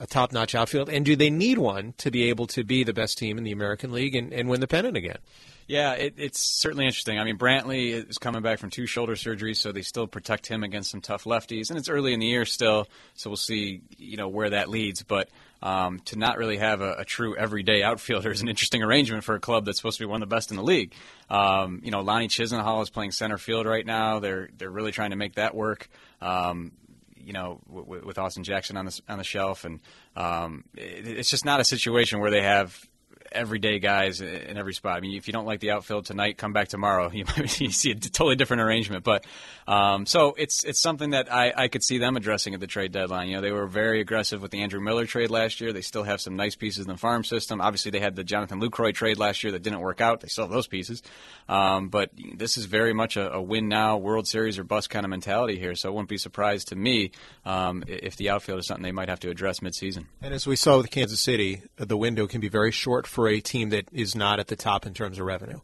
a 0.00 0.06
top 0.06 0.32
notch 0.32 0.54
outfield? 0.54 0.88
And 0.88 1.04
do 1.04 1.16
they 1.16 1.30
need 1.30 1.58
one 1.58 1.94
to 1.98 2.10
be 2.10 2.24
able 2.30 2.46
to 2.48 2.64
be 2.64 2.84
the 2.84 2.92
best 2.92 3.18
team 3.18 3.38
in 3.38 3.44
the 3.44 3.52
American 3.52 3.92
League 3.92 4.14
and, 4.14 4.32
and 4.32 4.48
win 4.48 4.60
the 4.60 4.68
pennant 4.68 4.96
again? 4.96 5.18
Yeah, 5.68 5.92
it, 5.92 6.14
it's 6.16 6.40
certainly 6.40 6.86
interesting. 6.86 7.18
I 7.18 7.24
mean, 7.24 7.36
Brantley 7.36 8.08
is 8.08 8.16
coming 8.16 8.40
back 8.40 8.58
from 8.58 8.70
two 8.70 8.86
shoulder 8.86 9.16
surgeries, 9.16 9.58
so 9.58 9.70
they 9.70 9.82
still 9.82 10.06
protect 10.06 10.46
him 10.46 10.64
against 10.64 10.90
some 10.90 11.02
tough 11.02 11.24
lefties. 11.24 11.68
And 11.68 11.78
it's 11.78 11.90
early 11.90 12.14
in 12.14 12.20
the 12.20 12.26
year 12.26 12.46
still, 12.46 12.88
so 13.14 13.28
we'll 13.28 13.36
see, 13.36 13.82
you 13.98 14.16
know, 14.16 14.28
where 14.28 14.48
that 14.48 14.70
leads. 14.70 15.02
But 15.02 15.28
um, 15.62 16.00
to 16.06 16.16
not 16.16 16.38
really 16.38 16.56
have 16.56 16.80
a, 16.80 16.94
a, 17.00 17.04
true 17.04 17.36
everyday 17.36 17.82
outfielder 17.82 18.30
is 18.30 18.40
an 18.40 18.48
interesting 18.48 18.82
arrangement 18.82 19.24
for 19.24 19.34
a 19.34 19.40
club 19.40 19.66
that's 19.66 19.76
supposed 19.78 19.98
to 19.98 20.04
be 20.04 20.06
one 20.06 20.22
of 20.22 20.28
the 20.28 20.34
best 20.34 20.50
in 20.50 20.56
the 20.56 20.62
league. 20.62 20.94
Um, 21.28 21.80
you 21.84 21.90
know, 21.90 22.00
Lonnie 22.00 22.28
Chisenhall 22.28 22.80
is 22.82 22.90
playing 22.90 23.10
center 23.10 23.38
field 23.38 23.66
right 23.66 23.84
now. 23.84 24.20
They're 24.20 24.48
they're 24.56 24.70
really 24.70 24.92
trying 24.92 25.10
to 25.10 25.16
make 25.16 25.34
that 25.34 25.54
work. 25.54 25.90
Um, 26.22 26.72
you 27.28 27.34
know, 27.34 27.60
w- 27.68 28.02
with 28.06 28.16
Austin 28.16 28.42
Jackson 28.42 28.78
on 28.78 28.86
the 28.86 29.00
on 29.06 29.18
the 29.18 29.24
shelf, 29.24 29.66
and 29.66 29.80
um, 30.16 30.64
it, 30.74 31.06
it's 31.06 31.28
just 31.28 31.44
not 31.44 31.60
a 31.60 31.64
situation 31.64 32.20
where 32.20 32.30
they 32.30 32.40
have 32.40 32.87
everyday 33.32 33.78
guys 33.78 34.20
in 34.20 34.56
every 34.56 34.74
spot. 34.74 34.96
I 34.96 35.00
mean, 35.00 35.16
if 35.16 35.26
you 35.26 35.32
don't 35.32 35.46
like 35.46 35.60
the 35.60 35.72
outfield 35.72 36.06
tonight, 36.06 36.38
come 36.38 36.52
back 36.52 36.68
tomorrow. 36.68 37.10
You 37.18 37.24
might 37.24 37.50
see 37.50 37.90
a 37.90 37.94
totally 37.96 38.36
different 38.36 38.62
arrangement. 38.62 39.02
But 39.02 39.24
um, 39.66 40.06
so 40.06 40.34
it's 40.38 40.62
it's 40.62 40.78
something 40.78 41.10
that 41.10 41.32
I, 41.32 41.52
I 41.56 41.68
could 41.68 41.82
see 41.82 41.98
them 41.98 42.16
addressing 42.16 42.54
at 42.54 42.60
the 42.60 42.68
trade 42.68 42.92
deadline. 42.92 43.28
You 43.28 43.36
know, 43.36 43.40
they 43.40 43.50
were 43.50 43.66
very 43.66 44.00
aggressive 44.00 44.40
with 44.40 44.52
the 44.52 44.62
Andrew 44.62 44.80
Miller 44.80 45.04
trade 45.04 45.30
last 45.30 45.60
year. 45.60 45.72
They 45.72 45.80
still 45.80 46.04
have 46.04 46.20
some 46.20 46.36
nice 46.36 46.54
pieces 46.54 46.86
in 46.86 46.92
the 46.92 46.96
farm 46.96 47.24
system. 47.24 47.60
Obviously, 47.60 47.90
they 47.90 47.98
had 47.98 48.14
the 48.14 48.22
Jonathan 48.22 48.60
Lucroy 48.60 48.94
trade 48.94 49.18
last 49.18 49.42
year 49.42 49.52
that 49.52 49.62
didn't 49.62 49.80
work 49.80 50.00
out. 50.00 50.20
They 50.20 50.28
still 50.28 50.44
have 50.44 50.52
those 50.52 50.68
pieces. 50.68 51.02
Um, 51.48 51.88
but 51.88 52.10
this 52.36 52.56
is 52.56 52.66
very 52.66 52.92
much 52.92 53.16
a, 53.16 53.32
a, 53.32 53.42
win 53.42 53.68
now, 53.68 53.96
World 53.96 54.28
Series 54.28 54.58
or 54.58 54.64
bust 54.64 54.90
kind 54.90 55.04
of 55.04 55.10
mentality 55.10 55.58
here. 55.58 55.74
So 55.74 55.88
it 55.88 55.92
wouldn't 55.92 56.10
be 56.10 56.18
surprised 56.18 56.68
to 56.68 56.76
me 56.76 57.10
um, 57.44 57.82
if 57.86 58.16
the 58.16 58.30
outfield 58.30 58.60
is 58.60 58.66
something 58.66 58.82
they 58.82 58.92
might 58.92 59.08
have 59.08 59.20
to 59.20 59.30
address 59.30 59.60
midseason. 59.60 60.04
And 60.20 60.34
as 60.34 60.46
we 60.46 60.56
saw 60.56 60.76
with 60.76 60.90
Kansas 60.90 61.20
City, 61.20 61.62
the 61.76 61.96
window 61.96 62.26
can 62.26 62.40
be 62.40 62.48
very 62.48 62.70
short 62.70 63.06
for 63.06 63.17
a 63.26 63.40
team 63.40 63.70
that 63.70 63.88
is 63.92 64.14
not 64.14 64.38
at 64.38 64.46
the 64.46 64.56
top 64.56 64.86
in 64.86 64.94
terms 64.94 65.18
of 65.18 65.26
revenue. 65.26 65.60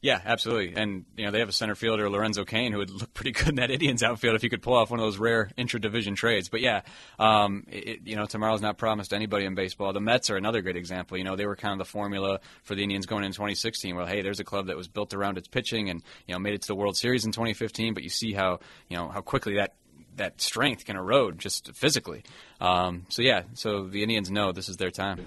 Yeah, 0.00 0.20
absolutely. 0.24 0.80
And 0.80 1.04
you 1.16 1.24
know 1.24 1.32
they 1.32 1.40
have 1.40 1.48
a 1.48 1.52
center 1.52 1.74
fielder, 1.74 2.08
Lorenzo 2.08 2.44
Cain, 2.44 2.72
who 2.72 2.78
would 2.78 2.90
look 2.90 3.12
pretty 3.14 3.32
good 3.32 3.48
in 3.48 3.54
that 3.56 3.70
Indians 3.70 4.02
outfield 4.02 4.36
if 4.36 4.42
he 4.42 4.48
could 4.48 4.62
pull 4.62 4.74
off 4.74 4.90
one 4.90 5.00
of 5.00 5.06
those 5.06 5.18
rare 5.18 5.50
intra-division 5.56 6.14
trades. 6.14 6.48
But 6.48 6.60
yeah, 6.60 6.82
um, 7.18 7.64
it, 7.68 8.00
you 8.04 8.14
know 8.14 8.26
tomorrow's 8.26 8.62
not 8.62 8.78
promised 8.78 9.10
to 9.10 9.16
anybody 9.16 9.44
in 9.44 9.54
baseball. 9.54 9.92
The 9.92 10.00
Mets 10.00 10.30
are 10.30 10.36
another 10.36 10.62
great 10.62 10.76
example. 10.76 11.18
You 11.18 11.24
know 11.24 11.34
they 11.34 11.46
were 11.46 11.56
kind 11.56 11.72
of 11.72 11.78
the 11.78 11.90
formula 11.90 12.40
for 12.62 12.74
the 12.74 12.82
Indians 12.82 13.06
going 13.06 13.24
in 13.24 13.32
2016. 13.32 13.96
Well, 13.96 14.06
hey, 14.06 14.22
there's 14.22 14.40
a 14.40 14.44
club 14.44 14.66
that 14.66 14.76
was 14.76 14.86
built 14.86 15.14
around 15.14 15.36
its 15.36 15.48
pitching 15.48 15.90
and 15.90 16.02
you 16.26 16.34
know 16.34 16.38
made 16.38 16.54
it 16.54 16.62
to 16.62 16.68
the 16.68 16.76
World 16.76 16.96
Series 16.96 17.24
in 17.24 17.32
2015. 17.32 17.94
But 17.94 18.04
you 18.04 18.10
see 18.10 18.32
how 18.32 18.60
you 18.88 18.96
know 18.96 19.08
how 19.08 19.20
quickly 19.20 19.56
that 19.56 19.74
that 20.16 20.40
strength 20.40 20.84
can 20.84 20.96
erode 20.96 21.38
just 21.38 21.74
physically. 21.74 22.22
Um, 22.60 23.06
so 23.08 23.22
yeah, 23.22 23.42
so 23.54 23.86
the 23.86 24.02
Indians 24.02 24.30
know 24.30 24.52
this 24.52 24.68
is 24.68 24.76
their 24.76 24.90
time. 24.90 25.24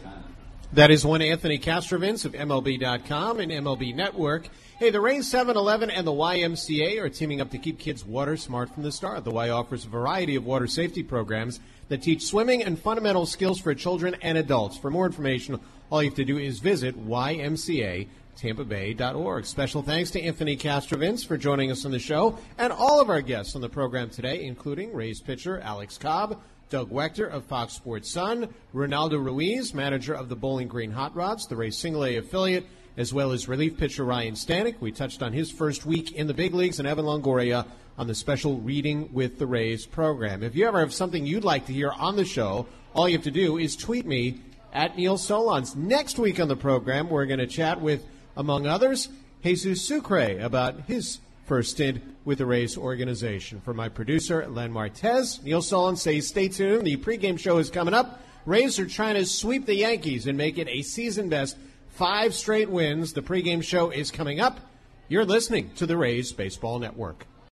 That 0.74 0.90
is 0.90 1.06
one 1.06 1.22
Anthony 1.22 1.60
Castrovince 1.60 2.24
of 2.24 2.32
MLB.com 2.32 3.42
and 3.42 3.52
MLB 3.52 3.94
Network. 3.94 4.48
Hey, 4.80 4.90
the 4.90 5.02
Rays 5.02 5.30
7 5.30 5.58
Eleven 5.58 5.92
and 5.92 6.08
the 6.08 6.14
YMCA 6.14 7.02
are 7.02 7.10
teaming 7.10 7.42
up 7.42 7.52
to 7.52 7.58
keep 7.58 7.78
kids 7.78 8.06
water 8.06 8.38
smart 8.38 8.74
from 8.74 8.84
the 8.84 8.92
start. 8.94 9.26
The 9.26 9.32
Y 9.32 9.50
offers 9.50 9.84
a 9.84 9.90
variety 9.90 10.38
of 10.38 10.46
water 10.46 10.68
safety 10.68 11.04
programs 11.04 11.60
that 11.90 12.02
teach 12.02 12.24
swimming 12.24 12.64
and 12.64 12.80
fundamental 12.80 13.26
skills 13.26 13.60
for 13.60 13.76
children 13.76 14.16
and 14.22 14.38
adults. 14.38 14.78
For 14.78 14.90
more 14.90 15.06
information, 15.06 15.60
all 15.90 16.02
you 16.02 16.10
have 16.10 16.16
to 16.16 16.24
do 16.24 16.38
is 16.38 16.60
visit 16.60 16.98
YMCA 16.98 18.08
ymca.tampabay.org. 18.42 19.46
Special 19.46 19.82
thanks 19.82 20.12
to 20.12 20.22
Anthony 20.22 20.58
Castrovince 20.58 21.26
for 21.26 21.38
joining 21.38 21.72
us 21.72 21.86
on 21.86 21.92
the 21.92 22.00
show 22.00 22.38
and 22.58 22.74
all 22.74 23.02
of 23.02 23.10
our 23.10 23.22
guests 23.22 23.56
on 23.56 23.62
the 23.62 23.70
program 23.70 24.10
today, 24.10 24.46
including 24.46 24.94
Rays 24.94 25.20
pitcher 25.20 25.60
Alex 25.60 25.98
Cobb, 25.98 26.42
Doug 26.72 26.90
Waechter 26.90 27.30
of 27.30 27.44
Fox 27.44 27.74
Sports 27.74 28.10
Sun, 28.10 28.48
Reinaldo 28.72 29.18
Ruiz, 29.18 29.74
manager 29.74 30.14
of 30.14 30.30
the 30.30 30.38
Bowling 30.38 30.70
Green 30.70 30.92
Hot 30.92 31.14
Rods, 31.14 31.46
the 31.46 31.58
Rays 31.58 31.78
single 31.78 32.06
A 32.06 32.16
affiliate, 32.16 32.66
as 32.96 33.14
well 33.14 33.34
as 33.34 33.50
relief 33.50 33.78
pitcher 33.78 34.06
Ryne 34.06 34.36
Stanek. 34.36 34.80
We 34.80 34.94
touched 34.94 35.22
on 35.22 35.34
his 35.34 35.52
first 35.52 35.86
week 35.86 36.14
in 36.14 36.28
the 36.28 36.34
big 36.34 36.54
leagues, 36.54 36.80
and 36.80 36.88
Evan 36.88 37.04
Longoria 37.04 37.68
on 37.98 38.08
the 38.08 38.16
special 38.16 38.58
Reading 38.62 39.12
with 39.12 39.38
the 39.38 39.46
Rays 39.46 39.86
program. 39.86 40.44
If 40.44 40.56
you 40.56 40.66
ever 40.66 40.80
have 40.80 40.94
something 40.94 41.26
you'd 41.26 41.44
like 41.44 41.66
to 41.66 41.74
hear 41.74 41.92
on 41.92 42.16
the 42.16 42.24
show, 42.24 42.68
all 42.94 43.10
you 43.10 43.18
have 43.18 43.26
to 43.26 43.32
do 43.32 43.58
is 43.58 43.76
tweet 43.76 44.06
me 44.06 44.40
at 44.72 44.96
Neil 44.96 45.18
Solondz. 45.18 45.76
Next 45.76 46.18
week 46.18 46.40
on 46.40 46.48
the 46.48 46.56
program, 46.56 47.10
we're 47.10 47.26
going 47.26 47.40
to 47.40 47.48
chat 47.48 47.82
with, 47.82 48.06
among 48.38 48.66
others, 48.66 49.10
Jesus 49.44 49.82
Sucre 49.82 50.40
about 50.40 50.84
his 50.88 51.20
first 51.52 51.72
stint 51.72 52.02
with 52.24 52.38
the 52.38 52.46
Rays 52.46 52.78
organization. 52.78 53.60
For 53.60 53.74
my 53.74 53.90
producer, 53.90 54.48
Len 54.48 54.72
Martez, 54.72 55.44
Neil 55.44 55.60
Solondz 55.60 55.98
says 55.98 56.26
stay 56.26 56.48
tuned. 56.48 56.88
The 56.88 56.96
pregame 56.96 57.38
show 57.38 57.58
is 57.58 57.70
coming 57.70 57.94
up. 57.94 58.22
Rays 58.46 58.80
are 58.80 58.88
trying 58.88 59.16
to 59.16 59.26
sweep 59.26 59.66
the 59.66 59.76
Yankees 59.76 60.28
and 60.28 60.38
make 60.38 60.58
it 60.58 60.70
a 60.70 60.82
season 60.82 61.28
best 61.28 61.58
five 61.90 62.34
straight 62.34 62.70
wins. 62.70 63.12
The 63.12 63.22
pregame 63.22 63.62
show 63.62 63.90
is 63.90 64.12
coming 64.12 64.40
up. 64.40 64.62
You're 65.10 65.26
listening 65.26 65.72
to 65.76 65.86
the 65.86 65.98
Rays 65.98 66.32
Baseball 66.32 66.80
Network. 66.80 67.26